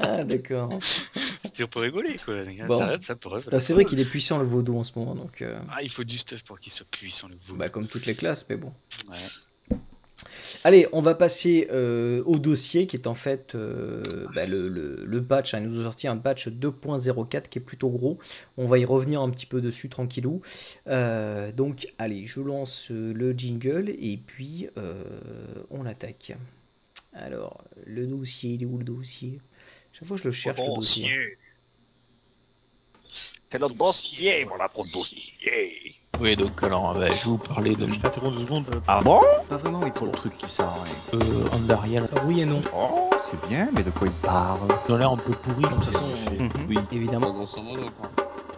[0.00, 0.78] Ah, d'accord.
[1.44, 2.44] C'était pour rigoler, quoi.
[2.66, 2.76] Bon.
[2.76, 3.42] Internet, ça pourrait.
[3.50, 5.90] Bah, c'est vrai qu'il est puissant le vaudou en ce moment, donc euh, Ah, il
[5.92, 7.58] faut du stuff pour qu'il soit puissant, le vaudou.
[7.58, 8.72] bah, comme toutes les classes, mais bon.
[9.08, 9.16] Ouais.
[10.64, 14.02] Allez, on va passer euh, au dossier qui est en fait euh,
[14.34, 15.54] bah, le, le- le patch.
[15.54, 15.60] hein.
[15.60, 18.18] Il nous a sorti un patch 2.04 qui est plutôt gros.
[18.56, 20.40] On va y revenir un petit peu dessus tranquillou.
[20.88, 24.68] Euh, donc, allez, je lance le jingle et puis
[25.70, 26.32] on attaque.
[27.14, 29.40] Alors, le dossier, il est où le dossier?
[29.92, 31.14] Chaque fois je le cherche le dossier.
[33.48, 36.01] C'est notre dossier, voilà ton dossier.
[36.20, 38.66] Oui, donc alors, bah, je vais vous parler de Je t'interromps deux secondes.
[38.86, 39.20] Ah bon?
[39.48, 41.20] Pas vraiment, oui, Pour le truc qui sert à rien.
[41.20, 42.04] euh, Andariel.
[42.26, 42.60] Oui et non.
[42.76, 44.68] Oh, c'est bien, mais de quoi il parle?
[44.88, 45.62] Ils ont l'air un peu pourris.
[45.64, 46.06] De toute façon,
[46.68, 46.78] Oui.
[46.92, 47.32] évidemment.
[47.32, 48.10] grosso modo, quoi.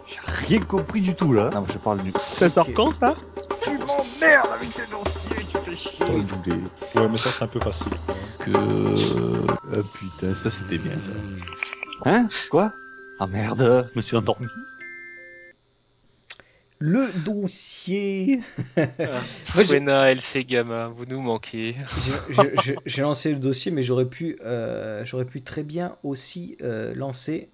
[0.05, 1.49] J'ai rien compris du tout là.
[1.51, 2.11] Non, je parle du.
[2.19, 3.15] Ça sort quand ça?
[3.63, 6.05] Tu m'emmerdes avec tes dossiers, tu fais chier.
[6.43, 6.51] dé.
[6.99, 7.87] Ouais, mais ça c'est un peu facile.
[8.39, 8.51] Que.
[9.73, 11.09] Ah putain, ça c'était bien ça.
[12.05, 12.27] Hein?
[12.51, 12.73] Quoi?
[13.19, 14.45] Ah merde, je me suis endormi.
[16.87, 18.41] Le dossier.
[19.43, 21.75] Suena, LC Gamma, vous nous manquez.
[22.85, 27.49] J'ai lancé le dossier, mais j'aurais pu, euh, j'aurais pu très bien aussi euh, lancer.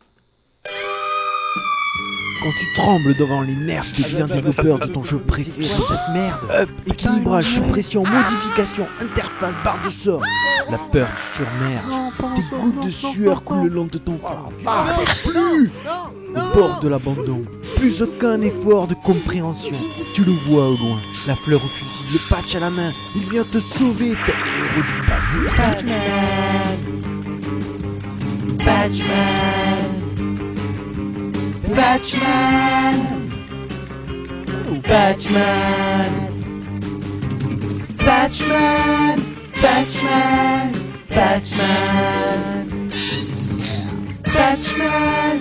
[2.43, 6.51] Quand tu trembles devant les nerfs des vilains développeurs de ton jeu préféré, cette merde.
[6.53, 10.23] Up, équilibrage, suppression, modification, interface, barre de sort.
[10.69, 12.35] La peur te surmerge.
[12.35, 14.51] Tes gouttes de sueur coulent le long de ton front.
[14.67, 14.93] Ah,
[15.23, 15.71] plus
[16.35, 17.45] Au bord de l'abandon.
[17.81, 19.75] Plus aucun effort de compréhension.
[20.13, 21.01] Tu le vois au loin.
[21.25, 22.91] La fleur au fusil, le patch à la main.
[23.15, 25.37] Il vient te sauver, tel le héros du passé.
[25.57, 26.77] Batman
[28.59, 29.89] Batman
[31.75, 32.99] Batman
[34.87, 36.29] Batman
[37.97, 39.19] Batman
[39.59, 40.71] Batman
[41.09, 42.69] Batman
[44.23, 45.39] Batman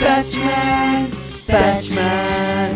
[0.00, 1.21] Batman
[1.52, 2.72] Batchman.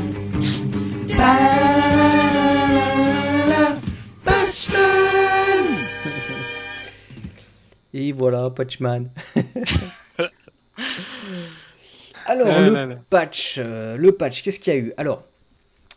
[4.22, 4.80] Batchman
[7.94, 9.10] Et voilà, Patchman.
[12.26, 14.92] Alors, euh, le patch, euh, le patch, qu'est-ce qu'il y a eu?
[14.98, 15.22] Alors,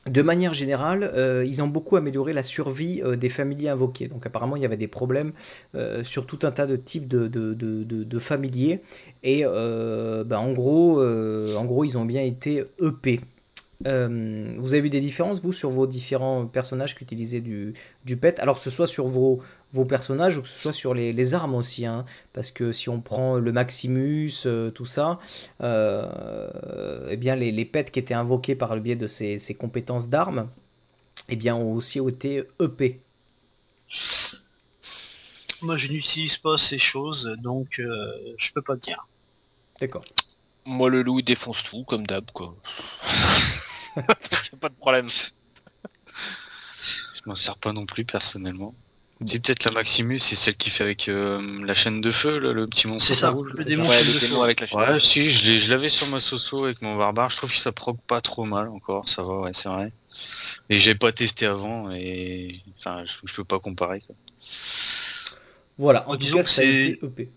[0.05, 4.07] de manière générale, euh, ils ont beaucoup amélioré la survie euh, des familiers invoqués.
[4.07, 5.34] Donc, apparemment, il y avait des problèmes
[5.76, 8.81] euh, sur tout un tas de types de, de, familiers.
[9.23, 13.21] Et bah, en, gros, en gros, ils ont bien été EP.
[13.81, 17.73] Vous avez vu des différences, vous, sur vos différents personnages qui utilisaient du,
[18.05, 18.39] du PET?
[18.39, 19.41] Alors, que ce soit sur vos,
[19.73, 21.85] vos personnages ou que ce soit sur les, les armes aussi.
[21.85, 22.05] hein.
[22.33, 25.19] parce que si on prend le Maximus, euh, tout ça,
[25.61, 29.55] euh, eh bien, les, les PET qui étaient invoqués par le biais de ces, ces
[29.55, 30.49] compétences d'armes,
[31.29, 32.99] eh bien, ont aussi été EP.
[35.61, 39.07] Moi, je n'utilise pas ces choses, donc euh, je peux pas te dire.
[39.79, 40.03] D'accord.
[40.65, 42.55] Moi, le loup, il défonce tout, comme d'hab, quoi.
[44.59, 45.09] Pas de problème.
[47.13, 48.73] Je m'en sers pas non plus personnellement.
[49.25, 52.53] C'est peut-être la Maximus, c'est celle qui fait avec euh, la chaîne de feu, là,
[52.53, 53.51] le petit monstre C'est ça, rouge.
[53.53, 54.43] le démon Ouais, chaîne le de démon feu.
[54.43, 54.79] avec la chaîne.
[54.79, 57.29] Ouais, si, je l'avais sur ma soso avec mon barbare.
[57.29, 59.09] Je trouve que ça proc pas trop mal encore.
[59.09, 59.91] Ça va, ouais, c'est vrai.
[60.69, 63.99] Et j'ai pas testé avant et enfin, je, je peux pas comparer.
[63.99, 64.15] Quoi.
[65.77, 67.29] Voilà, en cas, que c'est- EP.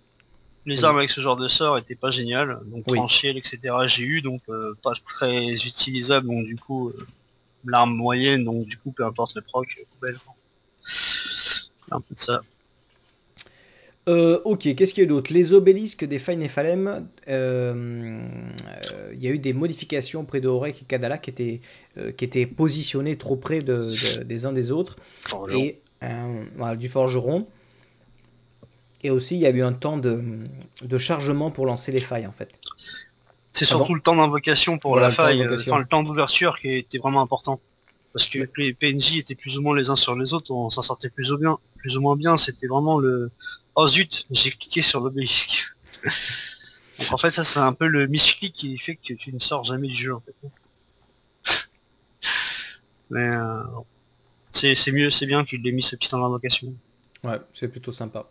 [0.64, 0.84] Les Oui.
[0.84, 2.96] armes avec ce genre de sort étaient pas géniales, donc Oui.
[2.98, 3.58] tranchiel, etc.
[3.88, 7.06] J'ai eu, donc euh, pas très utilisable, donc du coup, euh,
[7.64, 10.16] l'arme moyenne, donc du coup, peu importe le proc, euh, poubelle.
[11.92, 12.40] Un peu de ça.
[14.08, 15.32] Euh, ok, qu'est-ce qu'il y a d'autre?
[15.32, 18.20] Les obélisques des Fine Nephalem, euh,
[18.92, 21.60] euh, il y a eu des modifications près de Horek et Kadala qui étaient,
[22.16, 24.96] qui étaient positionnés trop près de- de- des uns des autres.
[25.28, 25.60] Forgeron.
[25.60, 25.78] et
[26.56, 27.46] voilà, du forgeron.
[29.04, 30.20] Et aussi, il y a eu un temps de,
[30.82, 32.50] de chargement pour lancer les failles, en fait.
[33.52, 33.80] C'est Avant.
[33.80, 37.20] surtout le temps d'invocation pour Voilà, la faille, enfin le temps d'ouverture qui était vraiment
[37.20, 37.60] important.
[38.12, 40.82] Parce que les PNJ étaient plus ou moins les uns sur les autres, on s'en
[40.82, 42.36] sortait plus ou bien, plus ou moins bien.
[42.36, 43.30] C'était vraiment le
[43.74, 45.74] oh zut, j'ai cliqué sur l'obélisque.
[46.98, 49.64] Donc en fait ça c'est un peu le misclick qui fait que tu ne sors
[49.64, 50.34] jamais du jeu en fait.
[53.10, 53.62] Mais euh,
[54.52, 56.74] c'est mieux, c'est bien qu'il ait mis ce petit temps d'invocation.
[57.24, 58.26] Ouais, c'est plutôt sympa.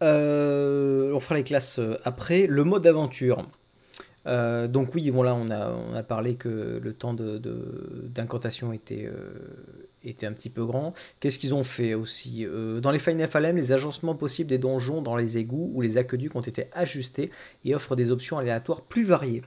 [0.00, 2.46] Euh, on fera les classes euh, après.
[2.46, 3.44] Le mode aventure.
[4.26, 8.72] Euh, donc oui, voilà, on a, on a parlé que le temps de- de- d'incantation
[8.72, 9.30] était, euh,
[10.04, 10.92] était un petit peu grand.
[11.20, 15.00] Qu'est-ce qu'ils ont fait aussi Euh, Dans les Final FLM, les agencements possibles des donjons
[15.02, 17.30] dans les égouts ou les aqueducs ont été ajustés
[17.64, 19.42] et offrent des options aléatoires plus variées.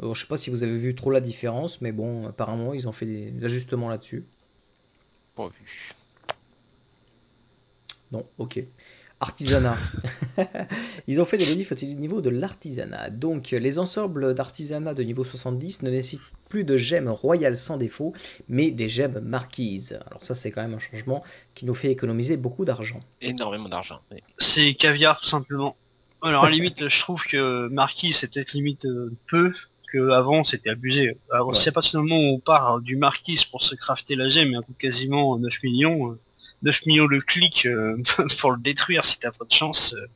[0.00, 2.86] Alors, je sais pas si vous avez vu trop la différence, mais bon, apparemment, ils
[2.86, 4.24] ont fait des ajustements là-dessus.
[5.34, 5.92] Pas vu.
[8.12, 8.62] Non, ok.
[9.20, 9.78] Artisanat.
[11.08, 13.10] Ils ont fait des modifs au niveau de l'artisanat.
[13.10, 18.12] Donc, les ensembles d'artisanat de niveau 70 ne nécessitent plus de gemmes royales sans défaut,
[18.48, 19.98] mais des gemmes marquises.
[20.08, 21.24] Alors ça, c'est quand même un changement
[21.54, 23.00] qui nous fait économiser beaucoup d'argent.
[23.20, 24.00] Énormément d'argent.
[24.12, 24.18] oui.
[24.38, 25.76] C'est caviar tout simplement.
[26.22, 29.52] Alors à la limite, je trouve que Marquis c'est peut-être limite euh, peu,
[29.92, 31.16] que avant c'était abusé.
[31.32, 31.54] Alors, Ouais.
[31.56, 34.48] Si à partir du moment où on part du Marquis pour se crafter la gemme,
[34.48, 36.18] il y a un coût de quasiment 9 millions.
[36.62, 37.96] Euh, 9 millions le clic euh,
[38.40, 39.94] pour le détruire si t'as pas de chance.
[39.94, 40.06] euh,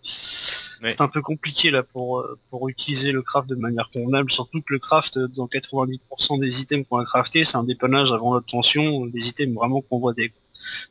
[0.82, 0.90] Ouais.
[0.90, 4.60] C'est un peu compliqué là pour, euh, pour utiliser le craft de manière convenable, surtout
[4.62, 9.06] que le craft dans 90% des items qu'on a crafté, c'est un dépannage avant l'obtention,
[9.06, 10.32] des items vraiment convoités.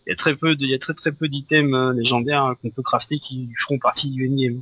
[0.08, 2.56] Il y a très peu de, il y a très très peu d'items légendaires hein,
[2.62, 4.62] qu'on peut crafter qui feront partie du endgame.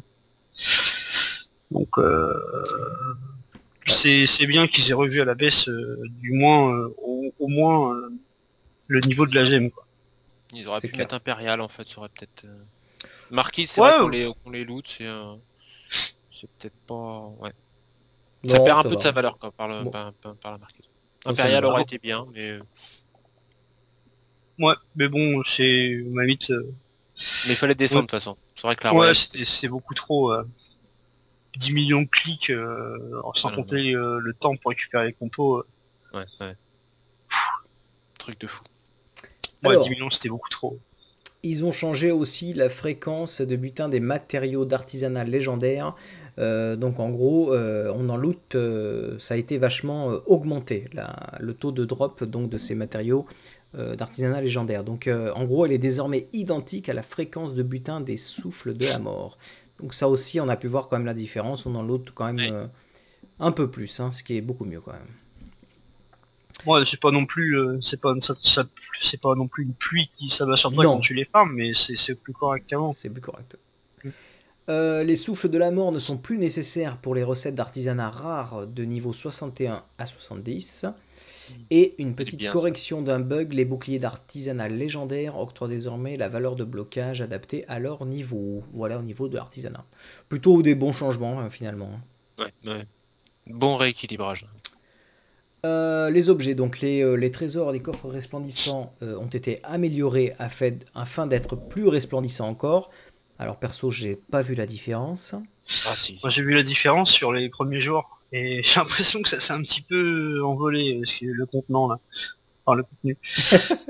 [1.69, 2.33] Donc euh,
[3.85, 7.47] c'est c'est bien qu'ils aient revu à la baisse, euh, du moins, euh, au, au
[7.47, 7.95] moins,
[8.87, 9.69] le niveau de la gemme.
[9.69, 9.85] Quoi.
[10.53, 10.99] Ils auraient pu clair.
[10.99, 12.45] mettre Impérial en fait, ça aurait peut-être.
[12.45, 12.63] Euh...
[13.31, 14.33] Marquis, c'est Ouais, vrai qu'on ouais.
[14.51, 15.05] les, loot, c'est.
[15.07, 15.35] euh,
[16.39, 17.27] C'est peut-être pas.
[17.39, 17.51] Ouais.
[18.43, 18.95] Non, ça perd un peu va.
[18.95, 19.91] de sa valeur quoi, par, le, Bon.
[19.91, 20.85] par, par- par la marquise.
[21.25, 22.51] Impérial aurait été bien, mais.
[22.51, 22.59] euh,
[24.59, 26.49] Ouais, mais bon, c'est ma limite.
[26.51, 26.73] euh,
[27.45, 28.01] Mais il fallait défendre Ouais.
[28.01, 28.37] de toute façon.
[28.55, 30.33] C'est vrai que la ouais, c'est beaucoup trop.
[30.33, 30.43] euh,
[31.57, 35.13] 10 millions de clics, euh, sans Ah, non, compter euh, le temps pour récupérer les
[35.13, 35.57] compos.
[35.57, 35.67] euh,
[36.13, 36.55] Ouais, ouais.
[38.17, 38.63] Truc de fou.
[39.63, 39.83] Ouais, Alors.
[39.83, 40.79] 10 millions, c'était beaucoup trop.
[41.41, 45.95] Ils ont changé aussi la fréquence de butin des matériaux d'artisanat légendaire.
[46.37, 51.37] Euh, donc en gros, euh, on en loot, euh, ça a été vachement augmenté, la-
[51.39, 53.25] le taux de drop donc, de ces matériaux
[53.73, 54.83] d'artisanat légendaire.
[54.83, 58.85] Donc en gros, elle est désormais identique à la fréquence de butin des souffles de
[58.87, 59.37] la mort.
[59.79, 61.65] Donc ça aussi, on a pu voir quand même la différence.
[61.67, 62.69] On en loot quand même
[63.39, 65.13] un peu plus, hein, ce qui est beaucoup mieux quand même.
[66.65, 68.65] Ouais, c'est pas non plus, euh, c'est pas, ça, ça-
[69.01, 70.93] c'est pas non plus une pluie qui s'abat sur toi Non.
[70.95, 72.91] quand tu les farmes, mais c'est c'est plus correct qu'avant.
[72.93, 73.57] C'est plus correct.
[74.03, 74.09] Mm.
[74.69, 78.67] Euh, les souffles de la mort ne sont plus nécessaires pour les recettes d'artisanat rares
[78.67, 80.85] de niveau 61 à 70.
[81.71, 86.55] Et une petite bien, correction d'un bug, les boucliers d'artisanat légendaires octroient désormais la valeur
[86.55, 88.63] de blocage adaptée à leur niveau.
[88.73, 89.83] Voilà au niveau de l'artisanat.
[90.27, 91.89] Plutôt des bons changements hein, finalement.
[92.37, 92.85] Ouais, ouais.
[93.47, 94.45] Bon rééquilibrage.
[95.65, 100.33] Euh, les objets, donc les, euh, les trésors les coffres resplendissants euh, ont été améliorés
[100.39, 102.91] afin, afin d'être plus resplendissants encore.
[103.39, 105.35] Alors perso, j'ai pas vu la différence.
[105.85, 106.17] Ah si.
[106.23, 109.51] Moi j'ai vu la différence sur les premiers jours et j'ai l'impression que ça s'est
[109.53, 111.99] un petit peu envolé le contenant là.
[112.65, 113.17] Enfin le contenu.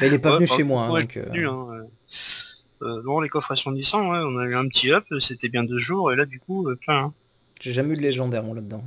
[0.00, 1.68] Bah, il est pas Ouais, venu enfin, chez moi, hein, donc contenu, hein.
[2.82, 5.78] Euh, non, les coffres resplendissants, ouais, on a eu un petit up, c'était bien deux
[5.78, 6.96] jours, et là du coup, euh, plein.
[7.06, 7.14] hein.
[7.60, 8.84] j'ai jamais eu de légendaire moi là-dedans.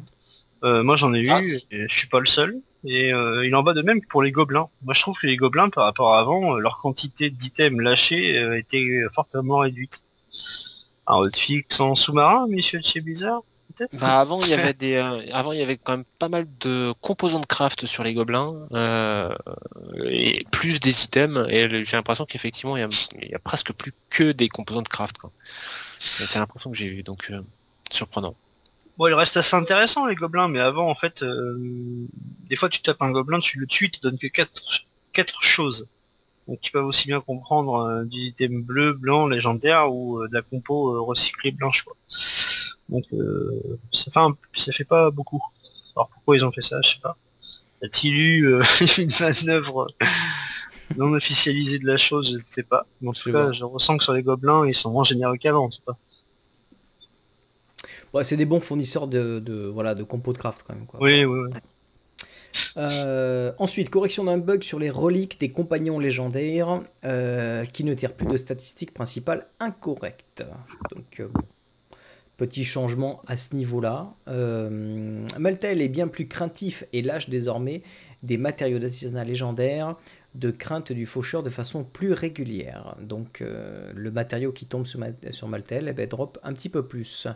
[0.63, 1.41] Euh, moi j'en ai Ah.
[1.41, 2.59] eu, et je suis pas le seul.
[2.83, 4.67] Et euh, il en va de même pour les gobelins.
[4.83, 8.37] Moi je trouve que les gobelins, par rapport à avant, euh, leur quantité d'items lâchés
[8.39, 10.01] euh, était fortement réduite.
[11.07, 13.41] Un hotfix en sous-marin, monsieur de chez Blizzard,
[13.75, 13.95] peut-être?
[13.99, 16.93] Bah avant il y avait des avant il y avait quand même pas mal de
[17.01, 18.55] composants de craft sur les gobelins
[20.05, 22.87] et plus des items et j'ai l'impression qu'effectivement il
[23.21, 25.17] y, y a presque plus que des composants de craft
[25.99, 27.31] C'est l'impression que j'ai eu donc
[27.91, 28.35] surprenant.
[29.01, 31.57] Bon, il reste assez intéressant les gobelins, mais avant en fait, euh,
[32.47, 34.61] des fois tu tapes un gobelin, tu le tues, il te donne que quatre,
[35.11, 35.87] quatre choses.
[36.47, 40.35] Donc tu peux aussi bien comprendre euh, du item bleu, blanc, légendaire ou euh, de
[40.35, 41.95] la compo recyclée blanche quoi.
[42.89, 45.43] Donc euh, ça fait un, ça fait pas beaucoup.
[45.95, 47.17] Alors pourquoi ils ont fait ça, je sais pas.
[47.83, 48.61] A-t-il eu
[48.99, 49.87] une manœuvre
[50.95, 52.85] non officialisée de la chose, je ne sais pas.
[53.01, 55.65] Mais en tout cas, je ressens que sur les gobelins, ils sont moins généreux qu'avant,
[55.65, 55.97] en tout cas.
[58.13, 60.85] Ouais, c'est des bons fournisseurs de, de, voilà, de compos de craft quand même.
[60.85, 60.99] Quoi.
[61.01, 61.59] Oui, oui, oui.
[62.77, 68.13] Euh, ensuite, correction d'un bug sur les reliques des compagnons légendaires euh, qui ne tirent
[68.13, 70.43] plus de statistiques principales incorrectes.
[70.93, 71.27] Donc, euh,
[72.37, 74.13] petit changement à ce niveau-là.
[74.27, 77.83] Maltel est bien plus craintif et lâche désormais
[78.23, 79.95] des matériaux d'artisanat légendaires
[80.33, 82.95] de crainte du faucheur de façon plus régulière.
[83.01, 87.27] Donc, le matériau qui tombe sur Maltel eh ben, drop un petit peu plus.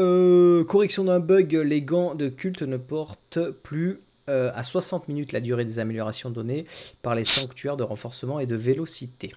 [0.00, 4.00] Euh, correction d'un bug, les gants de culte ne portent plus
[4.30, 6.64] euh, à 60 minutes la durée des améliorations données
[7.02, 9.32] par les sanctuaires de renforcement et de vélocité.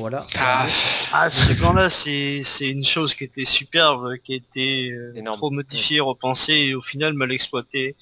[0.00, 0.26] Voilà.
[0.38, 0.66] Ah,
[1.12, 5.38] Ah, ce plan-là, c'est c'est une chose qui était superbe, qui a été euh, Énorme.
[5.38, 7.96] trop modifiée, repensée et au final mal exploitée.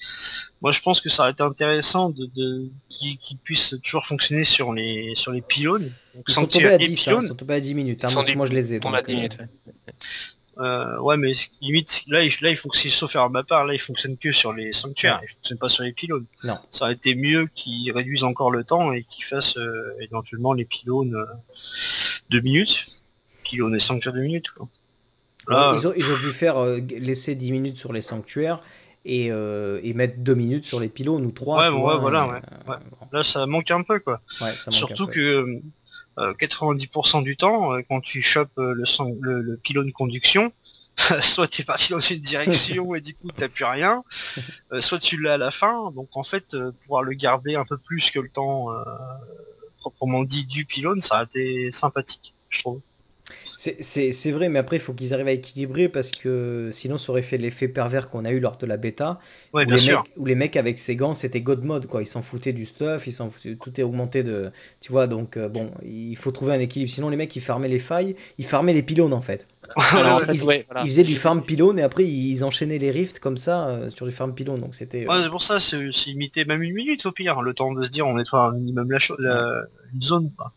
[0.61, 4.43] Moi, je pense que ça aurait été intéressant de, de qui qui puisse toujours fonctionner
[4.43, 5.91] sur les sur les pylônes.
[6.15, 7.23] Donc, Ils sont tombés à et 10, hein, pylônes.
[7.23, 8.77] ils sont tombés à 10 minutes, hein, parce que moi je les ai.
[8.77, 9.47] à donc, 10 minutes, ouais.
[10.59, 13.65] Euh, ouais, mais limite, là, il, là, il faut que si sauf faire ma part,
[13.65, 16.25] là, il fonctionne que sur les sanctuaires, il fonctionne pas sur les pylônes.
[16.43, 16.55] Non.
[16.69, 20.65] Ça aurait été mieux qu'ils réduisent encore le temps et qu'ils fassent euh, éventuellement les
[20.65, 21.25] pylônes euh,
[22.29, 22.87] deux minutes.
[23.43, 24.67] Pylônes et sanctuaires deux minutes, quoi.
[25.47, 28.61] Là, ils, ont, ils ont pu faire euh, laisser 10 minutes sur les sanctuaires
[29.05, 31.57] et, et mettre 2 minutes sur les pylônes ou 3.
[31.57, 32.75] Ouais, bon, vois, ouais, voilà, ouais, ouais.
[33.11, 34.21] là, ça manque un peu, quoi.
[34.41, 35.11] ouais, ça manque Surtout un peu.
[35.13, 35.61] que
[36.33, 40.51] 90% du temps, euh, quand tu chopes euh, le, sang- le, le pylône conduction,
[41.21, 44.03] soit t'es parti dans une direction et du coup t'as plus rien,
[44.73, 47.65] euh, soit tu l'as à la fin, donc en fait euh, pouvoir le garder un
[47.65, 48.83] peu plus que le temps euh,
[49.79, 52.81] proprement dit du pylône, ça a été sympathique, je trouve.
[53.61, 56.97] C'est- C'est c'est vrai, mais après, il faut qu'ils arrivent à équilibrer parce que sinon,
[56.97, 59.19] ça aurait fait l'effet pervers qu'on a eu lors de la bêta.
[59.53, 59.97] Ouais, où, bien les sûr.
[60.03, 62.01] mecs, où les mecs avec ces gants, c'était God mode, quoi.
[62.01, 64.51] Ils s'en foutaient du stuff, ils s'en foutaient, tout est augmenté de.
[64.79, 66.89] Tu vois, donc euh, bon, il faut trouver un équilibre.
[66.89, 69.45] Sinon, les mecs, ils farmaient les failles, ils farmaient les pylônes en fait.
[69.91, 70.83] Alors, en ils, fait, ils- ouais, voilà.
[70.85, 74.05] ils faisaient du farm pylône et après, ils enchaînaient les rifts comme ça euh, sur
[74.05, 74.61] du farm pylône.
[74.61, 75.03] Donc c'était.
[75.05, 77.73] euh, Ouais, c'est pour ça, c'est c'est limité même une minute au pire, le temps
[77.73, 80.31] de se dire on nettoie un minimum la, cho- la- une zone.
[80.37, 80.53] Quoi.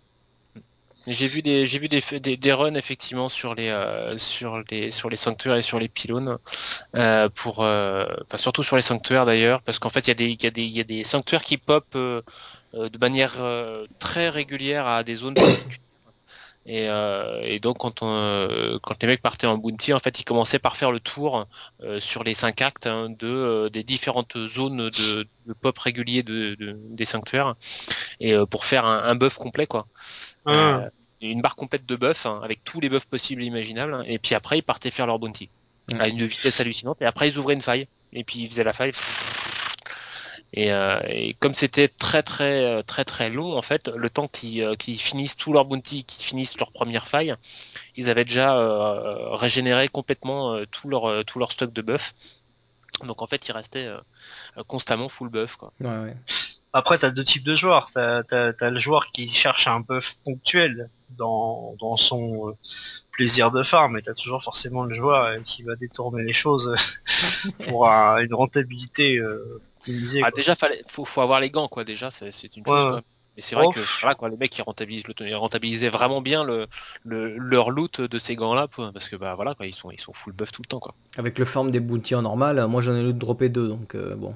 [1.07, 5.11] J'ai vu des j'ai vu des, des, runs effectivement sur les euh, sur les sur
[5.11, 6.39] les sanctuaires et sur les pylônes
[6.97, 10.15] euh, pour euh, enfin surtout sur les sanctuaires d'ailleurs parce qu'en fait il y a
[10.15, 13.35] des il y a des il y a des sanctuaires qui pop de manière
[13.99, 15.81] très régulière à des zones particulières.
[16.65, 20.25] Et, euh, et donc quand on, quand les mecs partaient en bounty, en fait, ils
[20.25, 21.47] commençaient par faire le tour
[21.83, 26.23] euh, sur les cinq actes hein, de euh, des différentes zones de, de pop réguliers
[26.23, 27.57] de, de- des sanctuaires
[28.21, 29.87] et euh, pour faire un, un buff complet quoi.
[30.47, 30.51] Ah.
[30.53, 30.91] Euh,
[31.21, 33.95] une barre complète de buffs hein, avec tous les buffs possibles et imaginables.
[33.95, 35.49] hein, et puis après, ils partaient faire leur bounty
[35.99, 36.99] à une vitesse hallucinante.
[37.01, 38.93] Et après, ils ouvraient une faille et puis ils faisaient la faille.
[40.55, 44.29] Et, euh, et comme c'était très très euh, très très long en fait, le temps
[44.29, 47.35] qu'ils euh, finissent tout leur bounty, qu'ils finissent leur première faille,
[47.97, 52.13] ils avaient déjà euh, régénéré complètement euh, tout leur euh, tout leur stock de buff.
[53.05, 53.99] Donc en fait, ils restaient euh,
[54.67, 55.73] constamment full buff quoi.
[55.81, 56.17] ouais, ouais.
[56.75, 57.91] Après, t'as deux types de joueurs.
[57.93, 62.53] T'as t'as- t'as le joueur qui cherche un buff ponctuel dans, dans son euh,
[63.13, 66.75] plaisir de farm, et t'as toujours forcément le joueur euh, qui va détourner les choses
[67.65, 69.61] pour un- une rentabilité euh,
[70.21, 71.85] Ah, déjà, fallait, faut, faut avoir les gants, quoi.
[71.85, 72.91] Déjà, c'est une Ouais, chose, ouais.
[72.91, 73.03] quoi.
[73.37, 76.21] Mais c'est vrai Oh, que voilà, quoi, les mecs qui rentabilisent le, ils rentabilisaient vraiment
[76.21, 76.67] bien le,
[77.05, 80.01] le leur loot de ces gants-là, quoi, parce que bah voilà, quoi, ils sont ils
[80.01, 80.95] sont full buff tout le temps, quoi.
[81.17, 83.95] Avec le farm des bounty en normal, euh, moi j'en ai eu droppé deux, donc
[83.95, 84.35] euh, bon.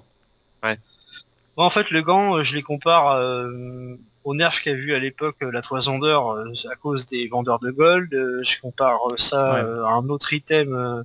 [1.57, 3.97] Moi, en fait, le gant, euh, je les compare euh,
[4.27, 7.61] au nerf qu'a vu à l'époque euh, la toison d'or euh, à cause des vendeurs
[7.61, 8.13] de gold.
[8.13, 9.61] Euh, je compare ça Ouais.
[9.61, 11.05] à un autre item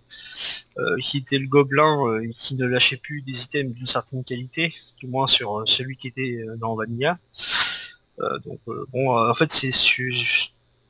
[1.02, 5.07] qui était le gobelin euh, qui ne lâchait plus des items d'une certaine qualité, du
[5.07, 7.19] moins sur celui qui était dans Vanilla.
[8.43, 8.60] Donc
[8.91, 9.72] bon, en fait, c'est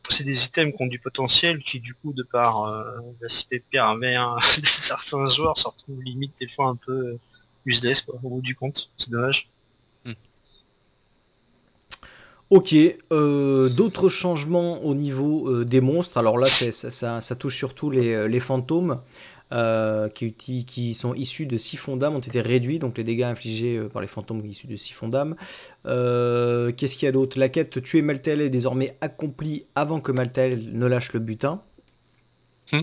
[0.10, 2.84] c'est des items qui ont du potentiel qui du coup de par euh,
[3.22, 7.18] l'aspect pervers de certains joueurs se retrouvent limite des fois un peu
[7.66, 8.92] useless quoi, au bout du compte.
[8.98, 9.50] C'est dommage.
[12.52, 12.76] Ok,
[13.14, 16.18] euh, d'autres changements au niveau euh, des monstres.
[16.18, 19.00] Alors là, ça, touche surtout les, euh, fantômes
[20.14, 24.10] qui, sont issus de siphons d'âme ont été réduits, donc les dégâts infligés par les
[24.10, 25.38] fantômes issus de siphons d'âme.
[25.86, 27.40] Qu'est-ce qu'il y a d'autre?
[27.40, 31.62] La quête tuer Maltael est désormais accomplie avant que Maltael ne lâche le butin.
[32.74, 32.82] Hmm.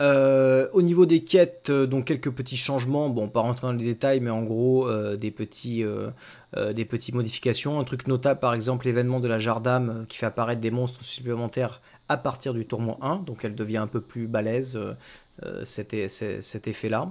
[0.00, 3.10] Euh, au niveau des quêtes, euh, donc quelques petits changements.
[3.10, 6.10] Bon, pas rentrer dans les détails, mais en gros, euh, des petits, euh,
[6.72, 7.78] des petites modifications.
[7.78, 11.82] Un truc notable, par exemple, l'événement de la Jardame qui fait apparaître des monstres supplémentaires
[12.08, 14.78] à partir du tour moins 1, donc elle devient un peu plus balèze,
[15.64, 17.10] cet, effet-là.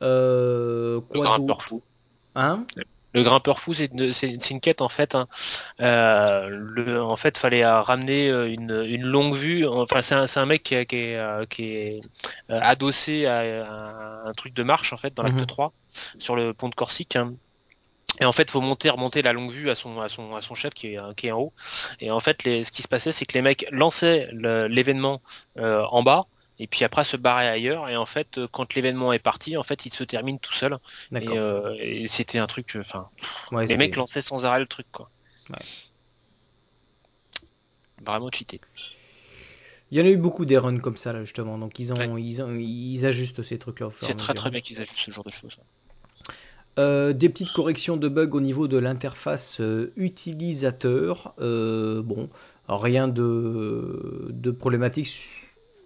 [0.00, 1.74] Quoi d'autre?
[2.34, 2.64] Hein?
[3.12, 3.86] Le grimpeur fou, c'est
[4.50, 5.14] une, quête en fait.
[5.14, 5.26] hein.
[5.80, 9.66] Euh, le, en fait, fallait euh, ramener euh, une, une longue vue.
[9.66, 12.00] Enfin, c'est un, mec qui, est- qui est, qui est
[12.48, 13.66] adossé à,
[14.26, 15.46] un truc de marche en fait dans l'acte Mhm.
[15.46, 15.72] 3
[16.18, 17.20] sur le pont de Corsica.
[17.22, 17.34] hein.
[18.20, 20.54] Et en fait, faut monter, remonter la longue vue à son, à son, à son
[20.54, 21.52] chef qui est, qui est en haut.
[22.00, 25.22] Et en fait, les, ce qui se passait, c'est que les mecs lançaient le- l'événement
[25.58, 26.26] euh, en bas,
[26.60, 27.88] et puis après se barraient ailleurs.
[27.88, 30.78] Et en fait, euh, quand l'événement est parti, en fait, il se termine tout seul.
[31.18, 33.10] Et, euh, et c'était un truc, euh, enfin,
[33.52, 35.10] Ouais, les mecs lançaient sans arrêt le truc, quoi.
[35.50, 35.56] Ouais.
[38.02, 38.60] Vraiment cheaté.
[39.90, 41.58] Il y en a eu beaucoup des runs comme ça, là, justement.
[41.58, 42.22] Donc, ils, ont, Ouais.
[42.22, 44.40] ils, ont- ils ajustent ces trucs-là au fur et à C'est très mesure.
[44.42, 45.58] très bien qu'ils ajustent ce genre de choses.
[46.78, 51.34] Euh, des petites corrections de bugs au niveau de l'interface euh, utilisateur.
[51.40, 52.28] Euh, bon,
[52.68, 55.08] rien de, de problématique.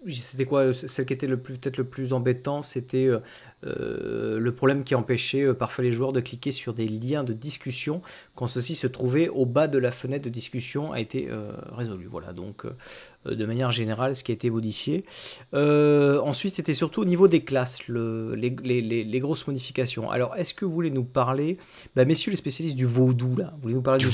[0.07, 3.19] C'était quoi Celle qui était le plus peut-être le plus embêtant, c'était euh,
[3.65, 7.33] euh, le problème qui empêchait euh, parfois les joueurs de cliquer sur des liens de
[7.33, 8.01] discussion
[8.35, 12.05] quand ceux-ci se trouvaient au bas de la fenêtre de discussion a été euh, résolu.
[12.05, 15.05] Voilà, donc euh, de manière générale, ce qui a été modifié.
[15.53, 20.11] Euh, ensuite, c'était surtout au niveau des classes, le- les, les- les- les grosses modifications.
[20.11, 21.57] Alors, est-ce que vous voulez nous parler,
[21.95, 24.11] bah, messieurs les spécialistes du vaudou, là, vous voulez nous parler du,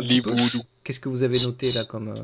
[0.00, 0.62] Du vaudou?
[0.82, 2.08] Qu'est-ce que vous avez noté là comme...
[2.08, 2.22] euh,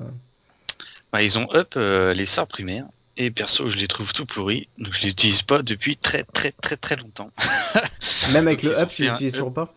[1.12, 2.86] Bah, ils ont up euh, les sorts primaires.
[3.16, 4.68] Et perso, je les trouve tout pourris.
[4.78, 7.30] Donc je les utilise pas depuis très très très très longtemps.
[8.32, 9.38] Même avec Donc, le up, tu l'utilises up.
[9.38, 9.74] toujours pas?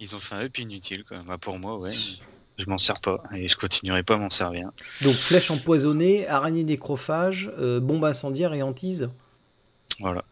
[0.00, 1.18] Ils ont fait un up inutile, quoi.
[1.26, 1.90] Bah, pour moi, ouais.
[2.58, 3.22] Je m'en sers pas.
[3.34, 4.70] Et je continuerai pas à m'en servir.
[5.02, 9.10] Donc, flèche empoisonnée, araignée nécrophage, euh, bombe incendiaire et hantise?
[10.00, 10.24] Voilà.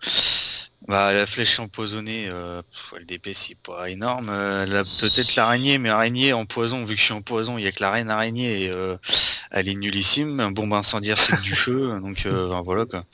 [0.87, 4.29] Bah, la flèche empoisonnée, euh, pff, le DP c'est pas énorme.
[4.29, 7.65] Euh, la- Peut-être l'araignée, mais araignée en poison, vu que je suis en poison, il
[7.65, 8.97] y a que la reine araignée et euh,
[9.51, 10.41] elle est nullissime.
[10.41, 11.99] Un bombe incendiaire, c'est du feu.
[12.03, 13.05] Donc euh, ben, voilà quoi.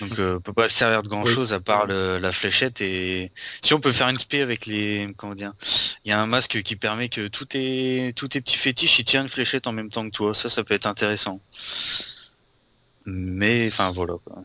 [0.00, 2.80] Donc on peut pas servir de grand chose à part le- la fléchette.
[2.80, 3.30] Et
[3.62, 5.08] si on peut faire une spé avec les.
[5.16, 5.52] Comment dire
[6.04, 9.04] Il y a un masque qui permet que tous tes, tous tes petits fétiches, ils
[9.04, 10.34] tirent une fléchette en même temps que toi.
[10.34, 11.40] Ça, ça peut être intéressant.
[13.06, 14.42] Mais enfin voilà quoi.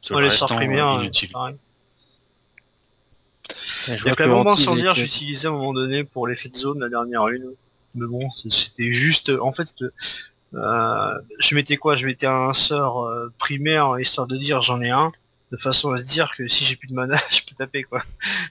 [0.00, 1.30] Sur Ouais, le restant, euh, inutile.
[1.32, 1.56] pareil.
[3.88, 6.56] Il y a bombe Antilles incendiaire, était- j'utilisais à un moment donné pour l'effet de
[6.56, 7.50] zone, la dernière une.
[7.94, 9.68] Mais bon, c'était juste, en fait,
[10.54, 11.96] euh, je mettais quoi?
[11.96, 15.10] Je mettais un sort euh, primaire, histoire de dire j'en ai un,
[15.52, 18.02] de façon à se dire que si j'ai plus de mana, je peux taper quoi.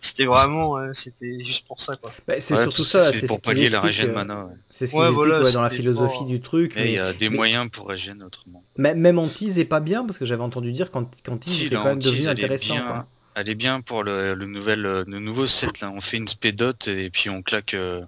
[0.02, 2.12] C'était vraiment, euh, c'était juste pour ça quoi.
[2.28, 4.46] Bah, c'est Ouais, surtout ça, c'est pour ce pallier la régène euh, mana.
[4.46, 4.54] ouais.
[4.70, 6.74] C'est ce qu'ils Ouais, expliquent voilà, ouais, dans la philosophie pas- du truc.
[6.76, 8.64] Mais il y a mais- des mais- moyens pour régénérer autrement.
[8.78, 11.76] mais- Même Antise est pas bien parce que j'avais entendu dire qu'Ant- qu'Antise Si, était
[11.76, 12.76] quand même devenu intéressant.
[12.76, 13.08] bien- quoi.
[13.36, 15.92] Elle est bien pour le, le nouvel, euh, le nouveau set là.
[15.92, 18.02] On fait une spédote et puis on claque euh,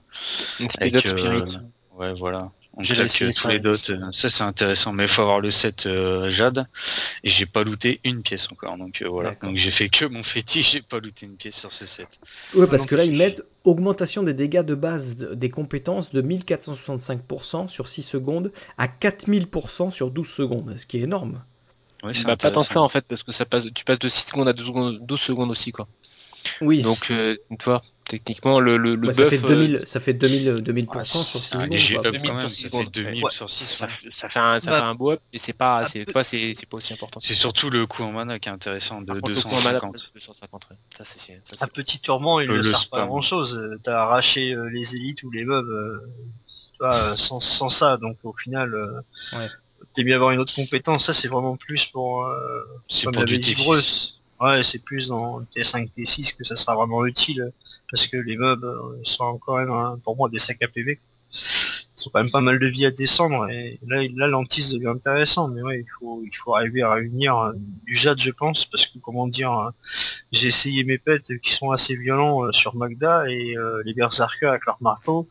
[0.60, 0.97] Une avec.
[0.99, 1.43] Spédote Spirit.
[1.95, 2.38] ouais, voilà.
[2.77, 3.76] On claque euh, tous les dots.
[3.89, 6.68] euh, Ça c'est intéressant, mais il faut avoir le set euh, Jade.
[7.23, 9.34] Et j'ai pas looté une pièce encore, donc euh, voilà.
[9.41, 12.07] Donc j'ai fait que mon fétiche, j'ai pas looté une pièce sur ce set.
[12.53, 16.22] Ouais, parce que là, ils mettent augmentation des dégâts de base de- des compétences de
[16.22, 21.43] 1465% sur 6 secondes à 4000% sur 12 secondes, ce qui est énorme.
[22.03, 24.07] Ouais, Bah, pas tant que ça en fait, parce que ça passe, tu passes de
[24.07, 25.88] 6 secondes à 12 secondes, 12 secondes aussi quoi.
[26.61, 30.13] Oui, Donc, euh, tu vois, techniquement, le, le, le ça, fait euh, 2000, ça fait
[30.13, 31.77] 2000, euh, 2000% Ouais, sur c'est 6 un secondes.
[31.77, 32.03] léger quoi.
[32.05, 32.85] up quand même, sur ça secondes.
[32.85, 33.31] fait 2000 Ouais.
[33.35, 33.77] sur 6.
[33.77, 33.88] ça,
[34.22, 36.23] ça fait un, ça Bah, fait un beau up, mais c'est pas, ah, c'est, toi,
[36.23, 37.19] c'est, c'est pas aussi important.
[37.26, 39.61] C'est surtout le coût en mana qui est intéressant de Par contre, le coup en
[39.61, 39.95] mana, 250.
[40.13, 40.77] c'est 250, ouais.
[40.95, 43.07] Ça, c'est, c'est- ça, Un c'est petit tourment, il Euh, ne le sert pas à
[43.07, 43.59] grand chose.
[43.84, 45.99] T'as arraché euh, les élites ou les mobs, euh,
[46.81, 49.01] euh, sans, sans ça, donc au final, euh,
[49.34, 49.49] Ouais.
[49.95, 51.05] T'es bien avoir une autre compétence.
[51.05, 53.63] Ça, c'est vraiment plus pour, euh, C'est pour du l'avait dit T6.
[53.63, 54.11] Bruce.
[54.41, 57.53] Ouais, c'est plus dans le T5, T6 que ça sera vraiment utile,
[57.89, 60.99] parce que les mobs euh, sont quand même, pour moi, des sacs à PV.
[61.31, 64.88] Ils ont quand même pas mal de vie à descendre, et là, là l'antise devient
[64.88, 67.53] intéressant, mais ouais, il faut, il faut arriver à réunir euh,
[67.85, 69.72] du jade, je pense, parce que, comment dire,
[70.34, 74.65] j'ai essayé mes pets qui sont assez violents sur Magda, et euh, les berserkers avec
[74.65, 75.30] leur marteau,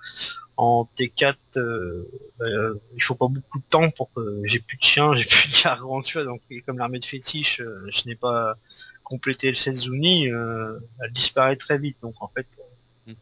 [0.56, 2.08] en T4, euh,
[2.38, 5.24] bah, euh, il faut pas beaucoup de temps pour que j'ai plus de chiens, j'ai
[5.24, 8.56] plus de gargantua, donc et comme l'armée de fétiche, euh, je n'ai pas
[9.02, 12.62] complété le Setsuni, euh, elle disparaît très vite, donc en fait, euh,
[13.06, 13.12] Mm.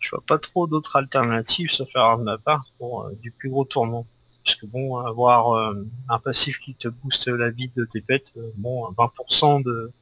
[0.00, 3.66] je vois pas trop d'autres alternatives sauf faire de ma part pour du plus gros
[3.66, 4.06] tourment.
[4.44, 5.74] Parce que bon, avoir
[6.08, 9.92] un passif qui te booste la vie de tes euh, bon, 20% de,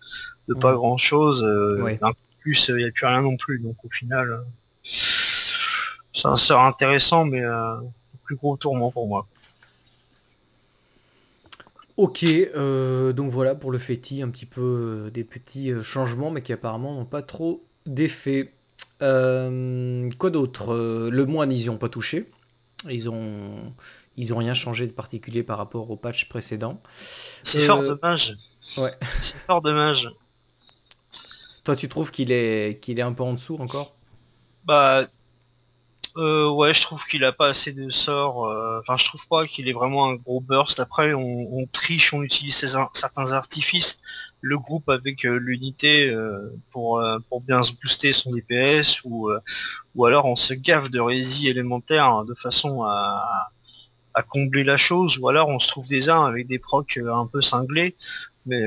[0.48, 0.76] de pas Mm.
[0.76, 1.98] grand chose, Ouais.
[2.38, 4.44] plus, il n'y a plus rien non plus, donc au final,
[6.28, 7.76] un sort intéressant, mais euh,
[8.24, 9.26] plus gros tourment pour moi.
[11.97, 14.60] Ok, euh, donc voilà pour le féti, un petit peu
[15.06, 18.52] euh, des petits changements, mais qui apparemment n'ont pas trop d'effet.
[19.01, 20.74] Quoi d'autre
[21.10, 22.30] Le moine, ils n'y ont pas touché.
[22.88, 23.74] Ils ont,
[24.16, 26.80] ils ont rien changé de particulier par rapport au patch précédent.
[27.42, 28.36] C'est fort dommage.
[28.76, 28.92] Ouais.
[29.20, 30.10] C'est fort dommage.
[31.64, 33.94] Toi, tu trouves qu'il est, qu'il est un peu en dessous encore?
[34.64, 35.06] Bah,
[36.16, 38.47] euh, ouais, je trouve qu'il a pas assez de sorts.
[38.47, 40.81] euh, Enfin, je trouve pas qu'il est vraiment un gros burst.
[40.81, 42.57] Après, on, triche, on utilise
[42.95, 44.01] certains artifices.
[44.41, 49.31] Le groupe avec euh, l'unité euh, pour euh, pour bien se booster son DPS ou
[49.95, 53.51] ou alors on se gaffe de rési élémentaire hein, de façon à
[54.15, 57.27] à combler la chose, ou alors on se trouve des armes avec des procs un
[57.27, 57.97] peu cinglés,
[58.47, 58.61] mais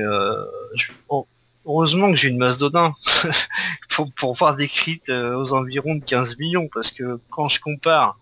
[0.74, 1.26] je- oh,
[1.66, 2.94] heureusement que j'ai une masse d'Odin
[3.90, 7.60] pour, pour voir des crits euh, aux environs de 15 millions, parce que quand je
[7.60, 8.18] compare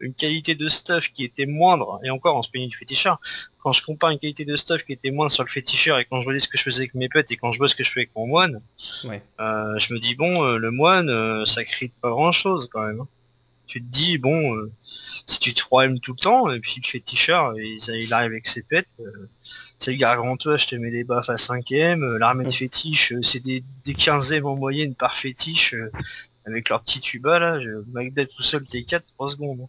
[0.00, 3.18] une qualité de stuff qui était moindre, et encore on se peignait du féticheur,
[3.60, 6.20] quand je compare une qualité de stuff qui était moindre sur le féticheur et quand
[6.20, 7.82] je voyais ce que je faisais avec mes pets et quand je vois ce que
[7.82, 8.60] je fais avec mon moine,
[9.04, 9.22] Ouais.
[9.40, 12.86] euh, je me dis bon, euh, le moine, euh, ça crie pas grand chose quand
[12.86, 13.00] même.
[13.00, 13.08] hein.
[13.66, 14.70] Tu te dis bon, euh,
[15.26, 18.46] si tu te 3M tout le temps, et puis le féticheur, il, il arrive avec
[18.48, 18.86] ses pets,
[19.78, 23.22] c'est le gargantua, je te mets des baffes à 5ème, euh, l'armée de fétiche, euh,
[23.22, 25.90] c'est des, des 15ème en moyenne par fétiche, euh,
[26.46, 29.60] avec leur petit tuba là, je, Magda tout seul T4, 3 secondes.
[29.62, 29.68] hein.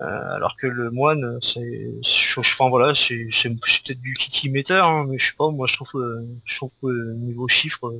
[0.00, 1.90] Euh, alors que le moine, c'est,
[2.38, 5.66] enfin voilà, c'est, c'est, c'est peut-être du kiki meter, hein, mais je sais pas, moi
[5.66, 7.92] je trouve, euh, je trouve que euh, niveau chiffre,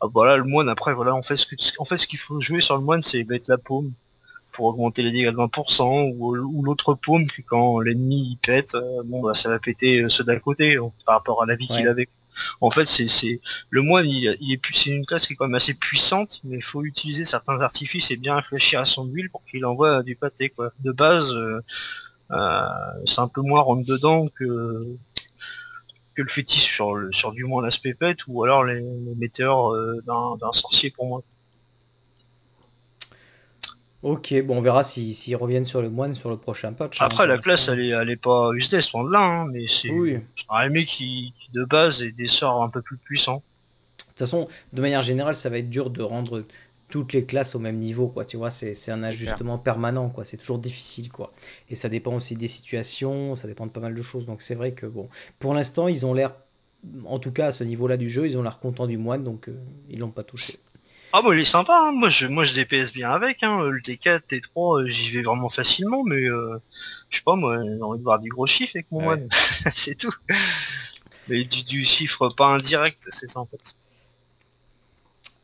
[0.00, 2.40] ah, voilà, le moine après, voilà, on fait ce que, en fait ce qu'il faut
[2.40, 3.92] jouer sur le moine, c'est mettre la paume
[4.54, 8.74] pour augmenter les dégâts de 20%, ou, ou l'autre paume, que quand l'ennemi il pète,
[8.74, 11.56] euh, bon bah ça va péter euh, ceux d'à côté, hein, par rapport à la
[11.56, 12.08] vie qu'il avait.
[12.60, 13.40] En fait, c'est,
[13.70, 16.56] le moine, il, il est, c'est une classe qui est quand même assez puissante, mais
[16.56, 20.16] il faut utiliser certains artifices et bien réfléchir à son build pour qu'il envoie du
[20.16, 20.72] pâté, quoi.
[20.80, 21.60] De base, euh,
[22.32, 22.66] euh,
[23.06, 24.96] c'est un peu moins rentre dedans que
[26.14, 29.72] que le fétiche sur le, sur du moins l'aspect pète ou alors les, les météores
[29.72, 31.22] euh, d'un sorcier pour moi.
[34.04, 37.00] Ok, bon, on verra s'ils s'ils reviennent sur le moine sur le prochain patch.
[37.00, 39.66] hein, Après, la classe, elle est, elle est pas useless, loin de là, hein, mais
[39.66, 40.18] c'est Oui.
[40.50, 43.42] un mec qui, qui, de base, est des sorts un peu plus puissants.
[43.98, 46.44] De toute façon, de manière générale, ça va être dur de rendre
[46.88, 48.24] toutes les classes au même niveau, quoi.
[48.24, 50.24] Tu vois, c'est c'est un ajustement permanent, quoi.
[50.24, 51.32] C'est toujours difficile, quoi.
[51.70, 54.26] Et ça dépend aussi des situations, ça dépend de pas mal de choses.
[54.26, 55.08] Donc c'est vrai que, bon,
[55.38, 56.34] pour l'instant, ils ont l'air,
[57.06, 59.48] en tout cas à ce niveau-là du jeu, ils ont l'air contents du moine, donc
[59.48, 59.56] euh,
[59.88, 60.58] ils l'ont pas touché.
[61.16, 61.92] Ah bah il est sympa, hein.
[61.92, 63.62] moi je moi je DPS bien avec, hein.
[63.62, 66.58] le T4, T3, euh, j'y vais vraiment facilement, mais euh,
[67.08, 69.02] je sais pas moi, j'ai envie de voir du gros chiffre avec mon Ouais.
[69.02, 69.28] moine,
[69.76, 70.12] c'est tout.
[71.26, 73.76] Mais du, du chiffre pas indirect, c'est ça en fait.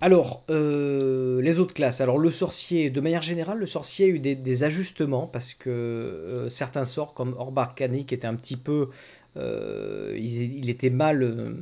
[0.02, 2.00] Alors, euh, les autres classes.
[2.00, 5.68] Alors, le sorcier, de manière générale, le sorcier a eu des, des ajustements parce que
[5.68, 8.88] euh, certains sorts, comme Orbe Arcanique, étaient un petit peu.
[9.36, 11.52] euh, il, il était mal, euh,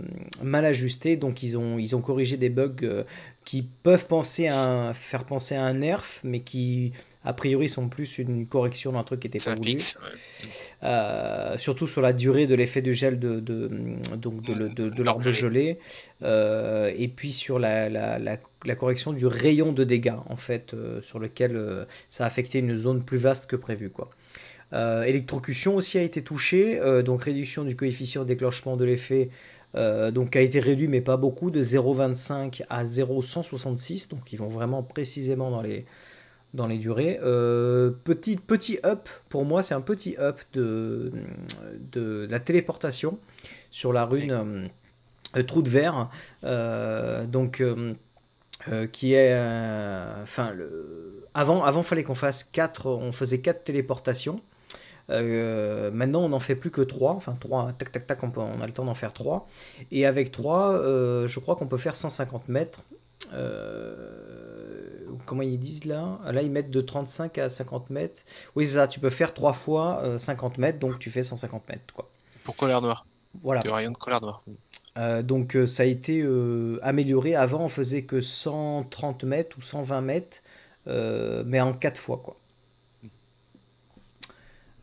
[0.43, 3.03] mal ajusté, donc ils ont, ils ont corrigé des bugs euh,
[3.49, 6.93] qui peuvent penser à un- faire penser à un nerf, mais qui,
[7.25, 9.71] a priori, sont plus une correction d'un truc qui n'était C'est pas voulu.
[9.71, 9.97] fixe.
[9.97, 10.49] ouais.
[10.83, 13.71] Euh, surtout sur la durée de l'effet du gel de, de,
[14.17, 15.79] donc de, de, de l'orbe Gelé.
[16.23, 20.75] euh, et puis sur la, la, la, la correction du rayon de dégâts, en fait,
[20.75, 23.89] euh, sur lequel ça a affecté une zone plus vaste que prévu.
[23.89, 24.11] Quoi.
[25.07, 29.31] Électrocution aussi a été touchée, donc réduction du coefficient de déclenchement de l'effet.
[29.75, 34.49] Euh, donc a été réduit mais pas beaucoup de 0,25 à 0,166 donc ils vont
[34.49, 35.85] vraiment précisément dans les,
[36.55, 37.19] dans les durées.
[37.23, 41.13] Euh, petit, petit up, pour moi, c'est un petit up de,
[41.93, 43.19] de la téléportation
[43.71, 44.71] sur la rune
[45.37, 46.11] euh, Trou de Verre.
[46.45, 47.63] Euh, donc,
[48.93, 49.35] qui est.
[50.23, 54.41] Enfin, le- avant, avant, fallait qu'on fasse 4, on faisait 4 téléportations.
[55.11, 57.13] Euh, maintenant, on n'en fait plus que 3.
[57.13, 59.49] Enfin, 3, tac, tac, tac, on, peut- on a le temps d'en faire 3.
[59.91, 62.83] Et avec 3, euh, je crois qu'on peut faire 150 mètres.
[63.33, 66.19] Euh, comment ils disent là?
[66.31, 68.23] Là, ils mettent de 35 à 50 mètres.
[68.57, 71.69] Oui, c'est ça, tu peux faire 3 fois euh, 50 mètres, donc tu fais 150
[71.69, 71.95] mètres.
[71.95, 72.09] Quoi.
[72.45, 73.07] Pour colère noire.
[73.43, 73.61] Voilà.
[73.61, 74.43] De rayon de colère noire.
[74.97, 77.35] Euh, donc euh, ça a été euh, amélioré.
[77.35, 80.39] Avant, on faisait que 130 mètres ou 120 mètres,
[80.87, 82.37] mais en 4 fois, quoi.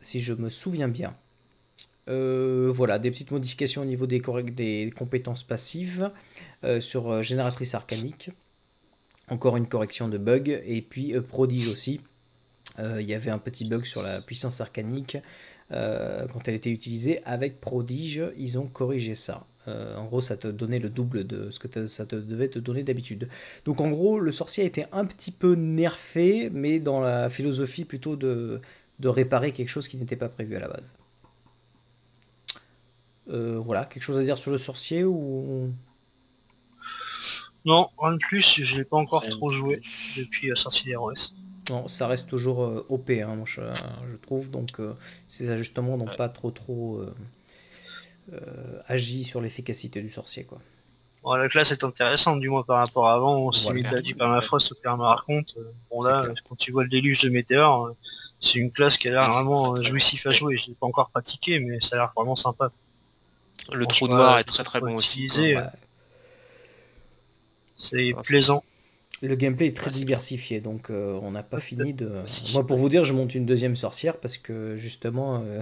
[0.06, 1.16] Si je me souviens bien.
[2.08, 4.20] Euh, voilà, des petites modifications au niveau des,
[4.52, 6.12] des compétences passives
[6.62, 8.30] euh, sur euh, génératrice arcanique.
[9.26, 10.62] Encore une correction de bug.
[10.64, 12.00] Et puis prodige aussi.
[12.78, 15.16] Il y avait un petit bug sur la puissance arcanique
[15.70, 18.22] quand elle était utilisée avec prodige.
[18.36, 19.46] Ils ont corrigé ça.
[19.66, 22.82] En gros, ça te donnait le double de ce que ça te devait te donner
[22.82, 23.30] d'habitude.
[23.64, 27.86] Donc, en gros, le sorcier a été un petit peu nerfé, mais dans la philosophie
[27.86, 28.60] plutôt de,
[29.00, 30.96] de réparer quelque chose qui n'était pas prévu à la base.
[33.28, 35.72] Euh, voilà, quelque chose à dire sur le sorcier ou
[37.64, 39.80] Non, de plus, je l'ai pas encore de trop joué
[40.16, 41.34] depuis la sortie des ROS.
[41.70, 43.60] non, ça reste toujours euh, OP, hein, moi, je,
[44.10, 44.50] je trouve.
[44.50, 44.94] Donc, euh,
[45.28, 46.16] ces ajustements n'ont Ouais.
[46.16, 47.14] pas trop trop euh,
[48.32, 50.58] euh, agi sur l'efficacité du sorcier, quoi.
[51.24, 54.00] Bon, la classe est intéressante, du moins par rapport à avant, on s'est mis à
[54.00, 55.58] du permafrost au perma contre.
[55.58, 56.34] Euh, Bon là, clair.
[56.48, 57.96] quand tu vois le déluge de météores, euh,
[58.40, 60.56] c'est une classe qui a l'air vraiment euh, jouissif à jouer.
[60.56, 62.70] Je l'ai pas encore pratiqué, mais ça a l'air vraiment sympa.
[63.72, 65.24] Le trou noir vois, est très très bon aussi.
[65.24, 65.62] utiliser, quoi.
[65.62, 65.70] euh, Ouais.
[67.76, 68.62] C'est plaisant.
[69.22, 72.06] Le gameplay est très Ouais, diversifié, donc euh, on n'a pas fini de.
[72.24, 72.52] aussi.
[72.52, 75.60] Moi, pour vous dire, je monte une deuxième sorcière parce que justement, euh,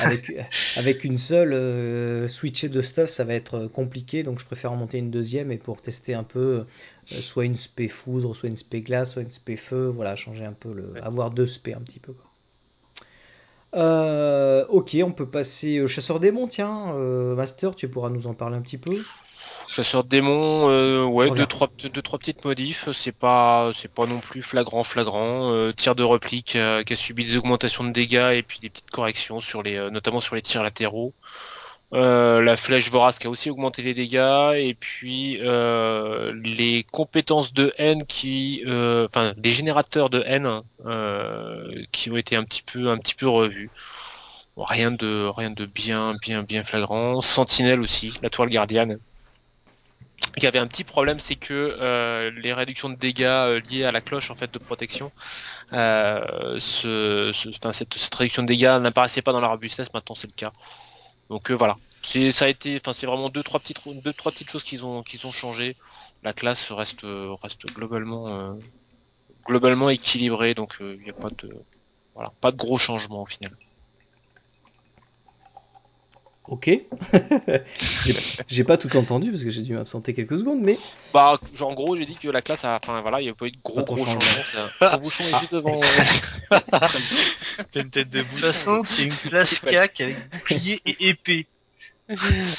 [0.00, 0.32] avec,
[0.76, 4.76] avec une seule, euh, switcher de stuff, ça va être compliqué, donc je préfère en
[4.76, 6.64] monter une deuxième et pour tester un peu, euh,
[7.04, 10.52] soit une spé foudre, soit une spé glace, soit une spé feu, voilà, changer un
[10.52, 10.92] peu le.
[10.92, 11.00] Ouais.
[11.00, 12.12] avoir deux spé un petit peu.
[12.12, 12.30] quoi.
[13.74, 16.94] Euh, ok, on peut passer au chasseur démon, tiens.
[16.94, 19.06] euh, Master, tu pourras nous en parler un petit peu.
[19.68, 24.06] Chasseur de démons, euh, ouais, deux trois, deux, trois petites modifs, c'est pas, c'est pas
[24.06, 25.50] non plus flagrant, flagrant.
[25.50, 28.68] Euh, tir de replique euh, qui a subi des augmentations de dégâts et puis des
[28.68, 31.14] petites corrections sur les, euh, notamment sur les tirs latéraux.
[31.94, 37.52] Euh, la flèche vorace qui a aussi augmenté les dégâts et puis euh, les compétences
[37.52, 40.62] de haine qui, euh, enfin, les générateurs de haine
[41.92, 43.70] qui ont été un petit peu, un petit peu revus.
[44.56, 47.20] Rien de, rien de bien, bien, bien flagrant.
[47.22, 48.98] Sentinelle aussi, la toile gardienne
[50.36, 53.84] il y avait un petit problème, c'est que euh, les réductions de dégâts euh, liées
[53.84, 55.12] à la cloche en fait de protection,
[55.72, 59.92] euh, cette, réduction de dégâts n'apparaissait pas dans la robustesse.
[59.92, 60.52] Maintenant, c'est le cas.
[61.28, 65.32] Donc voilà, c'est ça a été, enfin c'est vraiment deux trois petites choses qu'ils ont
[65.32, 65.76] changé.
[66.22, 67.04] La classe reste
[69.46, 71.30] globalement équilibrée, donc il n'y a pas
[72.52, 73.52] de gros changements au final.
[76.44, 76.68] Ok.
[78.48, 80.76] J'ai- pas tout entendu parce que j'ai dû m'absenter quelques secondes, mais
[81.14, 83.34] Bah, genre, en gros, j'ai dit que la classe a, enfin voilà, il n'y a
[83.34, 84.18] pas eu de gros gros changement.
[84.20, 84.42] changements.
[84.78, 85.80] c'est un- Ton bouchon est juste devant.
[86.50, 91.46] T'as une tête de De toute façon, c'est une classe CAC avec bouclier et épée.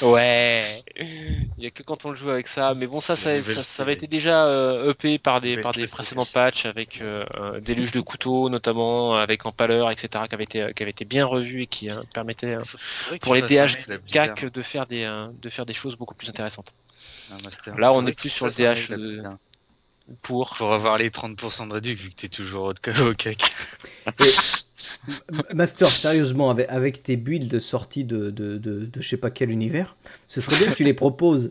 [0.02, 0.82] Ouais.
[0.96, 3.62] Il y a que quand on le joue avec ça, mais bon, ça, ça, ça,
[3.62, 7.92] ça avait été déjà euh, par des par des précédents patchs avec euh, euh, déluge
[7.92, 11.66] de couteaux notamment, avec empaleur, etc., qui avait été qui avait été bien revu et
[11.66, 12.62] qui euh, permettait euh,
[13.10, 14.34] que pour les fasses un DH mail à Blizzard.
[14.34, 16.74] CAC de faire des euh, de faire des choses beaucoup plus intéressantes.
[17.76, 19.22] Là, on est plus sur le DH de-.
[20.22, 23.14] Pour Pour avoir les 30% de réduc vu que t'es toujours au au
[25.54, 29.50] Master, sérieusement, avec, avec tes builds sortis de, de, de, de je sais pas quel
[29.50, 29.96] univers,
[30.28, 31.50] ce serait bien que tu les proposes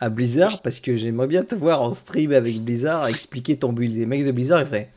[0.00, 3.96] à Blizzard parce que j'aimerais bien te voir en stream avec Blizzard expliquer ton build.
[3.96, 4.90] Les mecs de Blizzard, ils feraient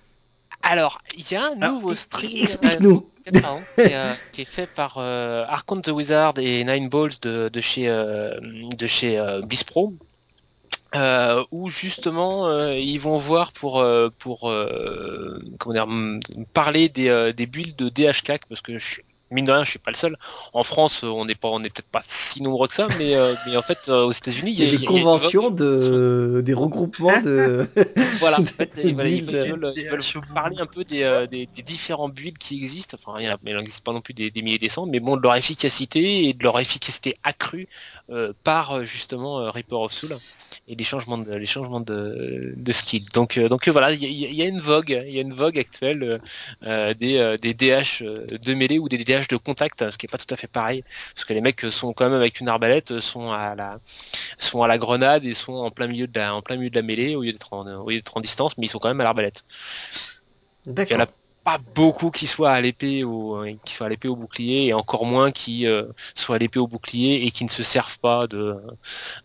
[0.64, 3.10] Alors, il y a un nouveau e- stream explique-nous.
[3.28, 6.90] euh, pardon, qui, est, euh, qui est fait par euh, Archon the Wizard et Nine
[6.90, 8.38] Balls de, de chez euh,
[8.78, 9.94] de chez euh, Bispro.
[10.96, 15.38] Euh, où justement euh, ils vont voir pour euh, pour euh,
[16.54, 19.80] parler des, des builds de DHCAC parce que je suis mine de rien je suis
[19.80, 20.16] pas le seul
[20.54, 23.36] en France on n'est pas on n'est peut-être pas si nombreux que ça mais euh,
[23.46, 26.42] mais en fait euh, aux États-Unis Il y a des il y a- conventions, de,
[26.46, 27.68] des regroupements de.
[28.20, 29.32] voilà, en fait, ils, voilà, ils builds.
[29.38, 32.98] veulent, ils veulent- ils parler un peu des, euh, des, des différents builds qui existent.
[33.02, 34.70] Enfin, il y en a, mais il n'existe pas non plus des, des milliers des
[34.70, 37.68] cents, mais bon, de leur efficacité et de leur efficacité accrue
[38.10, 40.16] euh, par justement euh, Reaper of Soul
[40.68, 43.06] et les changements de, les changements de, de skill.
[43.14, 45.18] Donc, euh, donc euh, voilà, il y, a- il y a une vogue, il y
[45.18, 46.22] a une vogue actuelle
[46.62, 50.18] des, euh, des DH de mêlée ou des DH de contact, ce qui est pas
[50.18, 50.84] tout à fait pareil,
[51.16, 53.80] parce que les mecs sont quand même avec une arbalète, sont à la
[54.38, 56.76] sont à la grenade et sont en plein milieu de la, en plein milieu de
[56.76, 58.90] la mêlée au lieu d'être en, au lieu d'être en distance, mais ils sont quand
[58.90, 59.44] même à l'arbalète.
[60.90, 61.04] Il y en D'accord.
[61.04, 61.08] a
[61.44, 65.06] pas beaucoup qui soient à l'épée ou qui soient à l'épée au bouclier et encore
[65.06, 65.86] moins qui euh,
[66.16, 68.56] soient à l'épée au bouclier et qui ne se servent pas de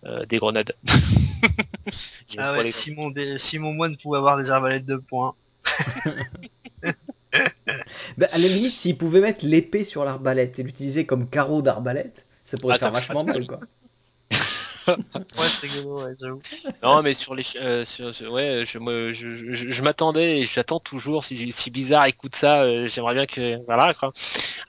[0.06, 0.74] euh, des grenades.
[2.30, 4.36] Il y a Ah pas ouais, les- si mon, dé- si mon moine pouvait avoir
[4.36, 5.34] des arbalètes de poing.
[8.18, 12.24] Bah, à la limite, s'ils pouvaient mettre l'épée sur l'arbalète et l'utiliser comme carreau d'arbalète,
[12.44, 13.60] ça pourrait Ah, faire vachement mal, quoi.
[15.38, 16.12] Ouais, rigolo, ouais.
[16.82, 20.80] Non, mais sur les, euh, sur, sur- ouais, je, me- je, je, m'attendais et j'attends
[20.80, 21.22] toujours.
[21.24, 24.12] Si, si Bizarre écoute ça, euh, j'aimerais bien que, voilà, quoi.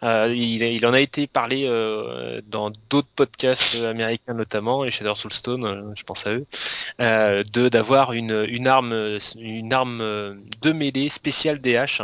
[0.03, 5.93] Euh, il, en a été parlé euh, dans d'autres podcasts américains notamment, et Shadow Soulstone,
[5.95, 6.45] je pense à eux,
[6.99, 9.99] de d'avoir une, une arme, une arme
[10.61, 12.01] de mêlée spéciale DH.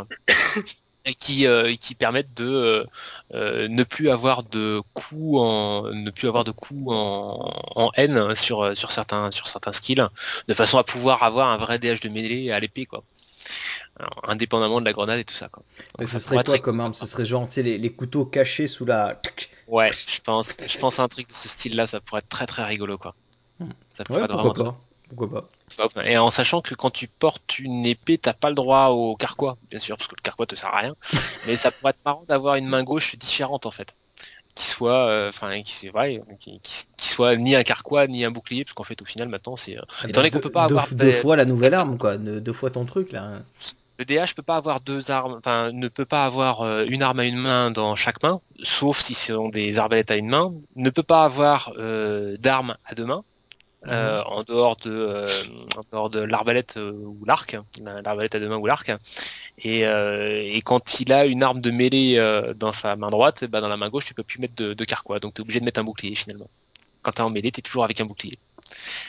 [1.06, 2.86] Et qui euh, qui permettent de euh,
[3.34, 8.36] euh, ne plus avoir de coups en ne plus avoir de coups en, en N
[8.36, 10.08] sur sur certains sur certains skills
[10.48, 13.04] de façon à pouvoir avoir un vrai DH de mêlée à l'épée quoi
[14.00, 15.64] Alors, indépendamment de la grenade et tout ça quoi
[16.00, 16.94] Mais ce ça serait quoi comme arme?
[16.94, 19.22] Ce serait genre, les, les couteaux cachés sous la.
[19.68, 22.30] ouais je pense je pense à un truc de ce style là ça pourrait être
[22.30, 23.16] très très rigolo quoi
[23.60, 23.72] Hmm.
[23.92, 24.80] ça pourrait Ouais, être vraiment pas.
[25.76, 26.10] Pourquoi pas.
[26.10, 29.58] Et en sachant que quand tu portes une épée, t'as pas le droit au carquois,
[29.70, 30.96] bien sûr, parce que le carquois te sert à rien.
[31.48, 33.96] Mais ça pourrait être marrant d'avoir une main gauche différente en fait,
[34.56, 38.26] qui soit, euh, enfin, qui c'est vrai, qui, qui- qui soit ni un carquois ni
[38.26, 40.42] un bouclier, parce qu'en fait au final maintenant c'est, euh, Ah étant donné qu'on deux,
[40.44, 42.18] peut pas deux- avoir deux fois la nouvelle arme, quoi.
[42.18, 43.40] Deux, deux fois ton truc, là.
[44.00, 47.20] le DH peut pas avoir deux armes, enfin ne peut pas avoir euh, une arme
[47.20, 50.52] à une main dans chaque main, sauf si ce sont des arbalètes à une main.
[50.76, 53.24] Ne peut pas avoir euh, d'armes à deux mains.
[53.88, 55.26] Euh, en dehors de euh,
[55.78, 58.92] en dehors de l'arbalète euh, ou l'arc, l'arbalète à deux mains ou l'arc.
[59.58, 62.18] Et, et quand il a une arme de mêlée
[62.56, 64.86] dans sa main droite, bah, dans la main gauche, tu peux plus mettre de, de
[64.86, 66.50] carquois, donc tu es obligé de mettre un bouclier finalement.
[67.02, 68.34] Quand tu es en mêlée, tu es toujours avec un bouclier.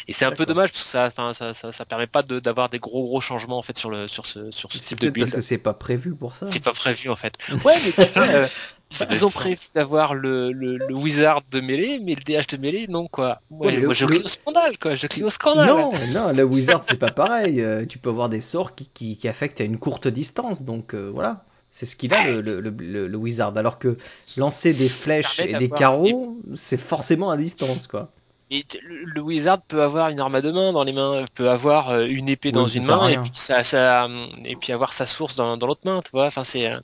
[0.08, 2.68] Et c'est un peu dommage parce que ça, ça, ça, ça permet pas de- d'avoir
[2.68, 5.18] des gros gros changements en fait sur le sur ce sur ce type de peut-être
[5.18, 5.34] parce build.
[5.34, 6.46] que c'est pas prévu pour ça.
[6.50, 7.36] C'est pas prévu en fait.
[7.64, 8.48] Ouais, mais
[9.10, 12.86] ils, ont prévu d'avoir le, le, le wizard de mêlée, mais le DH de mêlée,
[12.88, 13.40] non quoi.
[13.50, 15.68] Moi, Ouais, mais moi le- je crie au scandale quoi, je crie au scandale.
[15.68, 17.60] Non, non, le wizard c'est pas pareil.
[17.60, 20.94] Euh, tu peux avoir des sorts qui, qui, qui affectent à une courte distance, donc
[20.94, 21.44] euh, voilà.
[21.72, 23.56] C'est ce qu'il a le, wizard.
[23.56, 23.96] Alors que
[24.36, 28.10] lancer des flèches et des carreaux, c'est forcément à distance, quoi.
[28.50, 31.90] Et le, wizard peut avoir une arme à deux mains dans les mains, peut avoir
[31.90, 33.20] euh, une épée Oui, dans une main et rien.
[33.20, 36.26] puis ça, ça hum, et puis avoir sa source dans, dans l'autre main, tu vois.
[36.26, 36.66] Enfin c'est.
[36.72, 36.80] euh,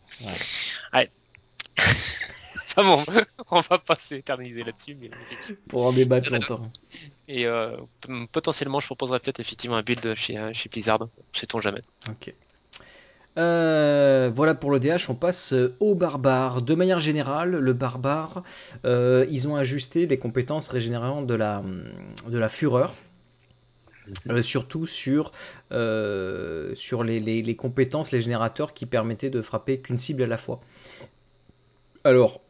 [0.92, 1.10] Ouais.
[2.78, 3.04] Enfin bon,
[3.50, 5.08] on va pas s'éterniser là-dessus, mais.
[5.68, 6.70] Pour en débattre longtemps.
[7.28, 7.76] Et euh,
[8.32, 11.80] potentiellement, je proposerais peut-être effectivement un build chez euh, chez Blizzard, sait-on jamais.
[12.10, 12.34] Ok.
[13.38, 16.62] Euh, voilà pour le DH, on passe au barbare.
[16.62, 18.42] De manière générale, le barbare,
[18.84, 21.62] euh, ils ont ajusté les compétences régénérant de la,
[22.28, 22.90] de la fureur.
[24.30, 25.32] Euh, surtout sur,
[25.72, 30.26] euh, sur les, les- les compétences, les générateurs qui permettaient de frapper qu'une cible à
[30.28, 30.60] la fois.
[32.06, 32.40] Alors,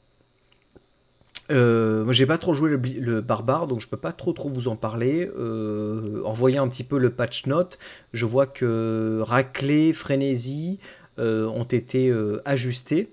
[1.53, 4.67] Euh, moi, j'ai pas trop joué le, barbare, donc je peux pas trop trop vous
[4.69, 5.31] en parler.
[5.39, 7.79] Euh, en voyant un petit peu le patch note,
[8.13, 10.81] je vois que raclée, frénésie
[11.21, 13.13] euh, ont été euh, ajustés.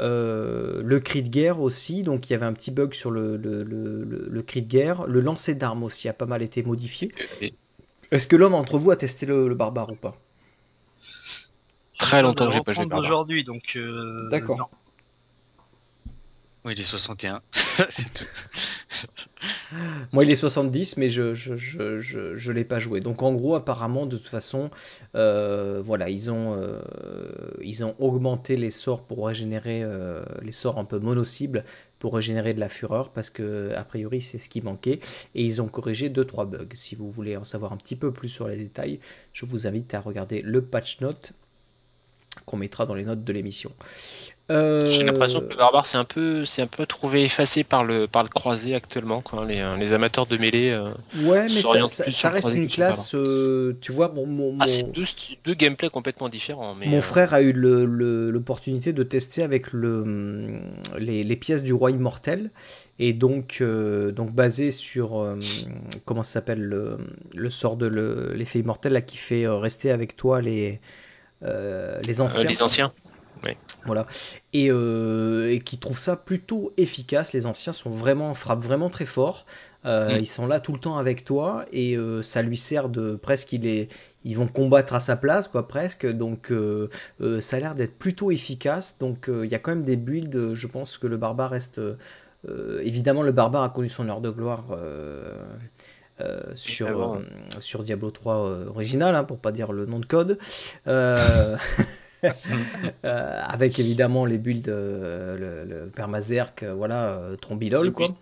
[0.00, 3.36] Euh, le cri de guerre aussi, donc il y avait un petit bug sur le,
[3.36, 5.06] le, le- le- le cri de guerre.
[5.08, 7.10] Le lancer d'armes aussi a pas mal été modifié.
[8.12, 10.16] Est-ce que l'un d'entre vous a testé le, le barbare ou pas?
[11.98, 13.72] Très longtemps que j'ai pas joué aujourd'hui, donc.
[13.76, 14.70] euh, D'accord.
[16.64, 17.42] Oui, il est 61.
[17.90, 18.24] C'est.
[20.12, 23.00] Moi, il est 70, mais je je, je, je, je l'ai pas joué.
[23.00, 24.70] Donc, en gros, apparemment, de toute façon,
[25.14, 26.80] euh, voilà, ils ont, euh,
[27.60, 31.64] ils ont augmenté les sorts pour régénérer, euh, les sorts un peu mono-cibles
[31.98, 35.00] pour régénérer de la fureur, parce que, a priori, c'est ce qui manquait.
[35.34, 36.68] Et ils ont corrigé 2-3 bugs.
[36.74, 39.00] Si vous voulez en savoir un petit peu plus sur les détails,
[39.34, 41.32] je vous invite à regarder le patch note
[42.46, 43.72] qu'on mettra dans les notes de l'émission.
[44.50, 47.84] Euh, J'ai l'impression que le barbare c'est un peu c'est un peu trouvé effacé par
[47.84, 49.46] le par le croisé actuellement quoi.
[49.46, 52.66] Les, euh, les amateurs de mêlée euh, Ouais, mais ça, ça- ça le reste une
[52.66, 55.04] le classe, euh, tu vois, mon, mon, Ah, mon- deux,
[55.44, 56.74] deux gameplays complètement différents.
[56.74, 60.60] Mais Mon euh, frère a eu le- le- l'opportunité de tester avec le, hum,
[60.98, 62.50] les, les pièces du roi immortel
[62.98, 65.36] et donc, euh, donc basé sur euh,
[66.04, 66.98] comment ça s'appelle le,
[67.34, 70.78] le sort de le- l'effet immortel là, qui fait rester avec toi les,
[72.06, 72.48] les anciens.
[72.48, 72.92] les anciens.
[73.86, 74.06] Voilà.
[74.52, 77.32] Et, euh, et qui trouvent ça plutôt efficace.
[77.32, 79.44] Les anciens sont vraiment, frappent vraiment très fort.
[79.84, 80.20] Euh, Mm.
[80.20, 83.52] Ils sont là tout le temps avec toi et euh, ça lui sert de presque.
[83.52, 83.88] Il est,
[84.24, 86.06] ils vont combattre à sa place, quoi, presque.
[86.06, 86.52] Donc
[87.40, 88.96] ça a l'air d'être plutôt efficace.
[88.98, 90.54] Donc il y a quand même des builds.
[90.54, 91.80] Je pense que le barbare reste.
[92.82, 94.64] évidemment, le barbare a connu son heure de gloire.
[96.20, 97.18] euh, sur, euh,
[97.58, 100.38] sur Diablo 3 euh, original, hein, pour pas dire le nom de code.
[103.04, 108.16] Euh, avec évidemment les builds, euh, le, le permazerk, euh, voilà, Trombilol, quoi.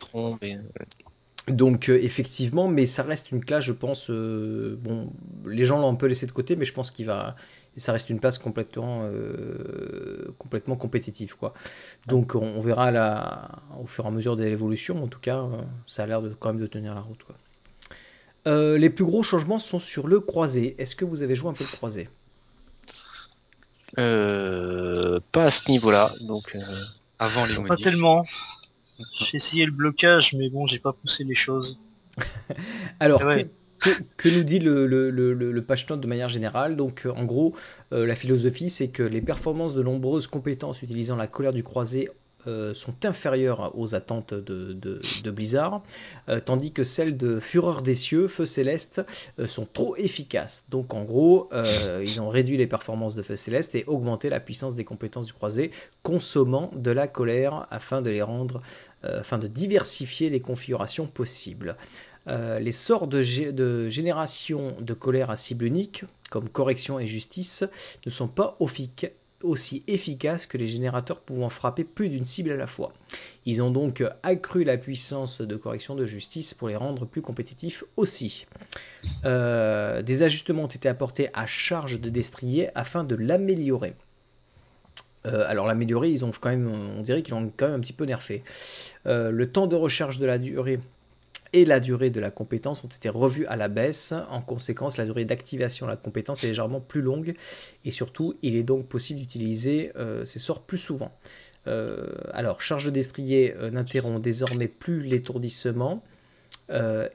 [1.48, 4.10] Donc euh, effectivement, mais ça reste une classe, je pense.
[4.10, 5.12] euh, bon,
[5.44, 7.34] les gens l'ont un peu laissé de côté, mais je pense qu'il va,
[7.76, 11.52] ça reste une place complètement, euh, complètement compétitive, quoi.
[12.06, 13.50] Donc on, on verra la,
[13.80, 15.02] au fur et à mesure de l'évolution.
[15.02, 15.44] En tout cas,
[15.86, 17.36] ça a l'air de quand même de tenir la route, quoi.
[18.46, 20.74] Les plus gros changements sont sur le croisé.
[20.80, 22.08] Est-ce que vous avez joué un peu le croisé?
[23.98, 26.14] Euh, pas à ce niveau-là.
[26.20, 26.60] Donc, euh,
[27.18, 27.84] Avant les Pas modifs.
[27.84, 28.24] tellement.
[29.18, 31.78] J'ai essayé le blocage, mais bon, j'ai pas poussé les choses.
[33.00, 33.50] Alors, Ah ouais.
[33.80, 36.76] que, que- que nous dit le, le, le, le- le patch note de manière générale?
[36.76, 37.54] Donc, euh, en gros,
[37.92, 42.08] euh, la philosophie, c'est que les performances de nombreuses compétences utilisant la colère du croisé
[42.46, 45.82] euh, sont inférieures aux attentes de, Blizzard,
[46.28, 49.00] euh, tandis que celles de Fureur des cieux, Feu céleste,
[49.38, 50.64] euh, sont trop efficaces.
[50.68, 51.48] Donc, en gros,
[52.02, 55.32] ils ont réduit les performances de Feu céleste et augmenté la puissance des compétences du
[55.32, 55.70] croisé,
[56.02, 58.62] consommant de la colère afin de les rendre,
[59.02, 61.76] afin de diversifier les configurations possibles.
[62.26, 67.64] Les sorts de, gé- de génération de colère à cible unique, comme correction et justice,
[68.06, 68.56] ne sont pas
[69.44, 72.92] aussi efficaces que les générateurs pouvant frapper plus d'une cible à la fois.
[73.46, 77.84] Ils ont donc accru la puissance de correction de justice pour les rendre plus compétitifs
[77.96, 78.46] aussi.
[79.24, 83.94] Euh, des ajustements ont été apportés à charge de destrier afin de l'améliorer.
[85.26, 87.92] Euh, alors l'améliorer, ils ont quand même, on dirait qu'ils l'ont quand même un petit
[87.92, 88.42] peu nerfé.
[89.06, 90.80] Euh, le temps de recharge de la durée
[91.52, 94.14] et la durée de la compétence ont été revus à la baisse.
[94.30, 97.34] En conséquence, la durée d'activation de la compétence est légèrement plus longue
[97.84, 101.12] et surtout, il est donc possible d'utiliser euh, ces sorts plus souvent.
[101.66, 106.02] Euh, alors, charge de destrier euh, n'interrompt désormais plus l'étourdissement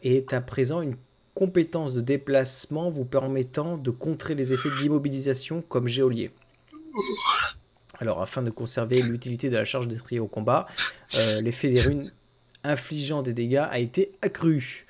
[0.03, 0.95] et est à présent une
[1.34, 6.30] compétence de déplacement vous permettant de contrer les effets d'immobilisation comme géolier.
[7.97, 10.68] Alors, afin de conserver l'utilité de la charge destrier au combat,
[11.14, 12.11] l'effet des runes
[12.63, 14.85] infligeant des dégâts a été accru.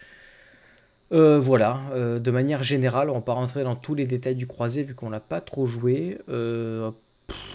[1.13, 4.45] Euh, voilà, euh, de manière générale, on va pas rentrer dans tous les détails du
[4.47, 6.17] croisé vu qu'on l'a pas trop joué.
[6.29, 6.91] Euh,
[7.27, 7.47] pff,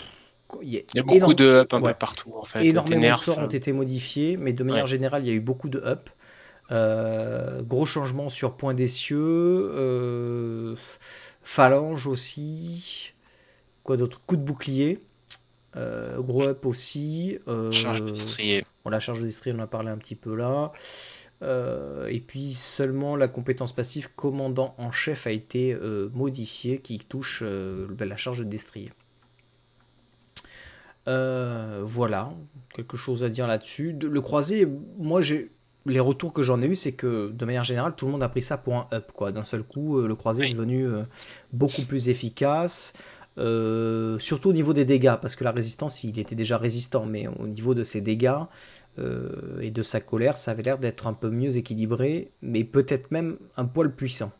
[0.62, 2.44] il y a, il y a beaucoup énorme- de up un ouais, peu partout en
[2.44, 2.74] fait.
[2.74, 4.88] Énormément de sorts ont été modifiés, mais de manière Ouais.
[4.88, 6.10] générale, il y a eu beaucoup de up.
[7.62, 10.76] Gros changement sur Point des Cieux, euh,
[11.42, 13.14] Phalange aussi.
[13.84, 15.00] Quoi d'autre Coup de bouclier.
[15.76, 17.38] Euh, up aussi.
[17.48, 18.64] euh, Charge de destrier.
[18.84, 20.72] Bon, la charge de destrier, on en a parlé un petit peu là.
[21.42, 26.98] Euh, et puis seulement la compétence passive commandant en chef a été euh, modifiée qui
[27.00, 28.92] touche euh, la charge de destrier.
[31.06, 32.32] Voilà,
[32.74, 33.92] quelque chose à dire là-dessus.
[33.92, 34.68] De- Le croisé,
[34.98, 35.50] moi j'ai
[35.84, 38.28] les retours que j'en ai eu, c'est que de manière générale, tout le monde a
[38.28, 39.10] pris ça pour un up.
[39.12, 39.32] quoi.
[39.32, 40.86] D'un seul coup, le croisé est devenu
[41.52, 42.92] beaucoup plus efficace.
[43.38, 47.26] Euh, surtout au niveau des dégâts, parce que la résistance, il était déjà résistant, mais
[47.28, 48.40] au niveau de ses dégâts,
[48.98, 53.10] Euh, et de sa colère, ça avait l'air d'être un peu mieux équilibré, mais peut-être
[53.10, 54.30] même un poil puissant.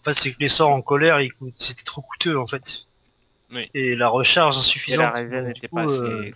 [0.00, 2.86] En fait, c'est que les sorts en colère, ils coûtent- c'était trop coûteux en fait.
[3.50, 3.70] Oui.
[3.72, 5.00] Et la recharge Et insuffisante.
[5.00, 6.30] la réserve Donc, n'était pas assez euh,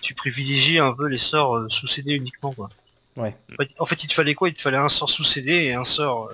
[0.00, 2.68] tu privilégies un peu les sorts euh, sous CD uniquement quoi.
[3.16, 3.36] Ouais.
[3.52, 4.48] En fait, en fait, il te fallait quoi?
[4.48, 6.30] Il te fallait un sort sous CD et un sort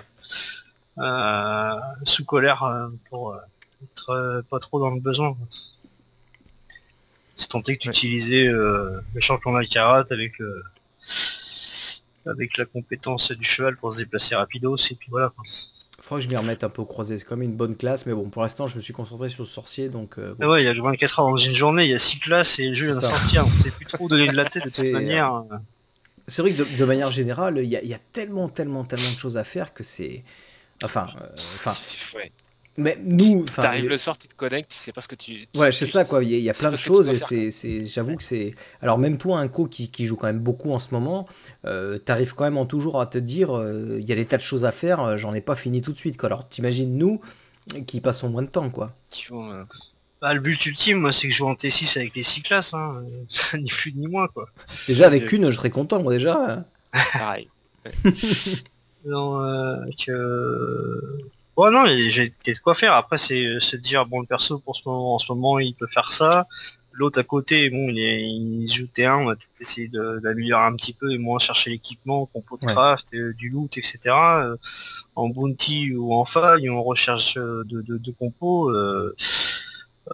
[0.98, 1.74] euh, euh,
[2.05, 3.39] sous colère euh, pour euh,
[3.85, 5.35] être euh, pas trop dans le besoin.
[5.35, 5.47] quoi.
[7.35, 10.62] C'est tenté que tu utilisais euh, le champion d'Akarat avec le
[12.27, 15.31] avec la compétence du cheval pour se déplacer rapidos et puis voilà.
[15.31, 15.44] quoi.
[16.19, 17.19] Que je m'y remette un peu au croisé.
[17.19, 19.43] C'est quand même une bonne classe, mais bon, pour l'instant, je me suis concentré sur
[19.43, 20.19] le sorcier, donc.
[20.19, 20.47] euh, bon.
[20.47, 22.19] Ah ouais, il y a que 24 heures dans une journée, il y a 6
[22.20, 23.44] classes et le jeu vient de sortir.
[23.47, 25.44] On sait plus trop donner de la tête de euh, manière.
[26.28, 28.85] C'est vrai que de, de manière générale, il y, a- il y a tellement, tellement,
[28.85, 30.24] tellement de choses à faire que c'est.
[30.82, 31.74] Enfin, euh, enfin,
[32.19, 32.32] Ouais.
[32.77, 35.35] Mais nous, enfin, T'arrives le soir, tu te connectes, tu sais pas ce que tu.
[35.35, 36.23] tu- Ouais, c'est ça quoi.
[36.23, 38.16] Il y a, il y a tu sais plein de choses et c'est, c'est, j'avoue
[38.16, 38.55] que c'est.
[38.82, 41.27] Alors même toi, un co qui, qui joue quand même beaucoup en ce moment,
[41.65, 44.36] euh, t'arrives quand même en toujours à te dire, euh, il y a des tas
[44.36, 45.01] de choses à faire.
[45.01, 46.28] euh, J'en ai pas fini tout de suite quoi.
[46.28, 47.20] Alors t'imagines nous
[47.86, 48.93] qui passons moins de temps quoi.
[50.23, 52.73] Bah, le but ultime, moi, c'est que je joue en T6 avec les 6 classes,
[52.74, 53.03] hein.
[53.55, 54.48] ni plus ni moins quoi.
[54.89, 56.35] Déjà avec Euh, une, je serais content moi déjà.
[56.39, 56.65] hein.
[57.12, 57.48] pareil.
[59.05, 61.19] Non, euh, que...
[61.57, 62.93] Ouais, non, j'ai peut-être quoi faire.
[62.95, 65.74] Après, c'est c'est de dire, bon, le perso, pour ce moment, en ce moment, il
[65.74, 66.47] peut faire ça.
[66.93, 70.65] L'autre à côté, bon, il, est, il joue T1, on va peut-être essayer de- d'améliorer
[70.65, 72.73] un petit peu et moins chercher l'équipement, compo de Ouais.
[72.73, 73.99] craft, euh, du loot, etc.
[74.45, 74.57] Euh,
[75.15, 79.15] en bounty ou en faille, en recherche euh, de, de, de compos, euh,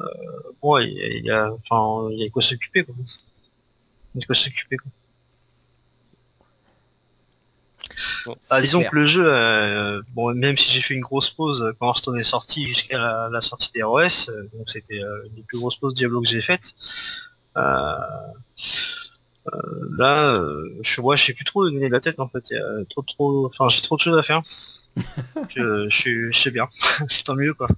[0.01, 0.06] euh,
[0.60, 2.94] bon, il y a, il y a- enfin, il y a de quoi s'occuper, quoi.
[2.98, 4.90] Il y a de quoi s'occuper, quoi.
[8.27, 8.91] Bon, Ah, disons clair.
[8.91, 12.19] que le jeu, euh, bon, même si j'ai fait une grosse pause euh, quand Hearthstone
[12.19, 15.59] est sorti jusqu'à la, la sortie des ROS, euh, donc c'était euh, une des plus
[15.59, 16.74] grosses pauses Diablo que j'ai faites.
[19.99, 20.41] Là,
[20.83, 22.45] je, ouais, je sais plus trop donner de la tête en fait.
[22.51, 24.43] Il y a trop, trop, enfin, j'ai trop de choses à faire.
[25.49, 26.69] je, je, suis- je sais bien,
[27.09, 27.69] c'est tant mieux quoi.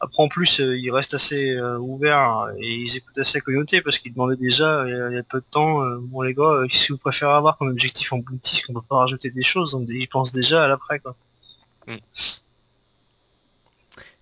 [0.00, 3.82] Après en plus, euh, ils restent assez euh, ouverts et ils écoutent assez la communauté
[3.82, 6.22] parce qu'ils demandaient déjà il y, a, il y a peu de temps, euh, bon
[6.22, 8.96] les gars, euh, qu'est-ce que vous préférez avoir comme objectif en parce qu'on peut pas
[8.98, 11.14] rajouter des choses, donc ils pensent déjà à l'après quoi.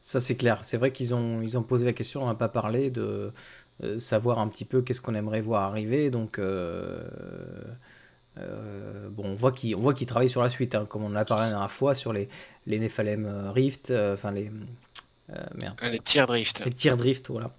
[0.01, 0.65] Ça c'est clair.
[0.65, 3.33] C'est vrai qu'ils ont ils ont posé la question, on n'a pas parlé de
[3.85, 6.11] euh, savoir un petit peu qu'est-ce qu'on aimerait voir arriver.
[6.11, 7.03] Donc euh,
[8.39, 11.09] euh, bon, on voit qu'ils on voit qu'ils travaillent sur la suite, hein, comme on
[11.09, 12.29] en a parlé la dernière fois sur les
[12.67, 14.51] les Nephalem euh, Rift, euh, enfin les euh,
[15.55, 15.77] merde.
[15.83, 16.65] Les tirs drift.
[16.65, 17.51] Les tirs drift, voilà.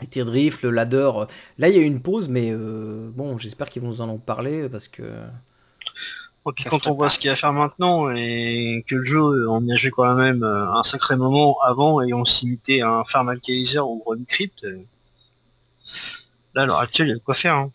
[0.00, 1.10] Les tirs drift, le ladder.
[1.16, 1.26] euh,
[1.58, 4.18] Là, il y a eu une pause, mais euh, bon, j'espère qu'ils vont nous en
[4.18, 5.02] parler parce que.
[6.46, 9.04] Et puis quand on voit ce qu'il y a à faire maintenant et que le
[9.04, 12.82] jeu, on y a joué quand même euh, un sacré moment avant et on s'imitait
[12.82, 14.82] à un Farm ou Run Crypt, euh,
[16.54, 17.54] là à l'heure actuelle il y a de quoi faire.
[17.54, 17.70] hein.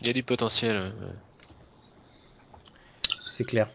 [0.00, 0.76] Il y a du potentiel.
[0.76, 0.90] euh,
[3.26, 3.68] C'est clair.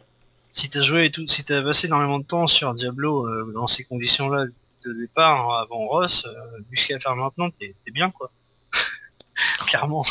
[0.53, 3.67] Si t'as joué et tout, si t'as passé énormément de temps sur Diablo euh, dans
[3.67, 4.45] ces conditions-là
[4.85, 7.73] de départ hein, avant Ross, euh, vu ce qu'il y a à faire maintenant, t'es
[7.91, 8.31] bien quoi.
[9.65, 10.05] Clairement.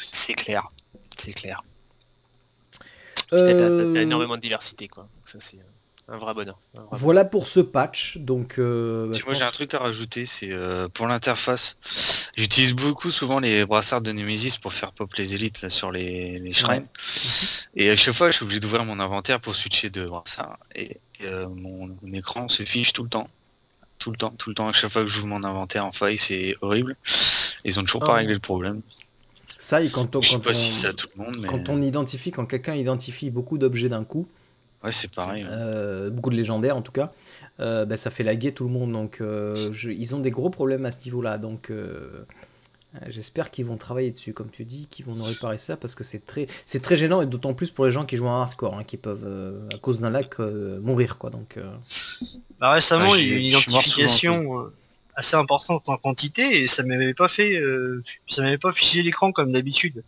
[0.00, 0.68] C'est clair.
[1.16, 1.62] C'est clair.
[3.30, 5.08] T'as Euh, énormément de diversité, quoi.
[5.26, 5.62] Ça, c'est euh,
[6.08, 6.58] un vrai bonheur.
[6.74, 8.18] un vrai Voilà pour ce patch.
[8.18, 11.76] Donc, euh, bah, Si moi j'ai un truc à rajouter, c'est euh, pour l'interface.
[12.36, 16.38] J'utilise beaucoup souvent les brassards de Nemesis pour faire pop les élites là, sur les,
[16.38, 16.86] les shrines.
[17.74, 20.58] Et à chaque fois, je suis obligé d'ouvrir mon inventaire pour switcher de brassard.
[20.74, 23.28] Et euh, mon, mon écran se fiche tout le temps.
[23.98, 24.68] Tout le temps, tout le temps.
[24.68, 26.96] À chaque fois que j'ouvre mon inventaire en faille, c'est horrible.
[27.64, 28.16] Ils ont toujours pas Oh.
[28.16, 28.82] réglé le problème.
[29.58, 31.36] Ça, et quand on, Je sais quand pas on, si c'est à tout le monde,
[31.40, 34.28] mais quand on identifie, quand quelqu'un identifie beaucoup d'objets d'un coup,
[34.82, 35.44] ouais, c'est pareil.
[35.44, 35.50] ouais.
[35.50, 37.10] euh, beaucoup de légendaires en tout cas,
[37.60, 38.92] euh, bah, ça fait laguer tout le monde.
[38.92, 41.38] Donc, euh, je- ils ont des gros problèmes à ce niveau-là.
[41.38, 42.24] Donc, euh,
[43.08, 46.04] j'espère qu'ils vont travailler dessus, comme tu dis, qu'ils vont nous réparer ça parce que
[46.04, 48.74] c'est très, c'est très gênant et d'autant plus pour les gens qui jouent en hardcore,
[48.76, 51.30] hein, qui peuvent, euh, à cause d'un lag, euh, mourir quoi.
[51.30, 51.64] Donc, euh,
[52.58, 54.74] Bah, récemment, Ah, il y a eu j'ai- une je suis mort souvent, identification euh,
[55.14, 59.32] assez importante en quantité et ça m'avait pas fait, euh, ça m'avait pas figé l'écran
[59.32, 60.04] comme d'habitude.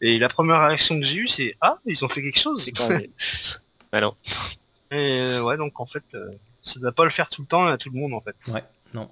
[0.00, 2.62] Et la première réaction que j'ai eue, c'est ah, ils ont fait quelque chose.
[2.64, 3.06] C'est quand même.
[3.92, 4.14] Bah non.
[4.90, 6.30] Et euh, ouais, donc en fait, euh,
[6.62, 8.36] ça doit pas le faire tout le temps et à tout le monde en fait.
[8.52, 9.10] ouais, non.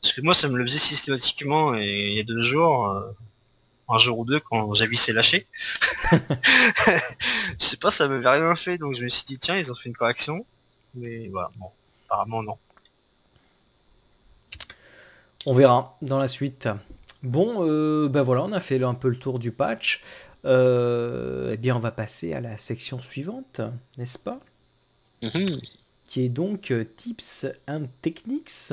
[0.00, 3.10] Parce que moi, ça me le faisait systématiquement et il y a deux jours, euh,
[3.88, 5.46] un jour ou deux, quand Javis s'est lâché.
[6.12, 6.20] Je
[7.58, 9.88] sais pas, ça m'avait rien fait, donc je me suis dit tiens, ils ont fait
[9.88, 10.44] une correction.
[10.94, 11.70] Mais voilà, bon,
[12.06, 12.58] apparemment non.
[15.46, 16.68] On verra dans la suite.
[17.22, 20.02] Bon, euh, ben voilà, on a fait un peu le tour du patch.
[20.44, 23.60] Euh, eh bien, on va passer à la section suivante,
[23.96, 24.40] n'est-ce pas?
[25.22, 25.46] Mhm.
[26.06, 28.72] Qui est donc euh, Tips and Techniques.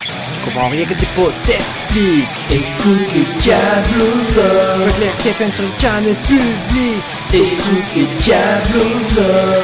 [0.00, 2.28] Tu comprends rien que tes potes t'expliquent.
[2.50, 4.36] Écoute les Diablos.
[5.00, 7.02] Les RTFM sur le channel public.
[7.32, 9.10] Écoute les Diablos.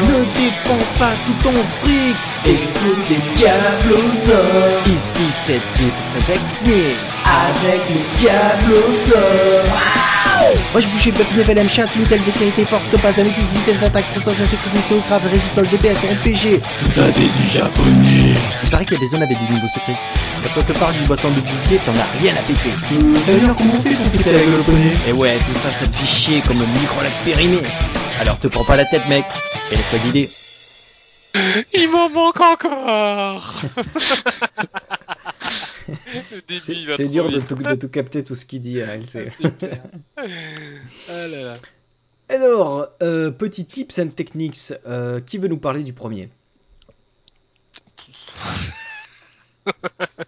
[0.09, 2.17] Ne dépense pas tout ton fric.
[2.47, 4.27] Écoute les Diablos.
[4.87, 6.97] Ici c'est Tips Technique.
[7.25, 10.04] Avec les Diablos.
[10.73, 14.45] Moi je bouge Bucky Level M chasse, Intel, Dextérité, Force, Topaz, Amétis, Vitesse d'attaque, Prestation,
[14.45, 16.61] Sécurité, Grave, Résistol, DPS, RPG.
[16.81, 18.35] Tout ça c'est du japonais.
[18.63, 19.97] Il paraît qu'il y a des zones avec des niveaux secrets.
[20.43, 22.71] Quand on te parle du bâton de bouclier, t'en as rien à péter.
[23.27, 25.87] D'ailleurs, comment on fait pour péter la gueule au poney Et ouais, tout ça, ça
[25.87, 27.59] te fait chier comme le micro l'expérimé.
[28.21, 29.25] Alors te prends pas la tête, mec.
[29.71, 30.29] Et laisse-toi guider.
[31.73, 33.83] Il m'en manque encore Le
[36.49, 39.29] C'est dur de tout, de tout capter tout ce qu'il dit, hein, LC.
[41.09, 41.53] Ah là là.
[42.29, 44.73] Alors, euh, petit tips and techniques.
[44.87, 46.29] euh, qui veut nous parler du premier?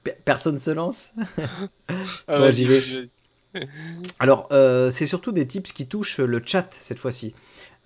[0.04, 1.12] Pe- Personne se lance?
[2.28, 2.82] Ah, j'y vais.
[4.18, 7.34] Alors, euh, c'est surtout des tips qui touchent le chat cette fois-ci.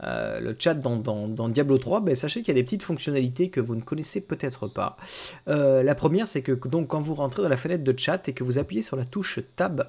[0.03, 3.61] Euh, le chat dans, Diablo 3, ben, sachez qu'il y a des petites fonctionnalités que
[3.61, 4.97] vous ne connaissez peut-être pas.
[5.49, 8.33] Euh, la première, c'est que donc, quand vous rentrez dans la fenêtre de chat et
[8.33, 9.89] que vous appuyez sur la touche Tab,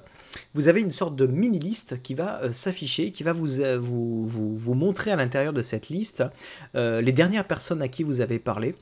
[0.54, 5.16] vous avez une sorte de mini-liste qui va euh, s'afficher, qui va vous, montrer à
[5.16, 6.24] l'intérieur de cette liste
[6.74, 8.74] les dernières personnes à qui vous avez parlé.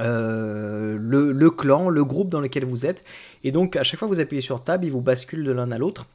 [0.00, 0.96] le,
[1.32, 3.02] le clan, le groupe dans lequel vous êtes.
[3.44, 5.70] Et donc, à chaque fois que vous appuyez sur Tab, il vous bascule de l'un
[5.70, 6.06] à l'autre.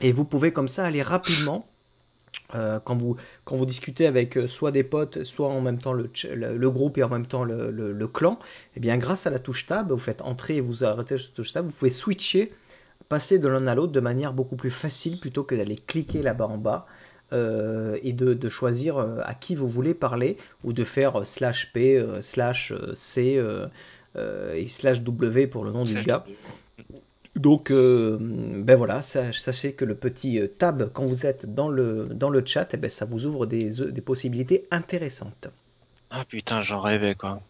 [0.00, 1.66] Et vous pouvez comme ça aller rapidement,
[2.54, 5.92] euh, quand, vous, quand vous discutez avec euh, soit des potes, soit en même temps
[5.92, 8.38] le, le, le groupe et en même temps le, le- clan,
[8.76, 11.36] et bien grâce à la touche tab, vous faites entrer et vous arrêtez sur la
[11.36, 12.52] touche tab, vous pouvez switcher,
[13.08, 16.46] passer de l'un à l'autre de manière beaucoup plus facile plutôt que d'aller cliquer là-bas
[16.46, 16.86] en bas.
[17.32, 22.00] euh, et de, de choisir à qui vous voulez parler ou de faire slash P,
[22.20, 23.66] slash C euh,
[24.54, 26.24] et slash W pour le nom du gars.
[27.36, 31.68] Donc, euh, ben voilà, sa- sachez que le petit euh, tab, quand vous êtes dans
[31.68, 35.48] le, dans le chat, eh ben, ça vous ouvre des, euh, des possibilités intéressantes.
[36.10, 37.40] Ah putain, j'en rêvais quoi.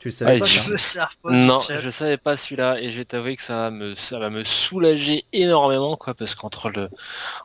[0.00, 3.04] Tu le savais Ah, pas, je- ça Non, je savais pas celui-là et je vais
[3.04, 6.88] t'avouer que ça va me ça va me soulager énormément quoi parce qu'entre le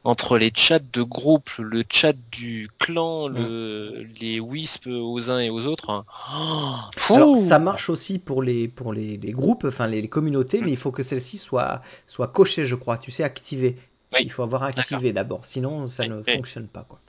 [0.06, 5.50] entre les chats de groupe, le chat du clan, le les wisps aux uns et
[5.50, 5.90] aux autres.
[5.90, 6.06] hein.
[6.34, 6.76] Oh,
[7.14, 10.72] Alors, ça marche aussi pour les, pour les, les groupes, enfin les, les communautés, mais
[10.72, 12.98] il faut que celle-ci soit, soit cochée, je crois.
[12.98, 13.76] Tu sais, activée.
[14.14, 14.22] Oui.
[14.24, 16.86] Il faut avoir activé d'abord, sinon ça ne Oui, fonctionne pas.
[16.88, 17.00] Quoi.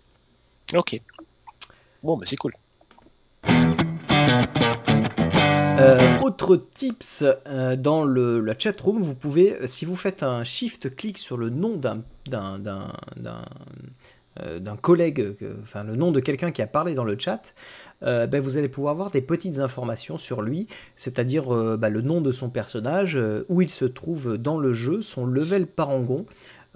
[0.74, 1.00] Ok.
[2.02, 2.52] Bon, bah c'est cool.
[5.78, 10.22] Euh, autre tips euh, dans le, la chat room, vous pouvez, euh, si vous faites
[10.22, 12.02] un shift clic sur le nom d'un
[14.42, 17.54] euh, collègue, que- enfin le nom de quelqu'un qui a parlé dans le chat,
[18.02, 20.66] euh, ben, vous allez pouvoir avoir des petites informations sur lui,
[20.96, 24.72] c'est-à-dire euh, bah, le nom de son personnage, euh, où il se trouve dans le
[24.72, 26.26] jeu, son level parangon,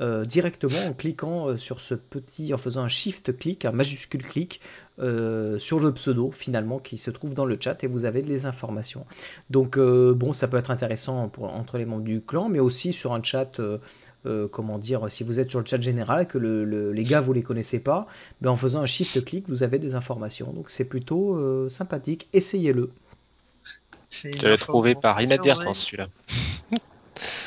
[0.00, 4.22] euh, directement en cliquant euh, sur ce petit, en faisant un shift clic, un majuscule
[4.24, 4.60] clic
[4.98, 8.46] euh, sur le pseudo finalement qui se trouve dans le chat et vous avez les
[8.46, 9.06] informations.
[9.50, 12.92] Donc euh, bon, ça peut être intéressant pour, entre les membres du clan, mais aussi
[12.92, 13.60] sur un chat.
[13.60, 13.78] euh,
[14.26, 17.22] euh, comment dire, si vous êtes sur le chat général, que le- le- les gars
[17.22, 18.06] vous les connaissez pas,
[18.42, 20.52] ben en faisant un shift clic, vous avez des informations.
[20.52, 22.28] Donc c'est plutôt euh, sympathique.
[22.34, 22.90] Essayez-le.
[24.10, 26.08] Je l'ai trouvé par inadvertance celui-là.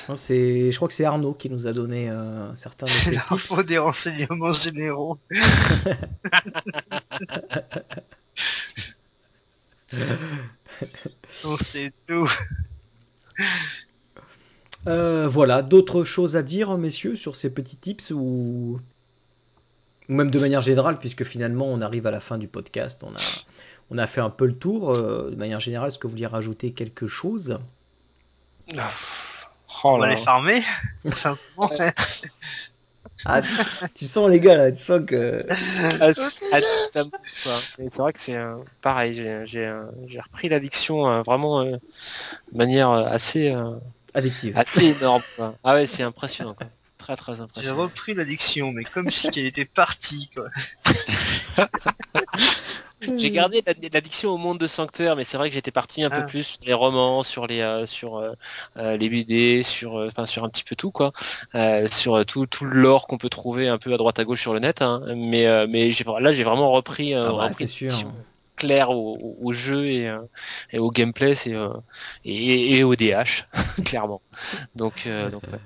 [0.08, 3.12] Hein, c'est, je crois que c'est Arnaud qui nous a donné euh, certains de ces
[3.28, 3.66] tips.
[3.66, 5.18] des renseignements généraux.
[11.44, 12.30] On sait tout.
[14.88, 18.80] Euh, voilà, d'autres choses à dire, messieurs, sur ces petits tips ou...
[20.10, 23.14] ou même de manière générale, puisque finalement on arrive à la fin du podcast, on
[23.16, 23.20] a,
[23.92, 24.92] on a fait un peu le tour.
[24.96, 27.60] euh, de manière générale, est-ce que vous vouliez rajouter quelque chose?
[29.84, 30.62] Oh On va les farmer.
[31.14, 31.70] simplement.
[33.26, 33.48] Ah, tu,
[33.96, 35.46] tu sens les gars là, tu sens que.
[36.02, 36.60] Ah, c'est- ah,
[37.78, 39.74] C'est vrai que c'est euh, pareil, j'ai- j'ai
[40.08, 41.72] j'ai repris l'addiction euh, vraiment euh,
[42.52, 43.76] de manière euh, assez euh,
[44.14, 44.58] Addictive.
[44.58, 45.24] assez énorme.
[45.36, 45.56] quoi.
[45.64, 46.54] Ah ouais, c'est impressionnant.
[46.54, 46.68] quoi.
[46.82, 47.78] C'est très très J'ai impressionnant.
[47.82, 50.50] repris l'addiction, mais comme si qu'elle était partie, quoi.
[53.18, 56.10] J'ai gardé l'ad- l'addiction au monde de Sanctuaire, mais c'est vrai que j'étais parti un
[56.10, 56.26] peu Ah.
[56.26, 58.34] plus sur les romans, sur les euh, sur euh,
[58.78, 61.12] euh, les BD, sur euh, enfin sur un petit peu tout quoi,
[61.56, 64.42] Euh, sur tout tout le lore qu'on peut trouver un peu à droite à gauche
[64.42, 64.82] sur le net.
[64.82, 65.04] hein.
[65.16, 68.14] Mais euh, mais là j'ai vraiment repris, euh, Ah bah, repris sûr.
[68.56, 70.12] claire au, au- jeu et,
[70.72, 71.70] et au gameplay, c'est euh,
[72.24, 73.48] et, et au DH
[73.86, 74.22] clairement.
[74.76, 75.60] Donc euh, donc ouais.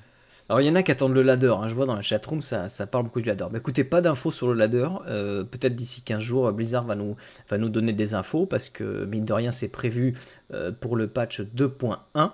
[0.49, 2.41] Alors il y en a qui attendent le ladder, hein, je vois dans la chatroom
[2.41, 3.47] ça, ça parle beaucoup du ladder.
[3.51, 7.17] Mais écoutez, pas d'infos sur le ladder, euh, peut-être d'ici 15 jours Blizzard va nous,
[7.49, 10.15] va nous donner des infos parce que mine de rien c'est prévu
[10.53, 12.33] euh, pour le patch 2.1.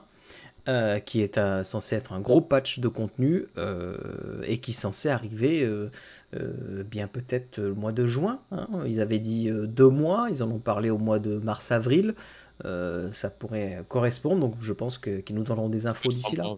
[0.69, 3.98] euh, qui est un- censé être un gros patch de contenu euh,
[4.44, 5.90] et qui est censé arriver euh,
[6.35, 8.40] euh, bien peut-être le mois de juin.
[8.52, 8.68] hein.
[8.85, 12.15] Ils avaient dit euh, deux mois, ils en ont parlé au mois de mars-avril.
[12.65, 16.53] Euh, ça pourrait correspondre, donc je pense que- qu'ils nous donneront des infos d'ici là.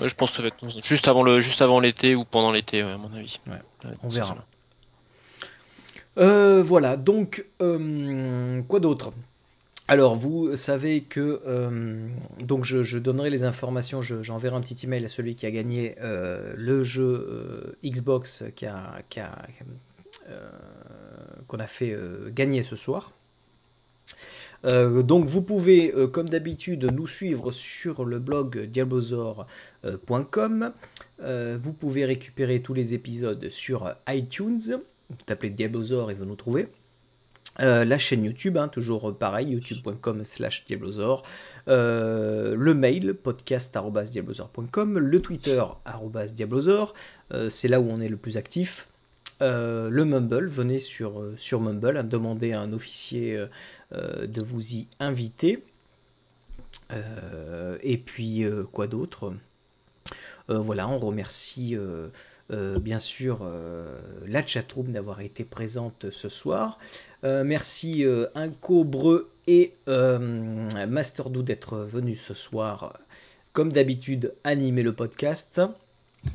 [0.00, 2.50] Ouais, je pense que ça va être juste avant le, juste avant l'été ou pendant
[2.52, 3.38] l'été, ouais, à mon avis.
[3.46, 3.60] Ouais,
[4.02, 4.36] on verra.
[6.18, 9.12] Euh, voilà, donc euh, quoi d'autre?
[9.88, 12.08] Alors vous savez que euh,
[12.40, 15.50] donc je, je donnerai les informations, je- j'enverrai un petit email à celui qui a
[15.52, 17.04] gagné euh, le jeu
[17.84, 19.32] euh, Xbox a, a,
[21.46, 21.96] qu'on a fait
[22.30, 23.12] gagner ce soir.
[24.64, 30.72] Euh, donc vous pouvez, euh, comme d'habitude, nous suivre sur le blog diablozor.com.
[31.22, 34.80] Euh, vous pouvez récupérer tous les épisodes sur iTunes.
[35.08, 36.68] Vous tapez Diablozor et vous nous trouvez.
[37.60, 41.22] Euh, la chaîne YouTube, hein, toujours pareil, youtube.com slash diablozor.
[41.68, 44.98] Euh, le mail, podcast.diablozor.com.
[44.98, 46.94] Le Twitter, arobase diablozor.
[47.32, 48.88] Euh, c'est là où on est le plus actif.
[49.40, 51.20] Le Mumble, venez sur,
[51.60, 53.38] Mumble, hein, demandez à un officier
[53.92, 55.62] de vous y inviter.
[56.92, 59.32] Euh, et puis, euh, quoi d'autre?
[60.50, 62.08] Euh, Voilà, on remercie euh,
[62.52, 66.78] euh, bien sûr euh, la chatroom d'avoir été présente ce soir.
[67.24, 72.98] Euh, merci euh, Inco, Breu et euh, Masterdou d'être venus ce soir,
[73.52, 75.60] comme d'habitude, animer le podcast.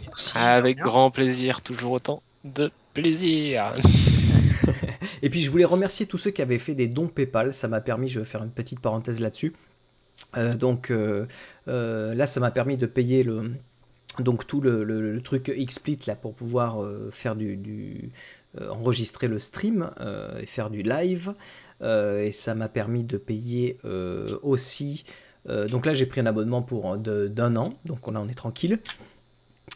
[0.06, 3.74] Merci, Avec grand plaisir, toujours autant de plaisir.
[5.22, 7.54] Et puis je voulais remercier tous ceux qui avaient fait des dons PayPal.
[7.54, 9.54] Ça m'a permis, je vais faire une petite parenthèse là-dessus.
[10.38, 11.26] Euh, donc euh,
[11.68, 13.52] euh, là, ça m'a permis de payer le,
[14.20, 18.12] donc tout le, truc XSplit là pour pouvoir faire du,
[18.60, 19.90] enregistrer le stream
[20.40, 21.34] et faire du live.
[21.84, 23.78] Et ça m'a permis de payer
[24.44, 25.06] aussi.
[25.48, 27.74] donc là, j'ai pris un abonnement pour d'un an.
[27.86, 28.80] Donc là, on est tranquille.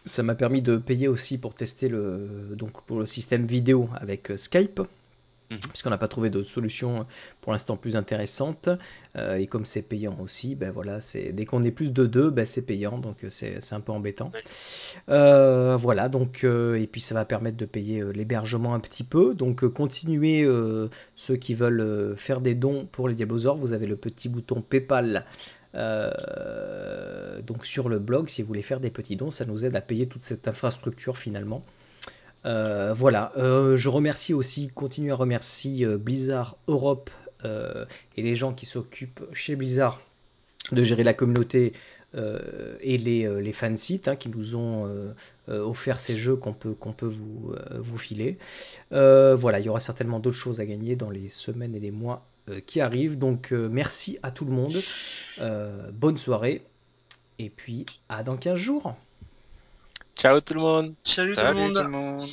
[0.04, 4.32] Ça m'a permis de payer aussi pour tester le, donc pour le système vidéo avec
[4.32, 4.38] euh,
[5.52, 5.60] Mhm.
[5.70, 7.06] puisqu'on n'a pas trouvé de solution
[7.42, 8.70] pour l'instant plus intéressante.
[9.16, 12.32] Euh, et comme c'est payant aussi, ben voilà, c'est dès qu'on est plus de deux,
[12.32, 14.32] ben c'est payant, donc euh, c'est c'est un peu embêtant.
[14.34, 14.44] Ouais.
[15.10, 19.36] Euh, voilà, donc et puis ça va permettre de payer l'hébergement un petit peu.
[19.36, 20.48] Donc continuez
[21.16, 25.26] ceux qui veulent faire des dons pour les Diablosaures, vous avez le petit bouton PayPal.
[27.44, 29.82] donc sur le blog, si vous voulez faire des petits dons, ça nous aide à
[29.82, 31.64] payer toute cette infrastructure finalement.
[32.46, 37.10] Euh, voilà, Euh, je remercie aussi, continue à remercier euh, Blizzard Europe
[38.18, 40.02] et les gens qui s'occupent chez Blizzard
[40.72, 41.74] de gérer la communauté
[42.16, 45.14] et les, fansites hein, qui nous ont
[45.48, 48.40] offert ces jeux qu'on peut, vous, filer.
[48.90, 52.26] Voilà, il y aura certainement d'autres choses à gagner dans les semaines et les mois
[52.66, 53.20] qui arrivent.
[53.20, 54.82] Donc merci à tout le monde,
[55.94, 56.64] bonne soirée
[57.38, 58.96] et puis à dans 15 jours.
[60.16, 60.96] Ciao tout le monde.
[61.04, 61.76] Salut, tout le monde.
[61.76, 62.30] tout le monde.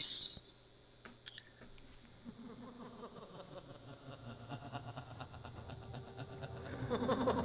[6.90, 7.38] Ha